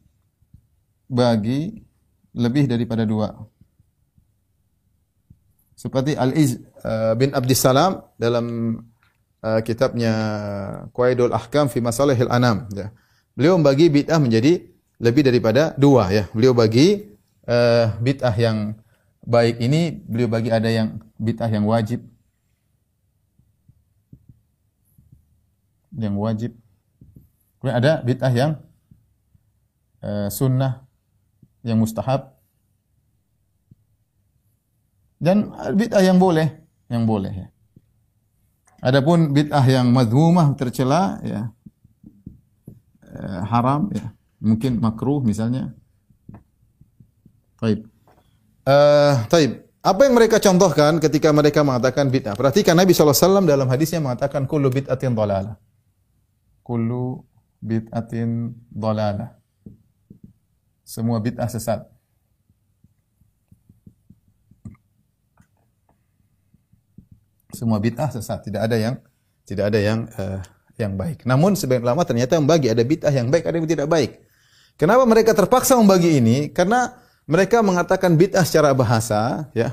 bagi 1.10 1.82
lebih 2.30 2.70
daripada 2.70 3.02
dua. 3.02 3.34
Seperti 5.74 6.14
Al-Iz 6.14 6.54
uh, 6.86 7.18
bin 7.18 7.34
Abdissalam 7.34 7.98
dalam 8.14 8.78
uh, 9.45 9.61
kitabnya 9.61 10.12
Qaidul 10.97 11.36
Ahkam 11.36 11.68
fi 11.68 11.84
Masalihil 11.84 12.32
Anam. 12.32 12.64
Ya. 12.72 12.88
Beliau 13.36 13.61
membagi 13.61 13.92
bid'ah 13.92 14.16
menjadi 14.16 14.64
lebih 14.97 15.28
daripada 15.28 15.76
dua. 15.76 16.09
Ya. 16.09 16.24
Beliau 16.32 16.57
bagi 16.57 17.12
uh, 17.45 17.92
bid'ah 18.01 18.32
yang 18.32 18.80
baik 19.20 19.61
ini, 19.61 19.92
beliau 19.92 20.32
bagi 20.32 20.49
ada 20.49 20.72
yang 20.72 21.05
bid'ah 21.20 21.53
yang 21.53 21.68
wajib. 21.68 22.01
Yang 25.92 26.14
wajib. 26.16 26.51
Kemudian 27.61 27.76
ada 27.76 27.92
bid'ah 28.01 28.32
yang 28.32 28.53
sunnah 30.28 30.84
yang 31.64 31.80
mustahab 31.80 32.34
Dan 35.24 35.57
bid'ah 35.57 36.05
yang 36.05 36.20
boleh, 36.20 36.53
yang 36.92 37.09
boleh 37.09 37.32
ya. 37.32 37.49
Adapun 38.85 39.32
bid'ah 39.32 39.64
yang 39.64 39.89
madhumah 39.97 40.53
tercela 40.61 41.16
ya 41.24 41.49
eh, 43.09 43.41
haram 43.49 43.89
ya, 43.89 44.12
mungkin 44.45 44.76
makruh 44.76 45.24
misalnya. 45.24 45.72
Baik. 47.57 47.89
Eh, 48.68 49.14
taib. 49.32 49.64
Apa 49.85 50.09
yang 50.09 50.16
mereka 50.16 50.37
contohkan 50.37 51.01
ketika 51.01 51.32
mereka 51.32 51.64
mengatakan 51.64 52.12
bid'ah? 52.12 52.37
Perhatikan 52.37 52.76
Nabi 52.76 52.93
SAW 52.93 53.45
dalam 53.49 53.68
hadisnya 53.68 54.05
mengatakan 54.05 54.45
kullu 54.45 54.68
bid'atin 54.68 55.16
dhalalah. 55.16 55.57
Kullu 56.61 57.24
bid'atin 57.64 58.53
dhalalah. 58.68 59.32
Semua 60.85 61.24
bid'ah 61.24 61.49
sesat. 61.49 61.93
Semua 67.55 67.78
bid'ah 67.78 68.11
sesat, 68.11 68.42
tidak 68.44 68.66
ada 68.66 68.76
yang 68.76 68.94
tidak 69.46 69.70
ada 69.72 69.78
yang 69.78 70.11
uh, 70.18 70.42
yang 70.74 70.98
baik. 70.98 71.22
Namun 71.22 71.55
sebagian 71.55 71.86
ulama 71.86 72.02
ternyata 72.02 72.34
membagi 72.36 72.68
ada 72.68 72.82
bid'ah 72.82 73.14
yang 73.14 73.30
baik, 73.30 73.46
ada 73.46 73.57
yang 73.57 73.70
tidak 73.70 73.88
baik. 73.88 74.18
Kenapa 74.74 75.07
mereka 75.07 75.30
terpaksa 75.32 75.78
membagi 75.78 76.18
ini? 76.18 76.50
Karena 76.50 76.90
mereka 77.24 77.62
mengatakan 77.62 78.18
bid'ah 78.18 78.42
secara 78.42 78.74
bahasa, 78.74 79.48
ya. 79.55 79.72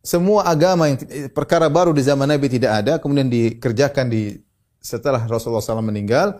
Semua 0.00 0.46
agama 0.46 0.86
yang 0.86 1.02
perkara 1.34 1.66
baru 1.66 1.90
di 1.90 2.00
zaman 2.00 2.30
Nabi 2.30 2.46
tidak 2.46 2.72
ada, 2.78 2.92
kemudian 3.02 3.26
dikerjakan 3.26 4.06
di 4.06 4.38
setelah 4.78 5.18
Rasulullah 5.26 5.58
SAW 5.58 5.82
meninggal, 5.82 6.38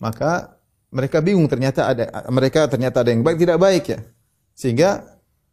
maka 0.00 0.56
mereka 0.88 1.20
bingung 1.20 1.44
ternyata 1.44 1.92
ada 1.92 2.08
mereka 2.32 2.64
ternyata 2.64 3.04
ada 3.04 3.12
yang 3.12 3.20
baik 3.20 3.36
tidak 3.36 3.60
baik 3.60 3.84
ya. 3.84 4.00
Sehingga 4.56 5.04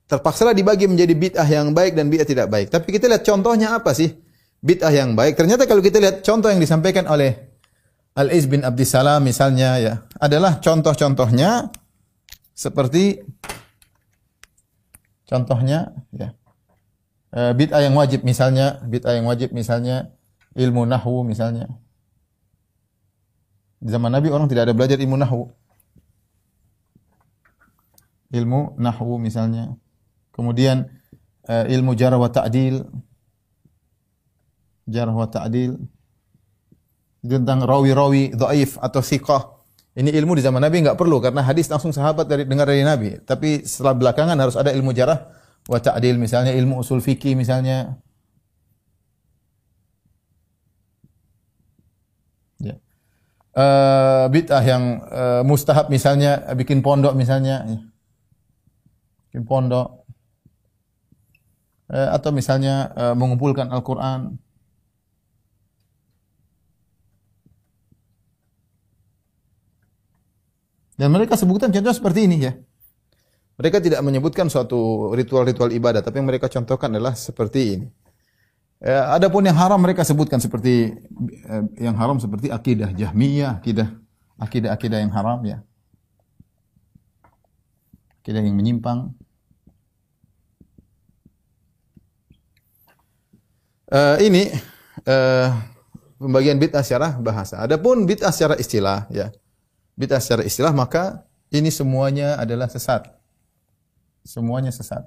terpaksa 0.08 0.56
dibagi 0.56 0.88
menjadi 0.88 1.12
bid'ah 1.12 1.48
yang 1.48 1.76
baik 1.76 2.00
dan 2.00 2.08
bid'ah 2.08 2.28
tidak 2.28 2.48
baik. 2.48 2.72
Tapi 2.72 2.88
kita 2.96 3.12
lihat 3.12 3.28
contohnya 3.28 3.76
apa 3.76 3.92
sih? 3.92 4.16
Bid'ah 4.60 4.92
yang 4.92 5.16
baik. 5.16 5.40
Ternyata 5.40 5.64
kalau 5.64 5.80
kita 5.80 6.04
lihat 6.04 6.22
contoh 6.22 6.52
yang 6.52 6.60
disampaikan 6.60 7.08
oleh 7.08 7.48
Al-Iz 8.16 8.52
bin 8.52 8.68
Abdissalam 8.68 9.24
misalnya 9.24 9.80
ya, 9.80 9.94
adalah 10.20 10.60
contoh-contohnya 10.60 11.72
seperti 12.52 13.24
Contohnya 15.30 15.94
ya. 16.10 16.34
E, 17.30 17.54
bid'ah 17.54 17.86
yang 17.86 17.94
wajib 17.94 18.26
misalnya, 18.26 18.82
bid'ah 18.82 19.14
yang 19.14 19.30
wajib 19.30 19.54
misalnya 19.54 20.10
ilmu 20.58 20.90
nahwu 20.90 21.22
misalnya. 21.22 21.70
Di 23.78 23.94
zaman 23.94 24.10
Nabi 24.10 24.34
orang 24.34 24.50
tidak 24.50 24.66
ada 24.66 24.74
belajar 24.74 24.98
ilmu 24.98 25.22
nahwu. 25.22 25.54
Ilmu 28.34 28.82
nahwu 28.82 29.22
misalnya. 29.22 29.78
Kemudian 30.34 30.90
e, 31.46 31.78
ilmu 31.78 31.94
jarah 31.94 32.18
wa 32.18 32.34
ta'dil. 32.34 32.90
Jarah 34.90 35.14
wa 35.14 35.30
ta'dil. 35.30 35.78
Tentang 37.22 37.62
rawi-rawi 37.62 38.34
dhaif 38.34 38.80
atau 38.82 39.04
siqah 39.04 39.60
ini 40.00 40.16
ilmu 40.16 40.38
di 40.38 40.44
zaman 40.46 40.64
Nabi 40.64 40.80
enggak 40.80 40.96
perlu 40.96 41.20
karena 41.20 41.44
hadis 41.44 41.68
langsung 41.68 41.92
sahabat 41.92 42.24
dari 42.24 42.48
dengar 42.48 42.70
dari 42.70 42.88
Nabi. 42.88 43.20
Tapi 43.20 43.68
setelah 43.68 43.92
belakangan 43.98 44.38
harus 44.40 44.56
ada 44.56 44.72
ilmu 44.72 44.96
jarah 44.96 45.28
wa 45.68 45.76
ta'dil 45.76 46.16
misalnya 46.16 46.56
ilmu 46.56 46.80
usul 46.80 47.04
fikih 47.04 47.36
misalnya. 47.36 48.00
Ya. 52.64 52.80
Uh, 53.52 54.32
bid'ah 54.32 54.64
yang 54.64 54.84
uh, 55.10 55.42
mustahab 55.44 55.92
misalnya 55.92 56.48
bikin 56.56 56.80
pondok 56.80 57.12
misalnya 57.18 57.68
ya. 57.68 57.80
bikin 59.28 59.44
pondok 59.44 60.06
uh, 61.92 62.10
atau 62.16 62.30
misalnya 62.32 62.94
mengumpulkan 63.20 63.68
Al-Qur'an 63.68 64.38
Dan 71.00 71.16
mereka 71.16 71.40
sebutkan 71.40 71.72
contoh 71.72 71.96
seperti 71.96 72.28
ini 72.28 72.44
ya. 72.44 72.60
Mereka 73.56 73.80
tidak 73.80 74.04
menyebutkan 74.04 74.52
suatu 74.52 75.12
ritual-ritual 75.16 75.72
ibadah, 75.72 76.04
tapi 76.04 76.20
yang 76.20 76.28
mereka 76.28 76.52
contohkan 76.52 76.92
adalah 76.92 77.16
seperti 77.16 77.80
ini. 77.80 77.88
Ya, 78.84 79.16
adapun 79.16 79.48
yang 79.48 79.56
haram 79.56 79.80
mereka 79.80 80.04
sebutkan 80.04 80.44
seperti 80.44 80.92
eh, 81.48 81.64
yang 81.80 81.96
haram 81.96 82.20
seperti 82.20 82.52
akidah 82.52 82.92
Jahmiyah, 82.96 83.64
akidah 83.64 83.96
akidah-akidah 84.40 85.00
yang 85.00 85.12
haram 85.16 85.40
ya. 85.48 85.64
Akidah 88.20 88.44
yang 88.44 88.60
menyimpang. 88.60 89.16
Uh, 93.90 94.22
ini 94.22 94.54
uh, 95.10 95.50
pembagian 96.22 96.60
bid'ah 96.60 96.84
secara 96.84 97.16
bahasa. 97.20 97.58
Adapun 97.60 98.06
bid'ah 98.06 98.30
secara 98.30 98.54
istilah 98.60 99.10
ya 99.10 99.34
bid'ah 100.00 100.24
secara 100.24 100.48
istilah 100.48 100.72
maka 100.72 101.28
ini 101.52 101.68
semuanya 101.68 102.40
adalah 102.40 102.72
sesat. 102.72 103.12
Semuanya 104.24 104.72
sesat. 104.72 105.04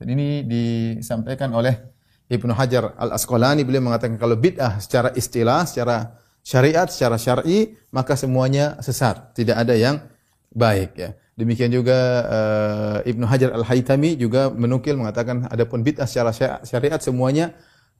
Dan 0.00 0.18
ini 0.18 0.42
disampaikan 0.42 1.54
oleh 1.54 1.78
Ibnu 2.26 2.50
Hajar 2.56 2.98
Al-Asqalani 2.98 3.62
beliau 3.62 3.84
mengatakan 3.86 4.18
kalau 4.18 4.34
bid'ah 4.34 4.82
secara 4.82 5.14
istilah, 5.14 5.68
secara 5.68 6.18
syariat, 6.42 6.90
secara 6.90 7.20
syar'i 7.20 7.78
maka 7.94 8.18
semuanya 8.18 8.80
sesat, 8.82 9.36
tidak 9.36 9.62
ada 9.62 9.78
yang 9.78 10.02
baik 10.50 10.98
ya. 10.98 11.14
Demikian 11.34 11.70
juga 11.74 11.98
uh, 12.30 12.98
Ibnu 13.02 13.26
Hajar 13.26 13.50
Al-Haytami 13.58 14.14
juga 14.14 14.54
menukil 14.54 14.94
mengatakan 14.94 15.50
adapun 15.50 15.82
bid'ah 15.82 16.06
secara 16.06 16.30
syariat 16.62 16.98
semuanya 17.02 17.54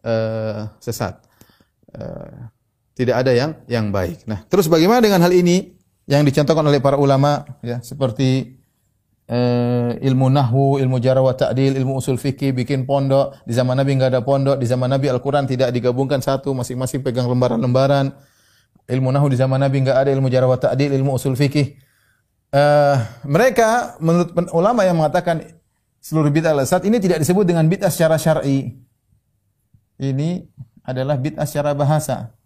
uh, 0.07 0.70
sesat. 0.78 1.18
Uh, 1.90 2.51
tidak 2.95 3.26
ada 3.26 3.34
yang 3.34 3.51
yang 3.66 3.90
baik. 3.90 4.22
Nah, 4.30 4.47
terus 4.47 4.70
bagaimana 4.70 5.03
dengan 5.03 5.18
hal 5.26 5.34
ini? 5.34 5.74
Yang 6.05 6.22
dicontohkan 6.24 6.64
oleh 6.64 6.80
para 6.84 7.00
ulama 7.00 7.44
ya 7.64 7.80
seperti 7.80 8.61
eh, 9.28 9.90
ilmu 10.05 10.28
nahwu, 10.28 10.76
ilmu 10.80 11.00
jarah 11.00 11.24
wa 11.24 11.32
ta'dil, 11.32 11.80
ilmu 11.80 11.96
usul 11.96 12.20
fikih, 12.20 12.52
bikin 12.52 12.84
pondok. 12.84 13.40
Di 13.48 13.57
zaman 13.57 13.76
Nabi 13.80 13.96
enggak 13.96 14.12
ada 14.12 14.20
pondok, 14.20 14.61
di 14.61 14.66
zaman 14.68 14.92
Nabi 14.92 15.09
Al-Qur'an 15.09 15.48
tidak 15.48 15.72
digabungkan 15.72 16.20
satu, 16.20 16.52
masing-masing 16.52 17.00
pegang 17.00 17.28
lembaran-lembaran. 17.28 18.12
Ilmu 18.84 19.09
nahwu 19.16 19.32
di 19.32 19.38
zaman 19.40 19.57
Nabi 19.64 19.80
enggak 19.80 19.96
ada, 20.05 20.11
ilmu 20.12 20.28
jarah 20.28 20.48
wa 20.48 20.61
ta'dil, 20.61 20.92
ilmu 20.92 21.16
usul 21.16 21.36
fikih. 21.36 21.72
Eh, 22.55 22.96
mereka 23.26 23.98
menurut 23.98 24.30
ulama 24.55 24.86
yang 24.86 25.00
mengatakan 25.00 25.42
seluruh 26.05 26.28
bid'ah 26.28 26.55
saat 26.68 26.84
ini 26.84 27.00
tidak 27.00 27.24
disebut 27.24 27.48
dengan 27.48 27.64
bid'ah 27.66 27.88
secara 27.88 28.20
syar'i. 28.20 28.76
Ini 29.98 30.44
adalah 30.84 31.16
bid'ah 31.16 31.48
secara 31.48 31.72
bahasa. 31.72 32.36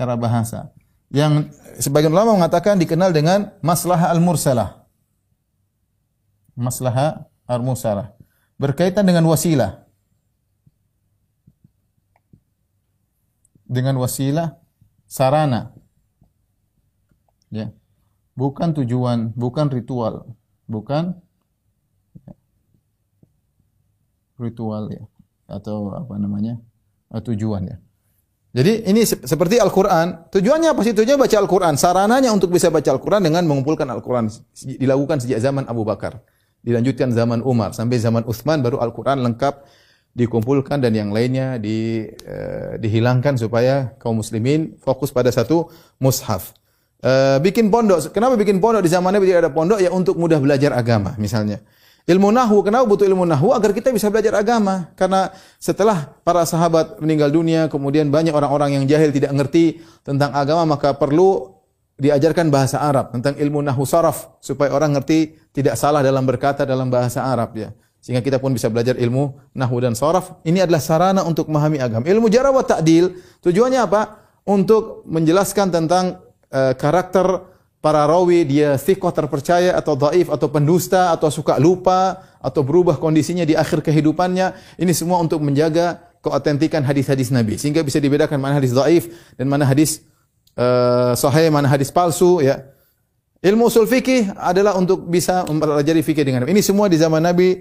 Cara 0.00 0.16
bahasa. 0.16 0.72
Yang 1.12 1.52
sebagian 1.76 2.16
ulama 2.16 2.40
mengatakan 2.40 2.80
dikenal 2.80 3.12
dengan 3.12 3.52
maslahah 3.60 4.08
al-mursalah. 4.16 4.88
Maslahah 6.56 7.28
al-mursalah. 7.44 8.16
Berkaitan 8.56 9.04
dengan 9.04 9.28
wasilah. 9.28 9.84
Dengan 13.68 14.00
wasilah 14.00 14.56
sarana. 15.04 15.76
Ya. 17.52 17.76
Bukan 18.32 18.72
tujuan, 18.72 19.36
bukan 19.36 19.68
ritual, 19.68 20.32
bukan 20.64 21.12
ritual 24.40 24.88
ya 24.88 25.04
atau 25.44 25.92
apa 25.92 26.16
namanya? 26.16 26.56
tujuan 27.10 27.68
ya. 27.68 27.76
Jadi 28.50 28.82
ini 28.90 29.06
seperti 29.06 29.62
Al-Quran. 29.62 30.26
Tujuannya 30.26 30.74
apa 30.74 30.82
sih? 30.82 30.90
Tujuannya 30.90 31.22
baca 31.22 31.36
Al-Quran. 31.38 31.74
Sarananya 31.78 32.34
untuk 32.34 32.50
bisa 32.50 32.66
baca 32.66 32.90
Al-Quran 32.90 33.22
dengan 33.22 33.46
mengumpulkan 33.46 33.86
Al-Quran. 33.86 34.26
Dilakukan 34.58 35.22
sejak 35.22 35.38
zaman 35.38 35.70
Abu 35.70 35.86
Bakar. 35.86 36.18
Dilanjutkan 36.66 37.14
zaman 37.14 37.46
Umar. 37.46 37.70
Sampai 37.78 38.02
zaman 38.02 38.26
Uthman 38.26 38.58
baru 38.58 38.82
Al-Quran 38.82 39.22
lengkap 39.22 39.62
dikumpulkan 40.10 40.82
dan 40.82 40.90
yang 40.90 41.14
lainnya 41.14 41.62
di, 41.62 42.10
uh, 42.26 42.74
dihilangkan 42.82 43.38
supaya 43.38 43.94
kaum 44.02 44.18
muslimin 44.18 44.74
fokus 44.82 45.14
pada 45.14 45.30
satu 45.30 45.70
mushaf. 46.02 46.50
Uh, 47.00 47.38
bikin 47.38 47.70
pondok. 47.70 48.10
Kenapa 48.10 48.34
bikin 48.34 48.58
pondok 48.58 48.82
di 48.82 48.90
zaman 48.90 49.14
Nabi 49.14 49.30
tidak 49.30 49.46
ada 49.46 49.52
pondok? 49.54 49.78
Ya 49.78 49.94
untuk 49.94 50.18
mudah 50.18 50.42
belajar 50.42 50.74
agama 50.74 51.14
misalnya. 51.22 51.62
Ilmu 52.08 52.32
nahwu, 52.32 52.64
kenapa 52.64 52.84
butuh 52.88 53.04
ilmu 53.04 53.28
nahwu? 53.28 53.52
Agar 53.52 53.76
kita 53.76 53.92
bisa 53.92 54.08
belajar 54.08 54.34
agama. 54.40 54.88
Karena 54.96 55.30
setelah 55.60 56.10
para 56.24 56.42
sahabat 56.48 56.98
meninggal 56.98 57.28
dunia, 57.28 57.68
kemudian 57.68 58.08
banyak 58.08 58.32
orang-orang 58.32 58.80
yang 58.80 58.84
jahil 58.88 59.12
tidak 59.12 59.30
mengerti 59.30 59.84
tentang 60.02 60.32
agama, 60.32 60.74
maka 60.74 60.96
perlu 60.96 61.60
diajarkan 62.00 62.48
bahasa 62.48 62.80
Arab 62.80 63.12
tentang 63.12 63.36
ilmu 63.36 63.60
nahwu 63.60 63.84
saraf 63.84 64.40
supaya 64.40 64.72
orang 64.72 64.96
ngerti 64.96 65.52
tidak 65.52 65.76
salah 65.76 66.00
dalam 66.00 66.24
berkata 66.24 66.64
dalam 66.64 66.88
bahasa 66.88 67.28
Arab 67.28 67.52
ya. 67.54 67.70
Sehingga 68.00 68.24
kita 68.24 68.40
pun 68.40 68.56
bisa 68.56 68.72
belajar 68.72 68.96
ilmu 68.96 69.52
nahwu 69.52 69.76
dan 69.84 69.92
saraf. 69.92 70.40
Ini 70.40 70.64
adalah 70.64 70.80
sarana 70.80 71.20
untuk 71.28 71.52
memahami 71.52 71.76
agama. 71.76 72.08
Ilmu 72.08 72.32
jarah 72.32 72.48
wa 72.48 72.64
ta'dil 72.64 73.12
tujuannya 73.44 73.80
apa? 73.84 74.24
Untuk 74.48 75.04
menjelaskan 75.04 75.68
tentang 75.68 76.24
uh, 76.48 76.72
karakter 76.72 77.44
para 77.80 78.04
rawi 78.04 78.44
dia 78.44 78.76
thiqah 78.76 79.10
terpercaya 79.10 79.72
atau 79.72 79.96
dhaif 79.96 80.28
atau 80.28 80.48
pendusta 80.52 81.10
atau 81.16 81.32
suka 81.32 81.56
lupa 81.56 82.20
atau 82.40 82.60
berubah 82.60 83.00
kondisinya 83.00 83.44
di 83.48 83.56
akhir 83.56 83.80
kehidupannya. 83.80 84.76
Ini 84.76 84.92
semua 84.92 85.20
untuk 85.20 85.40
menjaga 85.40 86.12
keotentikan 86.20 86.84
hadis-hadis 86.84 87.32
Nabi 87.32 87.56
sehingga 87.56 87.80
bisa 87.80 87.96
dibedakan 87.96 88.36
mana 88.36 88.60
hadis 88.60 88.76
dhaif 88.76 89.08
dan 89.40 89.48
mana 89.48 89.64
hadis 89.64 90.04
uh, 90.60 91.16
sahih, 91.16 91.48
mana 91.48 91.66
hadis 91.66 91.88
palsu 91.88 92.44
ya. 92.44 92.60
Ilmu 93.40 93.72
usul 93.72 93.88
fikih 93.88 94.36
adalah 94.36 94.76
untuk 94.76 95.08
bisa 95.08 95.48
mempelajari 95.48 96.04
fikih 96.04 96.28
dengan 96.28 96.44
Ini 96.44 96.60
semua 96.60 96.92
di 96.92 97.00
zaman 97.00 97.24
Nabi 97.24 97.56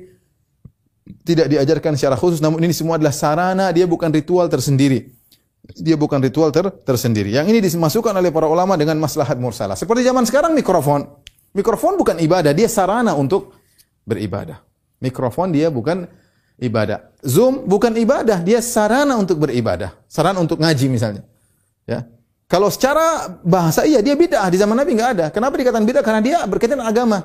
tidak 1.24 1.48
diajarkan 1.48 1.96
secara 1.96 2.20
khusus 2.20 2.44
namun 2.44 2.60
ini 2.60 2.76
semua 2.76 3.00
adalah 3.00 3.16
sarana, 3.16 3.72
dia 3.72 3.88
bukan 3.88 4.12
ritual 4.12 4.52
tersendiri. 4.52 5.19
Dia 5.80 6.00
bukan 6.00 6.24
ritual 6.24 6.50
ter 6.50 6.66
tersendiri. 6.84 7.30
Yang 7.36 7.46
ini 7.54 7.60
dimasukkan 7.62 8.16
oleh 8.16 8.34
para 8.34 8.50
ulama 8.50 8.74
dengan 8.80 8.98
maslahat 8.98 9.38
mursalah. 9.38 9.78
Seperti 9.78 10.02
zaman 10.08 10.26
sekarang 10.26 10.56
mikrofon. 10.58 11.06
Mikrofon 11.54 11.98
bukan 11.98 12.18
ibadah, 12.22 12.54
dia 12.54 12.70
sarana 12.70 13.14
untuk 13.14 13.54
beribadah. 14.06 14.62
Mikrofon 15.02 15.54
dia 15.54 15.70
bukan 15.70 16.10
ibadah. 16.58 17.14
Zoom 17.22 17.70
bukan 17.70 17.94
ibadah, 17.96 18.42
dia 18.42 18.60
sarana 18.66 19.18
untuk 19.18 19.42
beribadah. 19.42 19.94
Sarana 20.10 20.42
untuk 20.42 20.58
ngaji 20.58 20.88
misalnya. 20.90 21.24
Ya. 21.86 22.06
Kalau 22.50 22.74
secara 22.74 23.30
bahasa 23.46 23.86
iya 23.86 24.02
dia 24.02 24.18
bid'ah 24.18 24.50
di 24.50 24.58
zaman 24.58 24.74
Nabi 24.74 24.98
nggak 24.98 25.12
ada. 25.14 25.26
Kenapa 25.30 25.54
dikatakan 25.54 25.86
bid'ah? 25.86 26.02
Karena 26.02 26.22
dia 26.22 26.38
berkaitan 26.50 26.82
dengan 26.82 26.90
agama. 26.90 27.18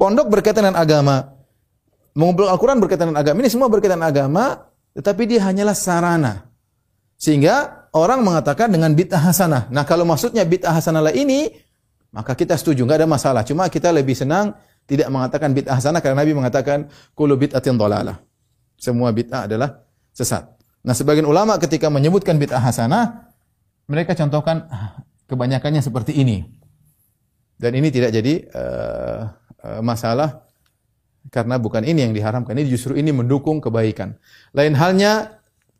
Pondok 0.00 0.32
berkaitan 0.32 0.72
dengan 0.72 0.80
agama. 0.80 1.36
Mengumpul 2.16 2.48
Al-Quran 2.48 2.80
berkaitan 2.80 3.12
dengan 3.12 3.20
agama. 3.20 3.36
Ini 3.44 3.50
semua 3.52 3.68
berkaitan 3.68 4.00
dengan 4.00 4.08
agama, 4.08 4.44
tetapi 4.96 5.22
dia 5.28 5.44
hanyalah 5.44 5.76
sarana. 5.76 6.47
Sehingga 7.18 7.90
orang 7.90 8.22
mengatakan 8.22 8.70
dengan 8.70 8.94
bid'ah 8.94 9.18
hasanah. 9.18 9.66
Nah 9.74 9.82
kalau 9.82 10.06
maksudnya 10.06 10.46
bid'ah 10.46 10.70
hasanah 10.70 11.10
lah 11.10 11.14
ini, 11.14 11.50
maka 12.14 12.38
kita 12.38 12.54
setuju, 12.54 12.86
nggak 12.86 13.04
ada 13.04 13.08
masalah. 13.10 13.42
Cuma 13.42 13.66
kita 13.66 13.90
lebih 13.90 14.14
senang 14.14 14.54
tidak 14.86 15.10
mengatakan 15.10 15.50
bid'ah 15.50 15.76
hasanah 15.76 15.98
karena 15.98 16.22
Nabi 16.22 16.32
mengatakan 16.32 16.86
kulu 17.18 17.34
bid'atin 17.34 17.74
dhalalah. 17.74 18.22
Semua 18.78 19.10
bid'ah 19.10 19.50
adalah 19.50 19.82
sesat. 20.14 20.46
Nah 20.86 20.94
sebagian 20.94 21.26
ulama 21.26 21.58
ketika 21.58 21.90
menyebutkan 21.90 22.38
bid'ah 22.38 22.62
hasanah, 22.62 23.34
mereka 23.90 24.14
contohkan 24.14 24.70
ah, 24.70 25.02
kebanyakannya 25.26 25.82
seperti 25.82 26.14
ini. 26.14 26.46
Dan 27.58 27.74
ini 27.74 27.90
tidak 27.90 28.14
jadi 28.14 28.46
uh, 28.54 29.34
uh, 29.66 29.80
masalah 29.82 30.46
karena 31.34 31.58
bukan 31.58 31.82
ini 31.82 32.06
yang 32.06 32.14
diharamkan. 32.14 32.54
Ini 32.54 32.70
justru 32.70 32.94
ini 32.94 33.10
mendukung 33.10 33.58
kebaikan. 33.58 34.14
Lain 34.54 34.78
halnya 34.78 35.37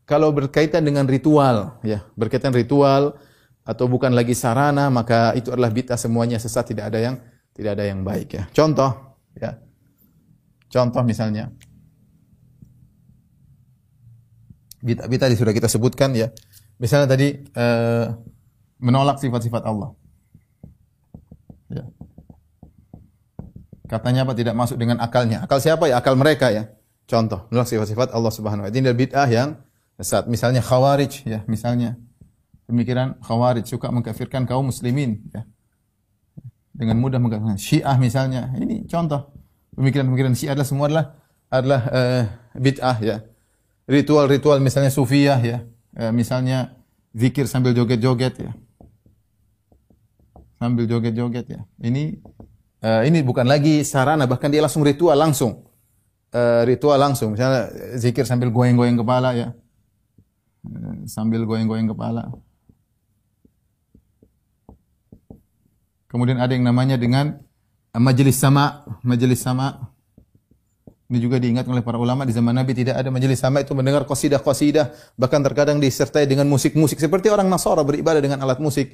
kalau 0.09 0.33
berkaitan 0.33 0.89
dengan 0.89 1.05
ritual, 1.05 1.77
ya, 1.85 2.01
berkaitan 2.17 2.57
ritual 2.57 3.21
atau 3.61 3.85
bukan 3.85 4.17
lagi 4.17 4.33
sarana, 4.33 4.89
maka 4.89 5.37
itu 5.37 5.53
adalah 5.53 5.69
bid'ah 5.69 6.01
semuanya 6.01 6.41
sesat, 6.41 6.73
tidak 6.73 6.89
ada 6.89 6.99
yang 7.13 7.15
tidak 7.53 7.77
ada 7.77 7.85
yang 7.85 8.01
baik 8.01 8.33
ya. 8.33 8.49
Contoh, 8.57 9.21
ya. 9.37 9.61
Contoh 10.73 11.05
misalnya 11.05 11.53
bid'ah-bid'ah 14.81 15.29
sudah 15.37 15.53
kita 15.53 15.69
sebutkan 15.69 16.17
ya. 16.17 16.33
Misalnya 16.81 17.13
tadi 17.13 17.45
uh, 17.53 18.17
menolak 18.81 19.21
sifat-sifat 19.21 19.61
Allah. 19.69 19.93
Ya. 21.69 21.85
Katanya 23.85 24.25
apa? 24.25 24.33
Tidak 24.33 24.57
masuk 24.57 24.81
dengan 24.81 25.05
akalnya. 25.05 25.45
Akal 25.45 25.61
siapa 25.61 25.85
ya? 25.85 26.01
Akal 26.01 26.17
mereka 26.17 26.49
ya. 26.49 26.73
Contoh, 27.05 27.45
menolak 27.53 27.69
sifat-sifat 27.69 28.17
Allah 28.17 28.33
Subhanahu 28.33 28.65
wa 28.65 28.73
taala. 28.73 28.81
Ini 28.81 28.97
bid'ah 28.97 29.29
yang 29.29 29.68
sesat. 29.99 30.31
Misalnya 30.31 30.63
khawarij 30.63 31.27
ya, 31.27 31.43
misalnya 31.51 31.99
pemikiran 32.71 33.19
khawarij 33.21 33.67
suka 33.67 33.91
mengkafirkan 33.91 34.47
kaum 34.47 34.71
muslimin 34.71 35.27
ya. 35.35 35.43
Dengan 36.73 37.03
mudah 37.03 37.19
mengkafirkan 37.19 37.59
Syiah 37.59 37.99
misalnya. 37.99 38.55
Ini 38.55 38.87
contoh. 38.87 39.35
Pemikiran-pemikiran 39.75 40.39
Syiah 40.39 40.55
adalah 40.55 40.69
semua 40.69 40.87
adalah 40.87 41.07
adalah 41.51 41.83
uh, 41.91 42.25
bid'ah 42.55 42.99
ya. 43.03 43.17
Ritual-ritual 43.91 44.63
misalnya 44.63 44.93
sufiyah 44.95 45.41
ya 45.43 45.59
eh, 45.99 46.13
misalnya 46.15 46.79
zikir 47.17 47.51
sambil 47.51 47.75
joget-joget 47.75 48.35
ya. 48.39 48.53
Sambil 50.59 50.87
joget-joget 50.87 51.47
ya. 51.51 51.61
Ini 51.83 52.19
eh, 52.83 53.03
ini 53.11 53.19
bukan 53.27 53.47
lagi 53.47 53.83
sarana 53.83 54.27
bahkan 54.31 54.51
dia 54.51 54.63
langsung 54.63 54.87
ritual 54.87 55.19
langsung. 55.19 55.67
Eh, 56.29 56.63
ritual 56.69 57.01
langsung 57.01 57.35
misalnya 57.35 57.73
zikir 57.97 58.29
sambil 58.29 58.53
goyang-goyang 58.55 58.99
kepala 59.01 59.35
ya. 59.35 59.49
Sambil 61.09 61.45
goyang-goyang 61.49 61.89
kepala. 61.89 62.29
Kemudian 66.09 66.41
ada 66.41 66.53
yang 66.57 66.65
namanya 66.65 66.97
dengan 66.97 67.41
majelis 67.93 68.41
sama, 68.41 68.85
majelis 69.05 69.45
sama 69.45 69.93
ini 71.09 71.25
juga 71.25 71.41
diingat 71.41 71.65
oleh 71.65 71.81
para 71.81 71.97
ulama 71.97 72.29
di 72.29 72.37
zaman 72.37 72.53
Nabi 72.53 72.77
tidak 72.77 73.01
ada 73.01 73.09
majelis 73.09 73.41
sama 73.41 73.65
itu 73.65 73.73
mendengar 73.73 74.05
qasidah-qasidah, 74.05 75.17
bahkan 75.17 75.41
terkadang 75.41 75.81
disertai 75.81 76.29
dengan 76.29 76.45
musik-musik 76.53 77.01
seperti 77.01 77.33
orang 77.33 77.49
Nasara 77.49 77.81
beribadah 77.81 78.21
dengan 78.21 78.45
alat 78.45 78.61
musik. 78.61 78.93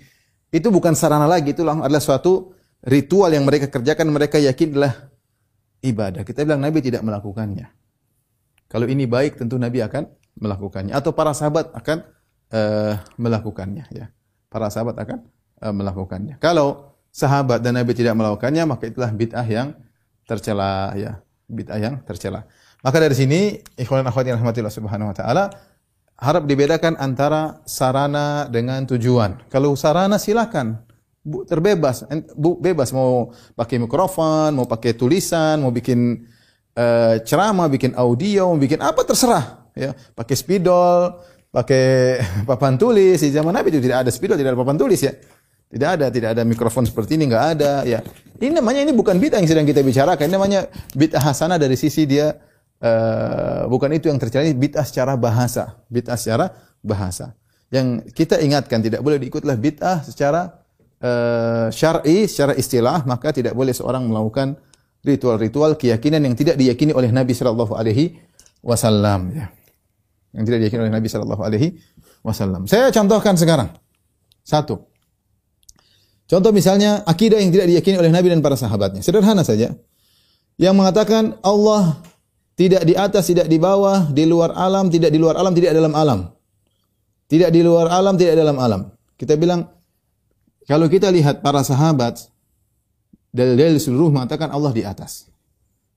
Itu 0.55 0.71
bukan 0.71 0.95
sarana 0.95 1.27
lagi, 1.27 1.51
itu 1.51 1.67
adalah 1.67 1.99
suatu 1.99 2.55
ritual 2.87 3.35
yang 3.35 3.43
mereka 3.43 3.67
kerjakan, 3.67 4.15
mereka 4.15 4.39
yakin 4.39 4.79
adalah 4.79 5.11
ibadah. 5.83 6.23
Kita 6.23 6.47
bilang 6.47 6.63
Nabi 6.63 6.87
tidak 6.87 7.03
melakukannya. 7.03 7.67
Kalau 8.71 8.87
ini 8.87 9.11
baik 9.11 9.35
tentu 9.35 9.59
Nabi 9.59 9.83
akan 9.83 10.07
melakukannya 10.39 10.93
atau 10.95 11.15
para 11.15 11.31
sahabat 11.33 11.71
akan 11.75 11.99
uh, 12.51 12.95
melakukannya 13.19 13.85
ya. 13.91 14.11
Para 14.51 14.71
sahabat 14.71 14.99
akan 14.99 15.19
uh, 15.63 15.75
melakukannya. 15.75 16.39
Kalau 16.43 16.99
sahabat 17.15 17.63
dan 17.63 17.79
Nabi 17.79 17.95
tidak 17.95 18.19
melakukannya 18.19 18.67
maka 18.67 18.91
itulah 18.91 19.11
bid'ah 19.15 19.47
yang 19.47 19.79
tercela 20.27 20.95
ya 20.99 21.23
bid'ah 21.47 21.79
yang 21.79 22.03
tercela. 22.03 22.47
Maka 22.85 23.01
dari 23.01 23.17
sini 23.17 23.63
ikhwan 23.79 24.05
akhwat 24.05 24.29
yang 24.29 24.39
rahmatillah 24.43 24.75
subhanahu 24.75 25.15
wa 25.15 25.17
taala 25.17 25.45
harap 26.19 26.45
dibedakan 26.47 26.95
antara 27.01 27.65
sarana 27.65 28.47
dengan 28.47 28.85
tujuan. 28.87 29.49
Kalau 29.51 29.75
sarana 29.75 30.21
silakan 30.21 30.85
terbebas, 31.49 32.05
bu, 32.37 32.61
bebas 32.61 32.93
mau 32.93 33.33
pakai 33.57 33.81
mikrofon, 33.81 34.53
mau 34.53 34.69
pakai 34.69 34.93
tulisan, 34.93 35.65
mau 35.65 35.73
bikin 35.73 36.29
uh, 36.77 37.17
ceramah, 37.25 37.67
bikin 37.73 37.97
audio, 37.97 38.53
mau 38.53 38.61
bikin 38.61 38.85
apa 38.85 39.01
terserah, 39.03 39.64
ya. 39.75 39.93
Pakai 39.93 40.35
spidol, 40.39 41.21
pakai 41.55 42.19
papan 42.49 42.75
tulis. 42.75 43.21
Di 43.21 43.31
zaman 43.31 43.55
Nabi 43.55 43.75
itu 43.75 43.83
tidak 43.83 44.07
ada 44.07 44.11
spidol, 44.11 44.39
tidak 44.39 44.55
ada 44.55 44.59
papan 44.59 44.79
tulis 44.79 45.03
ya. 45.03 45.15
Tidak 45.75 45.91
ada, 45.91 46.07
tidak 46.07 46.39
ada 46.39 46.43
mikrofon 46.47 46.87
seperti 46.87 47.19
ini, 47.19 47.27
nggak 47.27 47.47
ada. 47.59 47.83
Ya, 47.83 47.99
ini 48.39 48.55
namanya 48.55 48.87
ini 48.87 48.95
bukan 48.95 49.19
bid'ah 49.19 49.43
yang 49.43 49.51
sedang 49.51 49.67
kita 49.67 49.83
bicarakan. 49.83 50.31
Ini 50.31 50.35
namanya 50.39 50.61
bid'ah 50.95 51.19
hasanah 51.19 51.59
dari 51.59 51.75
sisi 51.75 52.07
dia 52.07 52.31
uh, 52.79 53.67
bukan 53.67 53.91
itu 53.91 54.07
yang 54.07 54.23
terjadi. 54.23 54.55
Bid'ah 54.55 54.87
secara 54.87 55.19
bahasa, 55.19 55.83
bid'ah 55.91 56.15
secara 56.15 56.55
bahasa. 56.79 57.35
Yang 57.75 58.07
kita 58.15 58.39
ingatkan 58.39 58.87
tidak 58.87 59.03
boleh 59.03 59.19
diikutlah 59.19 59.59
bid'ah 59.59 60.07
secara 60.07 60.63
uh, 61.03 61.75
syar'i, 61.75 62.31
secara 62.31 62.55
istilah. 62.55 63.03
Maka 63.03 63.35
tidak 63.35 63.59
boleh 63.59 63.75
seorang 63.75 64.07
melakukan 64.07 64.55
ritual-ritual 65.03 65.75
keyakinan 65.75 66.23
yang 66.23 66.39
tidak 66.39 66.55
diyakini 66.55 66.95
oleh 66.95 67.11
Nabi 67.11 67.35
Shallallahu 67.35 67.75
Alaihi 67.75 68.15
Wasallam. 68.63 69.35
Ya. 69.35 69.51
Yang 70.35 70.45
tidak 70.51 70.59
diyakini 70.67 70.81
oleh 70.83 70.95
Nabi 70.95 71.07
Shallallahu 71.07 71.43
Alaihi 71.47 71.69
Wasallam. 72.27 72.67
Saya 72.67 72.91
contohkan 72.91 73.39
sekarang. 73.39 73.71
Satu. 74.43 74.83
Contoh 76.27 76.51
misalnya 76.51 77.07
akidah 77.07 77.39
yang 77.39 77.55
tidak 77.55 77.71
diyakini 77.71 77.97
oleh 78.03 78.11
Nabi 78.11 78.35
dan 78.35 78.43
para 78.43 78.59
sahabatnya. 78.59 79.01
Sederhana 79.01 79.47
saja. 79.47 79.73
Yang 80.59 80.75
mengatakan 80.75 81.39
Allah 81.41 82.03
tidak 82.55 82.83
di 82.87 82.95
atas, 82.95 83.31
tidak 83.31 83.47
di 83.47 83.59
bawah, 83.59 84.11
di 84.11 84.27
luar 84.27 84.55
alam, 84.55 84.91
tidak 84.91 85.11
di 85.15 85.19
luar 85.19 85.39
alam, 85.39 85.55
tidak 85.55 85.75
dalam 85.75 85.95
alam. 85.95 86.21
Tidak 87.31 87.51
di 87.51 87.61
luar 87.63 87.91
alam, 87.91 88.15
tidak 88.19 88.35
dalam 88.35 88.57
alam. 88.59 88.81
Kita 89.15 89.39
bilang 89.39 89.71
kalau 90.67 90.87
kita 90.89 91.11
lihat 91.13 91.45
para 91.45 91.61
sahabat 91.63 92.31
dalil-dalil 93.35 93.77
seluruh 93.83 94.15
mengatakan 94.15 94.49
Allah 94.55 94.71
di 94.71 94.83
atas. 94.87 95.29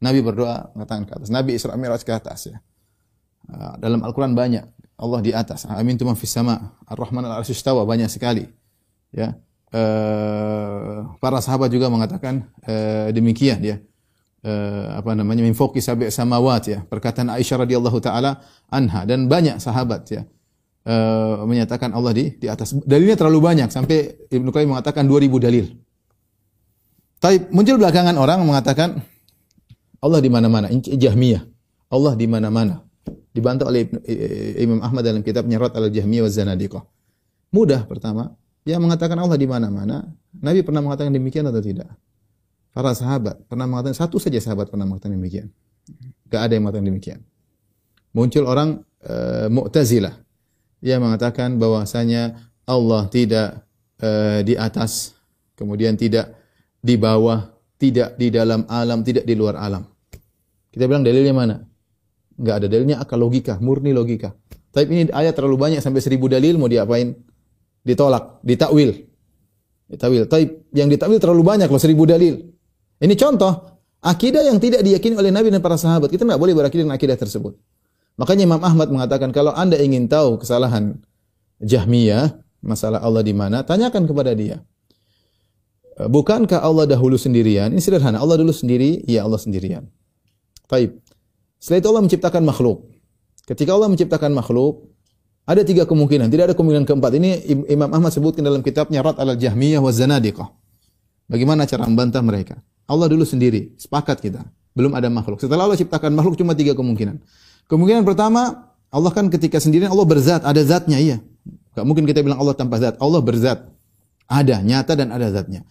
Nabi 0.01 0.21
berdoa 0.21 0.73
mengatakan 0.77 1.03
ke 1.09 1.13
atas. 1.17 1.29
Nabi 1.33 1.57
Isra 1.57 1.73
Mi'raj 1.73 2.01
ke 2.05 2.13
atas 2.13 2.53
ya. 2.53 2.57
Ah, 3.47 3.79
dalam 3.79 4.03
Al-Qur'an 4.03 4.35
banyak 4.35 4.63
Allah 4.97 5.19
di 5.23 5.31
atas. 5.31 5.63
Amin 5.69 5.95
tu 5.95 6.03
fis 6.19 6.31
sama. 6.33 6.75
Ar-Rahman 6.83 7.23
al-Arsy 7.23 7.55
banyak 7.63 8.09
sekali. 8.11 8.43
Ya. 9.13 9.39
Eh, 9.67 10.95
para 11.19 11.43
sahabat 11.43 11.67
juga 11.67 11.91
mengatakan 11.91 12.47
uh, 12.63 13.11
demikian 13.11 13.59
ya. 13.59 13.77
Uh, 14.47 15.01
apa 15.03 15.11
namanya 15.11 15.43
min 15.43 15.51
fawqi 15.51 15.83
sab'i 15.83 16.07
samawat 16.07 16.63
ya. 16.71 16.79
Perkataan 16.87 17.27
Aisyah 17.35 17.67
radhiyallahu 17.67 17.99
taala 17.99 18.39
anha 18.71 19.03
dan 19.03 19.27
banyak 19.27 19.59
sahabat 19.59 20.07
ya. 20.07 20.23
Uh, 20.87 21.43
menyatakan 21.43 21.91
Allah 21.91 22.15
di 22.15 22.39
di 22.39 22.47
atas. 22.47 22.79
Dalilnya 22.87 23.19
terlalu 23.19 23.43
banyak 23.43 23.67
sampai 23.67 24.31
Ibnu 24.31 24.55
Qayyim 24.55 24.71
mengatakan 24.71 25.03
2000 25.03 25.35
dalil. 25.43 25.65
Tapi 27.19 27.51
muncul 27.51 27.75
belakangan 27.75 28.15
orang 28.15 28.39
mengatakan 28.47 29.03
Allah 29.99 30.19
di 30.23 30.29
mana-mana, 30.31 30.71
Jahmiyah. 30.71 31.43
Allah 31.91 32.13
di 32.15 32.27
mana-mana. 32.29 32.86
Dibantah 33.37 33.69
oleh 33.69 33.85
Imam 34.57 34.81
Ahmad 34.81 35.05
dalam 35.05 35.21
kitabnya 35.21 35.61
Rad 35.61 35.77
al-Jahmiyah 35.77 36.25
wa 36.25 36.31
Zanadiqah. 36.33 36.83
Mudah 37.53 37.85
pertama, 37.85 38.33
yang 38.65 38.81
mengatakan 38.81 39.15
Allah 39.21 39.37
di 39.37 39.45
mana-mana. 39.45 40.09
Nabi 40.41 40.65
pernah 40.65 40.81
mengatakan 40.81 41.13
demikian 41.13 41.45
atau 41.47 41.61
tidak? 41.61 41.87
Para 42.73 42.93
sahabat 42.93 43.41
pernah 43.45 43.65
mengatakan 43.69 43.97
satu 43.97 44.17
saja 44.17 44.37
sahabat 44.41 44.69
pernah 44.69 44.85
mengatakan 44.89 45.15
demikian. 45.15 45.47
Gak 46.27 46.41
ada 46.49 46.51
yang 46.57 46.67
mengatakan 46.67 46.87
demikian. 46.89 47.19
Muncul 48.11 48.43
orang 48.49 48.83
uh, 49.05 49.47
Mu'tazilah 49.47 50.17
yang 50.83 51.01
mengatakan 51.01 51.57
bahwasanya 51.57 52.51
Allah 52.67 53.07
tidak 53.07 53.63
uh, 54.03 54.43
di 54.43 54.59
atas, 54.59 55.15
kemudian 55.55 55.95
tidak 55.95 56.35
di 56.83 56.99
bawah, 56.99 57.49
tidak 57.79 58.19
di 58.19 58.29
dalam 58.29 58.67
alam, 58.67 59.01
tidak 59.01 59.23
di 59.23 59.33
luar 59.33 59.57
alam. 59.57 59.87
Kita 60.69 60.85
bilang 60.85 61.01
dalilnya 61.01 61.33
mana? 61.33 61.55
Enggak 62.37 62.55
ada 62.63 62.67
dalilnya 62.69 62.97
akal 63.01 63.17
logika, 63.17 63.57
murni 63.57 63.91
logika. 63.91 64.33
Tapi 64.69 64.85
ini 64.93 65.03
ayat 65.09 65.33
terlalu 65.33 65.57
banyak 65.57 65.81
sampai 65.81 66.01
seribu 66.05 66.29
dalil 66.29 66.61
mau 66.61 66.69
diapain? 66.69 67.17
Ditolak, 67.81 68.45
ditakwil. 68.45 68.93
Ditakwil. 69.89 70.29
Tapi 70.29 70.69
yang 70.77 70.87
ditakwil 70.87 71.17
terlalu 71.17 71.41
banyak 71.41 71.67
loh 71.67 71.81
seribu 71.81 72.05
dalil. 72.05 72.37
Ini 73.01 73.13
contoh 73.17 73.81
akidah 74.05 74.45
yang 74.45 74.61
tidak 74.61 74.85
diyakini 74.85 75.17
oleh 75.17 75.33
Nabi 75.33 75.49
dan 75.49 75.65
para 75.65 75.81
sahabat. 75.81 76.13
Kita 76.13 76.25
tidak 76.29 76.37
boleh 76.37 76.53
berakidah 76.53 76.85
dengan 76.85 76.97
akidah 76.97 77.17
tersebut. 77.17 77.57
Makanya 78.17 78.49
Imam 78.49 78.61
Ahmad 78.61 78.89
mengatakan 78.89 79.33
kalau 79.33 79.53
Anda 79.53 79.77
ingin 79.81 80.05
tahu 80.09 80.41
kesalahan 80.41 80.97
Jahmiyah, 81.61 82.37
masalah 82.61 83.01
Allah 83.01 83.25
di 83.25 83.33
mana, 83.33 83.65
tanyakan 83.65 84.05
kepada 84.05 84.33
dia. 84.37 84.61
Bukankah 85.97 86.61
Allah 86.61 86.85
dahulu 86.85 87.17
sendirian? 87.17 87.73
Ini 87.73 87.81
sederhana. 87.81 88.21
Allah 88.21 88.37
dulu 88.37 88.53
sendiri, 88.53 89.01
ya 89.09 89.25
Allah 89.25 89.41
sendirian. 89.41 89.89
Baik. 90.69 91.01
Setelah 91.57 91.79
itu 91.81 91.87
Allah 91.89 92.03
menciptakan 92.05 92.43
makhluk. 92.45 92.77
Ketika 93.47 93.71
Allah 93.73 93.89
menciptakan 93.89 94.31
makhluk, 94.35 94.91
ada 95.47 95.63
tiga 95.63 95.87
kemungkinan. 95.87 96.27
Tidak 96.27 96.51
ada 96.51 96.55
kemungkinan 96.55 96.83
keempat. 96.83 97.11
Ini 97.15 97.29
Imam 97.71 97.87
Ahmad 97.87 98.11
sebutkan 98.11 98.43
dalam 98.43 98.59
kitabnya 98.59 98.99
Rad 98.99 99.15
al-Jahmiyah 99.15 99.79
wa 99.79 99.91
Zanadiqah. 99.95 100.51
Bagaimana 101.31 101.63
cara 101.63 101.87
membantah 101.87 102.19
mereka? 102.19 102.59
Allah 102.87 103.07
dulu 103.07 103.23
sendiri, 103.23 103.75
sepakat 103.79 104.19
kita. 104.19 104.43
Belum 104.75 104.91
ada 104.91 105.07
makhluk. 105.07 105.39
Setelah 105.39 105.67
Allah 105.67 105.79
ciptakan 105.79 106.11
makhluk 106.11 106.35
cuma 106.35 106.51
tiga 106.51 106.75
kemungkinan. 106.75 107.19
Kemungkinan 107.71 108.03
pertama, 108.03 108.71
Allah 108.91 109.11
kan 109.11 109.31
ketika 109.31 109.59
sendirian 109.59 109.91
Allah 109.91 110.07
berzat, 110.07 110.43
ada 110.43 110.59
zatnya 110.63 110.99
iya. 110.99 111.17
Gak 111.75 111.83
mungkin 111.87 112.03
kita 112.03 112.23
bilang 112.23 112.39
Allah 112.43 112.55
tanpa 112.55 112.79
zat. 112.79 112.99
Allah 112.99 113.19
berzat. 113.23 113.63
Ada, 114.27 114.59
nyata 114.59 114.99
dan 114.99 115.15
ada 115.15 115.31
zatnya. 115.31 115.63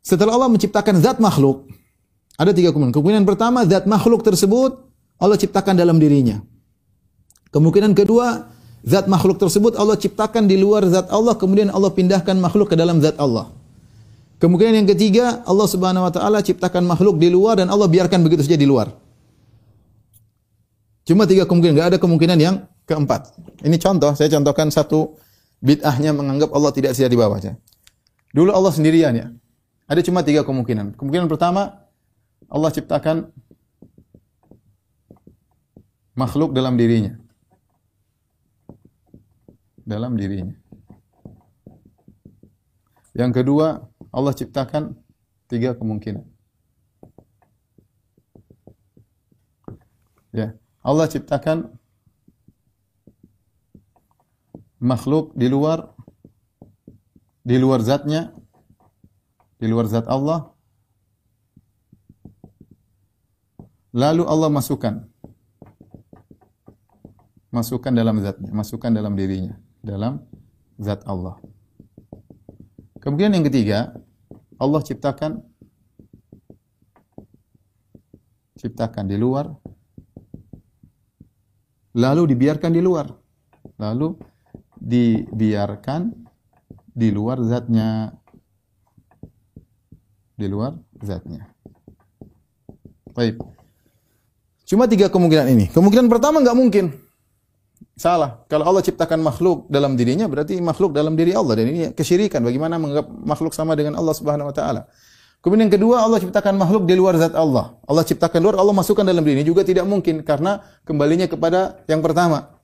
Setelah 0.00 0.40
Allah 0.40 0.48
menciptakan 0.48 1.04
zat 1.04 1.20
makhluk, 1.20 1.68
ada 2.40 2.56
tiga 2.56 2.72
kemungkinan. 2.72 2.96
Kemungkinan 2.96 3.24
pertama, 3.28 3.68
zat 3.68 3.84
makhluk 3.84 4.24
tersebut 4.24 4.87
Allah 5.18 5.36
ciptakan 5.38 5.74
dalam 5.74 5.98
dirinya. 5.98 6.38
Kemungkinan 7.50 7.92
kedua, 7.98 8.48
zat 8.86 9.10
makhluk 9.10 9.42
tersebut 9.42 9.74
Allah 9.74 9.98
ciptakan 9.98 10.46
di 10.46 10.54
luar 10.54 10.86
zat 10.86 11.10
Allah, 11.10 11.34
kemudian 11.34 11.74
Allah 11.74 11.90
pindahkan 11.90 12.38
makhluk 12.38 12.70
ke 12.70 12.76
dalam 12.78 13.02
zat 13.02 13.18
Allah. 13.18 13.50
Kemungkinan 14.38 14.84
yang 14.84 14.88
ketiga, 14.88 15.42
Allah 15.42 15.66
Subhanahu 15.66 16.06
wa 16.06 16.12
taala 16.14 16.38
ciptakan 16.38 16.86
makhluk 16.86 17.18
di 17.18 17.26
luar 17.26 17.58
dan 17.58 17.66
Allah 17.66 17.90
biarkan 17.90 18.22
begitu 18.22 18.46
saja 18.46 18.54
di 18.54 18.70
luar. 18.70 18.94
Cuma 21.02 21.26
tiga 21.26 21.42
kemungkinan, 21.48 21.74
enggak 21.74 21.88
ada 21.96 21.98
kemungkinan 21.98 22.38
yang 22.38 22.56
keempat. 22.86 23.34
Ini 23.66 23.76
contoh, 23.82 24.14
saya 24.14 24.30
contohkan 24.30 24.70
satu 24.70 25.18
bid'ahnya 25.58 26.14
menganggap 26.14 26.54
Allah 26.54 26.70
tidak 26.70 26.94
sedia 26.94 27.10
di 27.10 27.18
bawahnya. 27.18 27.58
Dulu 28.30 28.54
Allah 28.54 28.70
sendirian 28.70 29.16
ya. 29.16 29.26
Ada 29.88 30.04
cuma 30.04 30.20
tiga 30.22 30.44
kemungkinan. 30.44 30.94
Kemungkinan 31.00 31.26
pertama, 31.26 31.88
Allah 32.46 32.70
ciptakan 32.70 33.32
makhluk 36.18 36.50
dalam 36.50 36.74
dirinya. 36.74 37.14
Dalam 39.86 40.18
dirinya. 40.18 40.58
Yang 43.14 43.32
kedua, 43.42 43.86
Allah 44.10 44.34
ciptakan 44.34 44.98
tiga 45.46 45.78
kemungkinan. 45.78 46.26
Ya, 50.34 50.58
Allah 50.82 51.06
ciptakan 51.08 51.72
makhluk 54.78 55.32
di 55.38 55.48
luar 55.48 55.94
di 57.48 57.56
luar 57.56 57.80
zatnya, 57.80 58.28
di 59.56 59.66
luar 59.72 59.88
zat 59.88 60.04
Allah. 60.04 60.52
Lalu 63.96 64.28
Allah 64.28 64.52
masukkan 64.52 65.07
masukkan 67.48 67.92
dalam 67.92 68.20
zatnya, 68.20 68.50
masukkan 68.52 68.92
dalam 68.92 69.16
dirinya, 69.16 69.56
dalam 69.80 70.20
zat 70.76 71.02
Allah. 71.08 71.40
Kemudian 73.00 73.32
yang 73.32 73.46
ketiga, 73.46 73.94
Allah 74.58 74.80
ciptakan 74.82 75.40
ciptakan 78.58 79.06
di 79.06 79.14
luar 79.14 79.54
lalu 81.98 82.34
dibiarkan 82.34 82.70
di 82.70 82.82
luar. 82.82 83.10
Lalu 83.78 84.14
dibiarkan 84.78 86.14
di 86.94 87.08
luar 87.10 87.42
zatnya. 87.42 88.14
Di 90.38 90.46
luar 90.46 90.78
zatnya. 91.02 91.50
Baik. 93.10 93.42
Cuma 94.62 94.86
tiga 94.86 95.10
kemungkinan 95.10 95.50
ini. 95.50 95.66
Kemungkinan 95.74 96.06
pertama 96.06 96.38
nggak 96.38 96.58
mungkin. 96.58 97.07
Salah. 97.98 98.46
Kalau 98.46 98.62
Allah 98.62 98.78
ciptakan 98.78 99.18
makhluk 99.18 99.66
dalam 99.66 99.98
dirinya 99.98 100.30
berarti 100.30 100.54
makhluk 100.62 100.94
dalam 100.94 101.18
diri 101.18 101.34
Allah 101.34 101.58
dan 101.58 101.66
ini 101.66 101.80
kesyirikan. 101.90 102.46
Bagaimana 102.46 102.78
menganggap 102.78 103.10
makhluk 103.10 103.50
sama 103.50 103.74
dengan 103.74 103.98
Allah 103.98 104.14
Subhanahu 104.14 104.46
wa 104.46 104.54
taala? 104.54 104.86
Kemudian 105.42 105.66
yang 105.66 105.74
kedua 105.74 106.06
Allah 106.06 106.22
ciptakan 106.22 106.54
makhluk 106.54 106.86
di 106.86 106.94
luar 106.94 107.18
zat 107.18 107.34
Allah. 107.34 107.74
Allah 107.90 108.06
ciptakan 108.06 108.38
luar, 108.38 108.54
Allah 108.54 108.70
masukkan 108.70 109.02
dalam 109.02 109.26
diri. 109.26 109.42
Ini 109.42 109.46
juga 109.50 109.66
tidak 109.66 109.82
mungkin 109.82 110.22
karena 110.22 110.62
kembalinya 110.86 111.26
kepada 111.26 111.82
yang 111.90 111.98
pertama. 111.98 112.54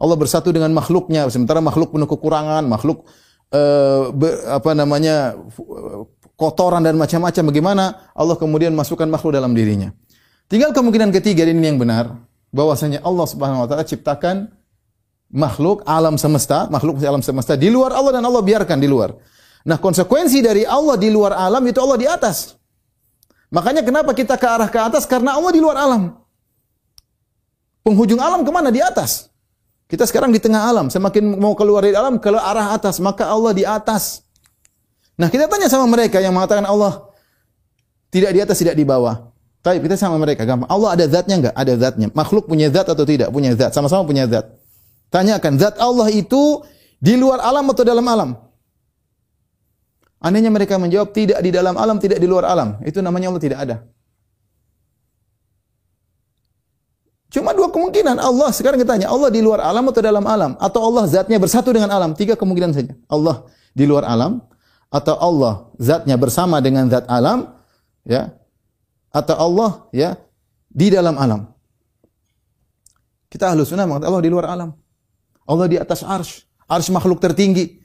Allah 0.00 0.16
bersatu 0.16 0.48
dengan 0.48 0.72
makhluknya 0.72 1.28
sementara 1.28 1.60
makhluk 1.60 1.92
penuh 1.92 2.08
kekurangan, 2.08 2.64
makhluk 2.64 3.04
uh, 3.52 4.10
be, 4.16 4.32
apa 4.48 4.72
namanya 4.72 5.36
kotoran 6.40 6.80
dan 6.80 6.96
macam-macam. 6.96 7.52
Bagaimana 7.52 7.84
Allah 8.16 8.40
kemudian 8.40 8.72
masukkan 8.72 9.06
makhluk 9.12 9.36
dalam 9.36 9.52
dirinya? 9.52 9.92
Tinggal 10.48 10.72
kemungkinan 10.72 11.12
ketiga 11.12 11.44
ini 11.44 11.68
yang 11.68 11.76
benar 11.76 12.16
bahwasanya 12.54 13.02
Allah 13.02 13.26
Subhanahu 13.26 13.66
wa 13.66 13.68
taala 13.68 13.82
ciptakan 13.82 14.46
makhluk 15.34 15.82
alam 15.82 16.14
semesta, 16.14 16.70
makhluk 16.70 17.02
alam 17.02 17.18
semesta 17.18 17.58
di 17.58 17.66
luar 17.66 17.90
Allah 17.90 18.22
dan 18.22 18.22
Allah 18.22 18.38
biarkan 18.46 18.78
di 18.78 18.86
luar. 18.86 19.18
Nah, 19.66 19.80
konsekuensi 19.82 20.38
dari 20.38 20.62
Allah 20.62 20.94
di 20.94 21.10
luar 21.10 21.34
alam 21.34 21.64
itu 21.66 21.82
Allah 21.82 21.98
di 21.98 22.06
atas. 22.06 22.54
Makanya 23.50 23.82
kenapa 23.82 24.14
kita 24.14 24.38
ke 24.38 24.46
arah 24.46 24.70
ke 24.70 24.78
atas? 24.78 25.02
Karena 25.08 25.34
Allah 25.34 25.50
di 25.50 25.58
luar 25.58 25.74
alam. 25.74 26.14
Penghujung 27.82 28.22
alam 28.22 28.46
ke 28.46 28.50
mana? 28.54 28.70
Di 28.70 28.78
atas. 28.78 29.32
Kita 29.90 30.06
sekarang 30.06 30.30
di 30.30 30.40
tengah 30.40 30.68
alam. 30.68 30.88
Semakin 30.92 31.36
mau 31.40 31.56
keluar 31.56 31.84
dari 31.84 31.96
alam, 31.96 32.20
ke 32.20 32.28
arah 32.28 32.76
atas. 32.76 33.00
Maka 33.00 33.28
Allah 33.28 33.52
di 33.56 33.64
atas. 33.64 34.24
Nah, 35.16 35.32
kita 35.32 35.48
tanya 35.48 35.70
sama 35.70 35.88
mereka 35.88 36.20
yang 36.20 36.34
mengatakan 36.34 36.66
Allah 36.66 37.08
tidak 38.12 38.30
di 38.30 38.40
atas, 38.44 38.56
tidak 38.60 38.76
di 38.76 38.84
bawah. 38.86 39.33
Tapi 39.64 39.80
kita 39.80 39.96
sama 39.96 40.20
mereka 40.20 40.44
gampang. 40.44 40.68
Allah 40.68 40.92
ada 40.92 41.04
zatnya 41.08 41.40
enggak? 41.40 41.54
Ada 41.56 41.72
zatnya. 41.80 42.12
Makhluk 42.12 42.44
punya 42.44 42.68
zat 42.68 42.84
atau 42.84 43.00
tidak? 43.08 43.32
Punya 43.32 43.56
zat. 43.56 43.72
Sama-sama 43.72 44.04
punya 44.04 44.28
zat. 44.28 44.52
Tanyakan, 45.08 45.56
zat 45.56 45.80
Allah 45.80 46.12
itu 46.12 46.60
di 47.00 47.16
luar 47.16 47.40
alam 47.40 47.64
atau 47.72 47.80
dalam 47.80 48.04
alam? 48.04 48.36
Anehnya 50.20 50.52
mereka 50.52 50.76
menjawab 50.76 51.16
tidak 51.16 51.40
di 51.40 51.48
dalam 51.48 51.80
alam, 51.80 51.96
tidak 51.96 52.20
di 52.20 52.28
luar 52.28 52.44
alam. 52.44 52.76
Itu 52.84 53.00
namanya 53.00 53.32
Allah 53.32 53.40
tidak 53.40 53.58
ada. 53.64 53.76
Cuma 57.32 57.56
dua 57.56 57.72
kemungkinan. 57.72 58.20
Allah 58.20 58.52
sekarang 58.52 58.76
kita 58.76 59.00
tanya, 59.00 59.08
Allah 59.08 59.32
di 59.32 59.40
luar 59.40 59.64
alam 59.64 59.88
atau 59.88 60.04
dalam 60.04 60.24
alam? 60.28 60.60
Atau 60.60 60.84
Allah 60.84 61.08
zatnya 61.08 61.40
bersatu 61.40 61.72
dengan 61.72 61.88
alam? 61.88 62.12
Tiga 62.12 62.36
kemungkinan 62.36 62.76
saja. 62.76 62.92
Allah 63.08 63.48
di 63.72 63.88
luar 63.88 64.04
alam 64.04 64.44
atau 64.92 65.16
Allah 65.16 65.72
zatnya 65.80 66.20
bersama 66.20 66.60
dengan 66.60 66.86
zat 66.92 67.08
alam, 67.08 67.48
ya, 68.04 68.28
atau 69.14 69.36
Allah 69.38 69.70
ya 69.94 70.18
di 70.66 70.90
dalam 70.90 71.14
alam. 71.14 71.46
Kita 73.30 73.54
ahlu 73.54 73.62
sunnah 73.62 73.86
mengatakan 73.86 74.10
Allah 74.10 74.24
di 74.26 74.30
luar 74.30 74.46
alam. 74.50 74.70
Allah 75.46 75.66
di 75.70 75.78
atas 75.78 76.02
arsh. 76.02 76.42
Arsh 76.66 76.90
makhluk 76.90 77.22
tertinggi. 77.22 77.78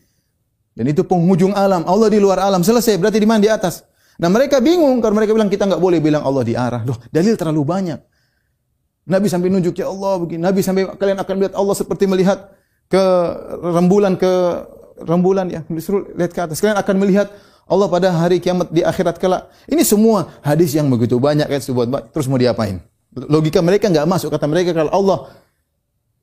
Dan 0.74 0.90
itu 0.90 1.06
penghujung 1.06 1.54
alam. 1.54 1.86
Allah 1.86 2.10
di 2.10 2.18
luar 2.22 2.42
alam. 2.42 2.66
Selesai. 2.66 2.98
Berarti 2.98 3.22
di 3.22 3.30
mana? 3.30 3.42
Di 3.42 3.50
atas. 3.50 3.86
Nah 4.18 4.30
mereka 4.30 4.62
bingung. 4.62 5.02
Karena 5.02 5.22
mereka 5.22 5.34
bilang 5.34 5.50
kita 5.50 5.66
nggak 5.70 5.82
boleh 5.82 6.02
bilang 6.02 6.22
Allah 6.26 6.44
di 6.46 6.54
arah. 6.54 6.82
Loh, 6.86 6.98
dalil 7.10 7.34
terlalu 7.38 7.62
banyak. 7.66 8.00
Nabi 9.10 9.26
sampai 9.26 9.50
nunjuk 9.50 9.74
ya 9.74 9.90
Allah 9.90 10.14
begini. 10.22 10.42
Nabi 10.46 10.62
sampai 10.62 10.86
kalian 10.98 11.18
akan 11.18 11.34
melihat 11.42 11.54
Allah 11.58 11.76
seperti 11.78 12.06
melihat 12.06 12.54
ke 12.86 13.04
rembulan 13.58 14.14
ke 14.22 14.32
rembulan 15.02 15.50
ya. 15.50 15.66
Disuruh 15.66 16.14
lihat 16.14 16.30
ke 16.30 16.40
atas. 16.46 16.62
Kalian 16.62 16.78
akan 16.78 16.96
melihat 17.02 17.34
Allah 17.70 17.86
pada 17.86 18.10
hari 18.10 18.42
kiamat 18.42 18.74
di 18.74 18.82
akhirat 18.82 19.22
kelak. 19.22 19.54
Ini 19.70 19.86
semua 19.86 20.34
hadis 20.42 20.74
yang 20.74 20.90
begitu 20.90 21.22
banyak 21.22 21.46
kan 21.46 21.62
terus 22.10 22.26
mau 22.26 22.42
diapain? 22.42 22.82
Logika 23.14 23.62
mereka 23.62 23.94
nggak 23.94 24.10
masuk 24.10 24.34
kata 24.34 24.50
mereka 24.50 24.74
kalau 24.74 24.90
Allah 24.90 25.18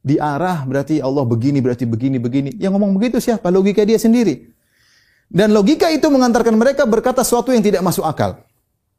diarah 0.03 0.67
berarti 0.67 0.99
Allah 0.99 1.23
begini 1.23 1.63
berarti 1.63 1.87
begini 1.87 2.19
begini. 2.19 2.51
Yang 2.59 2.75
ngomong 2.75 2.99
begitu 2.99 3.23
siapa? 3.23 3.47
Logika 3.55 3.87
dia 3.87 3.99
sendiri. 3.99 4.51
Dan 5.27 5.55
logika 5.55 5.91
itu 5.91 6.07
mengantarkan 6.07 6.55
mereka 6.55 6.83
berkata 6.87 7.23
sesuatu 7.27 7.51
yang 7.55 7.63
tidak 7.63 7.83
masuk 7.83 8.07
akal. 8.07 8.43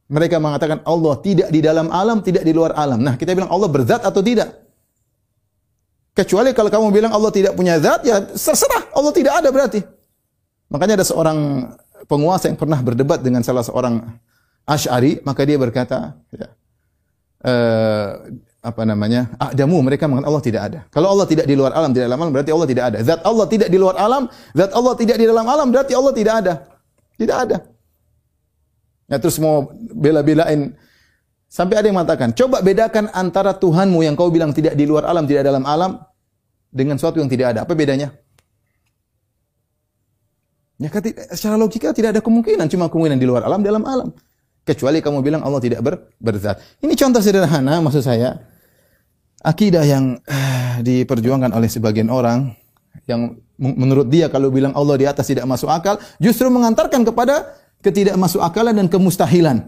Mereka 0.07 0.39
mengatakan 0.39 0.79
Allah 0.87 1.19
tidak 1.19 1.51
di 1.51 1.59
dalam 1.59 1.91
alam, 1.91 2.23
tidak 2.23 2.47
di 2.47 2.55
luar 2.55 2.71
alam. 2.75 2.99
Nah, 2.99 3.19
kita 3.19 3.35
bilang 3.35 3.51
Allah 3.51 3.67
berzat 3.67 4.03
atau 4.03 4.23
tidak? 4.23 4.55
Kecuali 6.15 6.55
kalau 6.55 6.71
kamu 6.71 6.95
bilang 6.95 7.11
Allah 7.11 7.31
tidak 7.31 7.53
punya 7.59 7.75
zat, 7.79 8.07
ya 8.07 8.23
terserah. 8.23 8.87
Allah 8.95 9.11
tidak 9.11 9.33
ada 9.35 9.51
berarti. 9.51 9.83
Makanya 10.67 10.99
ada 10.99 11.05
seorang 11.07 11.69
penguasa 12.07 12.49
yang 12.49 12.57
pernah 12.57 12.79
berdebat 12.79 13.19
dengan 13.21 13.43
salah 13.43 13.61
seorang 13.61 14.01
Ash'ari, 14.67 15.23
maka 15.23 15.47
dia 15.47 15.55
berkata, 15.55 16.19
ya, 16.31 16.47
eh, 17.47 18.09
apa 18.67 18.83
namanya? 18.83 19.31
Adamu 19.39 19.79
mereka 19.79 20.11
mengatakan 20.11 20.27
Allah 20.27 20.43
tidak 20.43 20.61
ada. 20.67 20.79
Kalau 20.91 21.07
Allah 21.07 21.23
tidak 21.23 21.45
di 21.47 21.55
luar 21.55 21.71
alam, 21.71 21.95
tidak 21.95 22.11
dalam 22.11 22.19
alam 22.19 22.31
berarti 22.35 22.51
Allah 22.51 22.67
tidak 22.67 22.83
ada. 22.83 22.97
Zat 22.99 23.21
Allah 23.23 23.45
tidak 23.47 23.69
di 23.71 23.77
luar 23.79 23.95
alam, 23.95 24.23
zat 24.51 24.71
Allah 24.75 24.93
tidak 24.99 25.15
di 25.15 25.25
dalam 25.27 25.45
alam 25.47 25.67
berarti 25.71 25.93
Allah 25.95 26.13
tidak 26.15 26.33
ada. 26.43 26.53
Tidak 27.15 27.37
ada. 27.37 27.57
Ya 29.07 29.17
terus 29.23 29.39
mau 29.39 29.71
bela-belain 29.95 30.75
sampai 31.47 31.79
ada 31.79 31.87
yang 31.87 31.95
mengatakan, 31.95 32.35
coba 32.35 32.59
bedakan 32.59 33.07
antara 33.15 33.55
Tuhanmu 33.55 34.03
yang 34.03 34.19
kau 34.19 34.27
bilang 34.27 34.51
tidak 34.51 34.75
di 34.75 34.83
luar 34.83 35.07
alam, 35.07 35.23
tidak 35.23 35.47
dalam 35.47 35.63
alam 35.63 36.03
dengan 36.67 36.99
sesuatu 36.99 37.23
yang 37.23 37.31
tidak 37.31 37.55
ada. 37.55 37.59
Apa 37.63 37.71
bedanya? 37.71 38.11
Ya, 40.78 40.93
secara 41.34 41.57
logika 41.57 41.89
tidak 41.89 42.17
ada 42.17 42.21
kemungkinan, 42.21 42.69
cuma 42.69 42.86
kemungkinan 42.86 43.17
di 43.17 43.25
luar 43.25 43.41
alam, 43.49 43.65
dalam 43.65 43.82
alam. 43.82 44.13
Kecuali 44.61 45.01
kamu 45.01 45.25
bilang 45.25 45.41
Allah 45.41 45.57
tidak 45.57 45.82
ber, 45.82 46.13
berzat. 46.21 46.61
Ini 46.84 46.93
contoh 46.93 47.23
sederhana 47.23 47.82
maksud 47.82 48.05
saya. 48.05 48.38
Akidah 49.41 49.82
yang 49.82 50.21
uh, 50.21 50.84
diperjuangkan 50.86 51.49
oleh 51.55 51.71
sebagian 51.71 52.13
orang 52.13 52.53
yang 53.09 53.39
menurut 53.57 54.05
dia 54.11 54.30
kalau 54.30 54.53
bilang 54.53 54.75
Allah 54.78 54.95
di 55.01 55.05
atas 55.09 55.25
tidak 55.25 55.49
masuk 55.49 55.71
akal, 55.71 55.97
justru 56.21 56.45
mengantarkan 56.51 57.01
kepada 57.01 57.57
ketidakmasukakalan 57.82 58.78
dan 58.78 58.88
kemustahilan. 58.91 59.65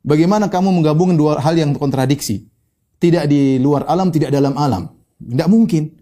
Bagaimana 0.00 0.46
kamu 0.46 0.80
menggabungkan 0.80 1.16
dua 1.18 1.42
hal 1.42 1.58
yang 1.58 1.74
kontradiksi? 1.74 2.48
Tidak 3.00 3.24
di 3.26 3.56
luar 3.58 3.88
alam, 3.88 4.12
tidak 4.12 4.30
dalam 4.32 4.54
alam. 4.56 4.88
Tidak 5.16 5.48
mungkin. 5.48 5.99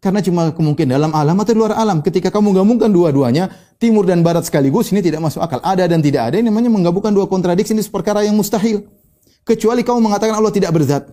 Karena 0.00 0.24
cuma 0.24 0.48
kemungkinan 0.48 0.96
dalam 0.96 1.12
alam 1.12 1.36
atau 1.44 1.52
luar 1.52 1.76
alam. 1.76 2.00
Ketika 2.00 2.32
kamu 2.32 2.56
gabungkan 2.56 2.88
dua-duanya, 2.88 3.52
timur 3.76 4.08
dan 4.08 4.24
barat 4.24 4.48
sekaligus, 4.48 4.88
ini 4.96 5.04
tidak 5.04 5.20
masuk 5.20 5.44
akal. 5.44 5.60
Ada 5.60 5.84
dan 5.92 6.00
tidak 6.00 6.32
ada, 6.32 6.40
ini 6.40 6.48
namanya 6.48 6.72
menggabungkan 6.72 7.12
dua 7.12 7.28
kontradiksi, 7.28 7.76
ini 7.76 7.84
perkara 7.84 8.24
yang 8.24 8.32
mustahil. 8.32 8.88
Kecuali 9.44 9.84
kamu 9.84 10.00
mengatakan 10.00 10.32
Allah 10.32 10.52
tidak 10.56 10.72
berzat. 10.72 11.04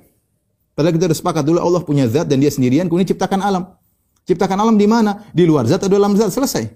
Padahal 0.72 0.96
kita 0.96 1.12
sudah 1.12 1.20
sepakat 1.20 1.44
dulu 1.44 1.60
Allah 1.60 1.84
punya 1.84 2.08
zat 2.08 2.32
dan 2.32 2.40
dia 2.40 2.48
sendirian, 2.48 2.88
kemudian 2.88 3.12
ciptakan 3.12 3.44
alam. 3.44 3.76
Ciptakan 4.24 4.56
alam 4.56 4.76
di 4.80 4.88
mana? 4.88 5.20
Di 5.36 5.44
luar 5.44 5.68
zat 5.68 5.84
atau 5.84 5.92
dalam 5.92 6.16
zat? 6.16 6.32
Selesai. 6.32 6.72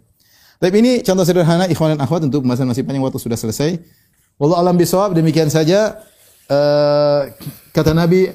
Tapi 0.62 0.76
ini 0.78 0.92
contoh 1.02 1.26
sederhana 1.26 1.66
ikhwan 1.72 1.96
dan 1.96 2.00
akhwat 2.06 2.28
untuk 2.28 2.44
pembahasan 2.46 2.70
masih 2.70 2.84
panjang 2.86 3.02
waktu 3.02 3.18
sudah 3.18 3.40
selesai. 3.40 3.82
Wallahu 4.38 4.62
alam 4.62 4.76
bisawab 4.78 5.18
demikian 5.18 5.50
saja 5.50 6.02
uh, 6.50 7.30
kata 7.74 7.98
Nabi 7.98 8.30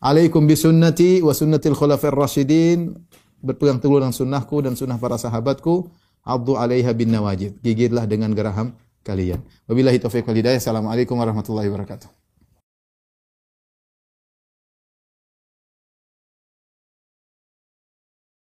alaikum 0.00 0.44
bisunnati 0.44 1.24
wa 1.24 1.32
sunnatil 1.32 1.72
khulafair 1.72 2.12
rasyidin 2.12 2.96
berpegang 3.40 3.80
teguh 3.80 3.98
dengan 4.00 4.14
sunnahku 4.14 4.60
dan 4.60 4.76
sunnah 4.76 5.00
para 5.00 5.16
sahabatku, 5.16 5.88
abdu 6.24 6.54
alaiha 6.60 6.92
bin 6.92 7.10
nawajid. 7.10 7.58
Gigitlah 7.64 8.04
dengan 8.04 8.32
geraham 8.36 8.76
kalian. 9.02 9.40
Wabillahi 9.66 9.98
taufiq 9.98 10.28
wal 10.28 10.36
hidayah. 10.36 10.60
Assalamualaikum 10.60 11.16
warahmatullahi 11.16 11.72
wabarakatuh. 11.72 12.19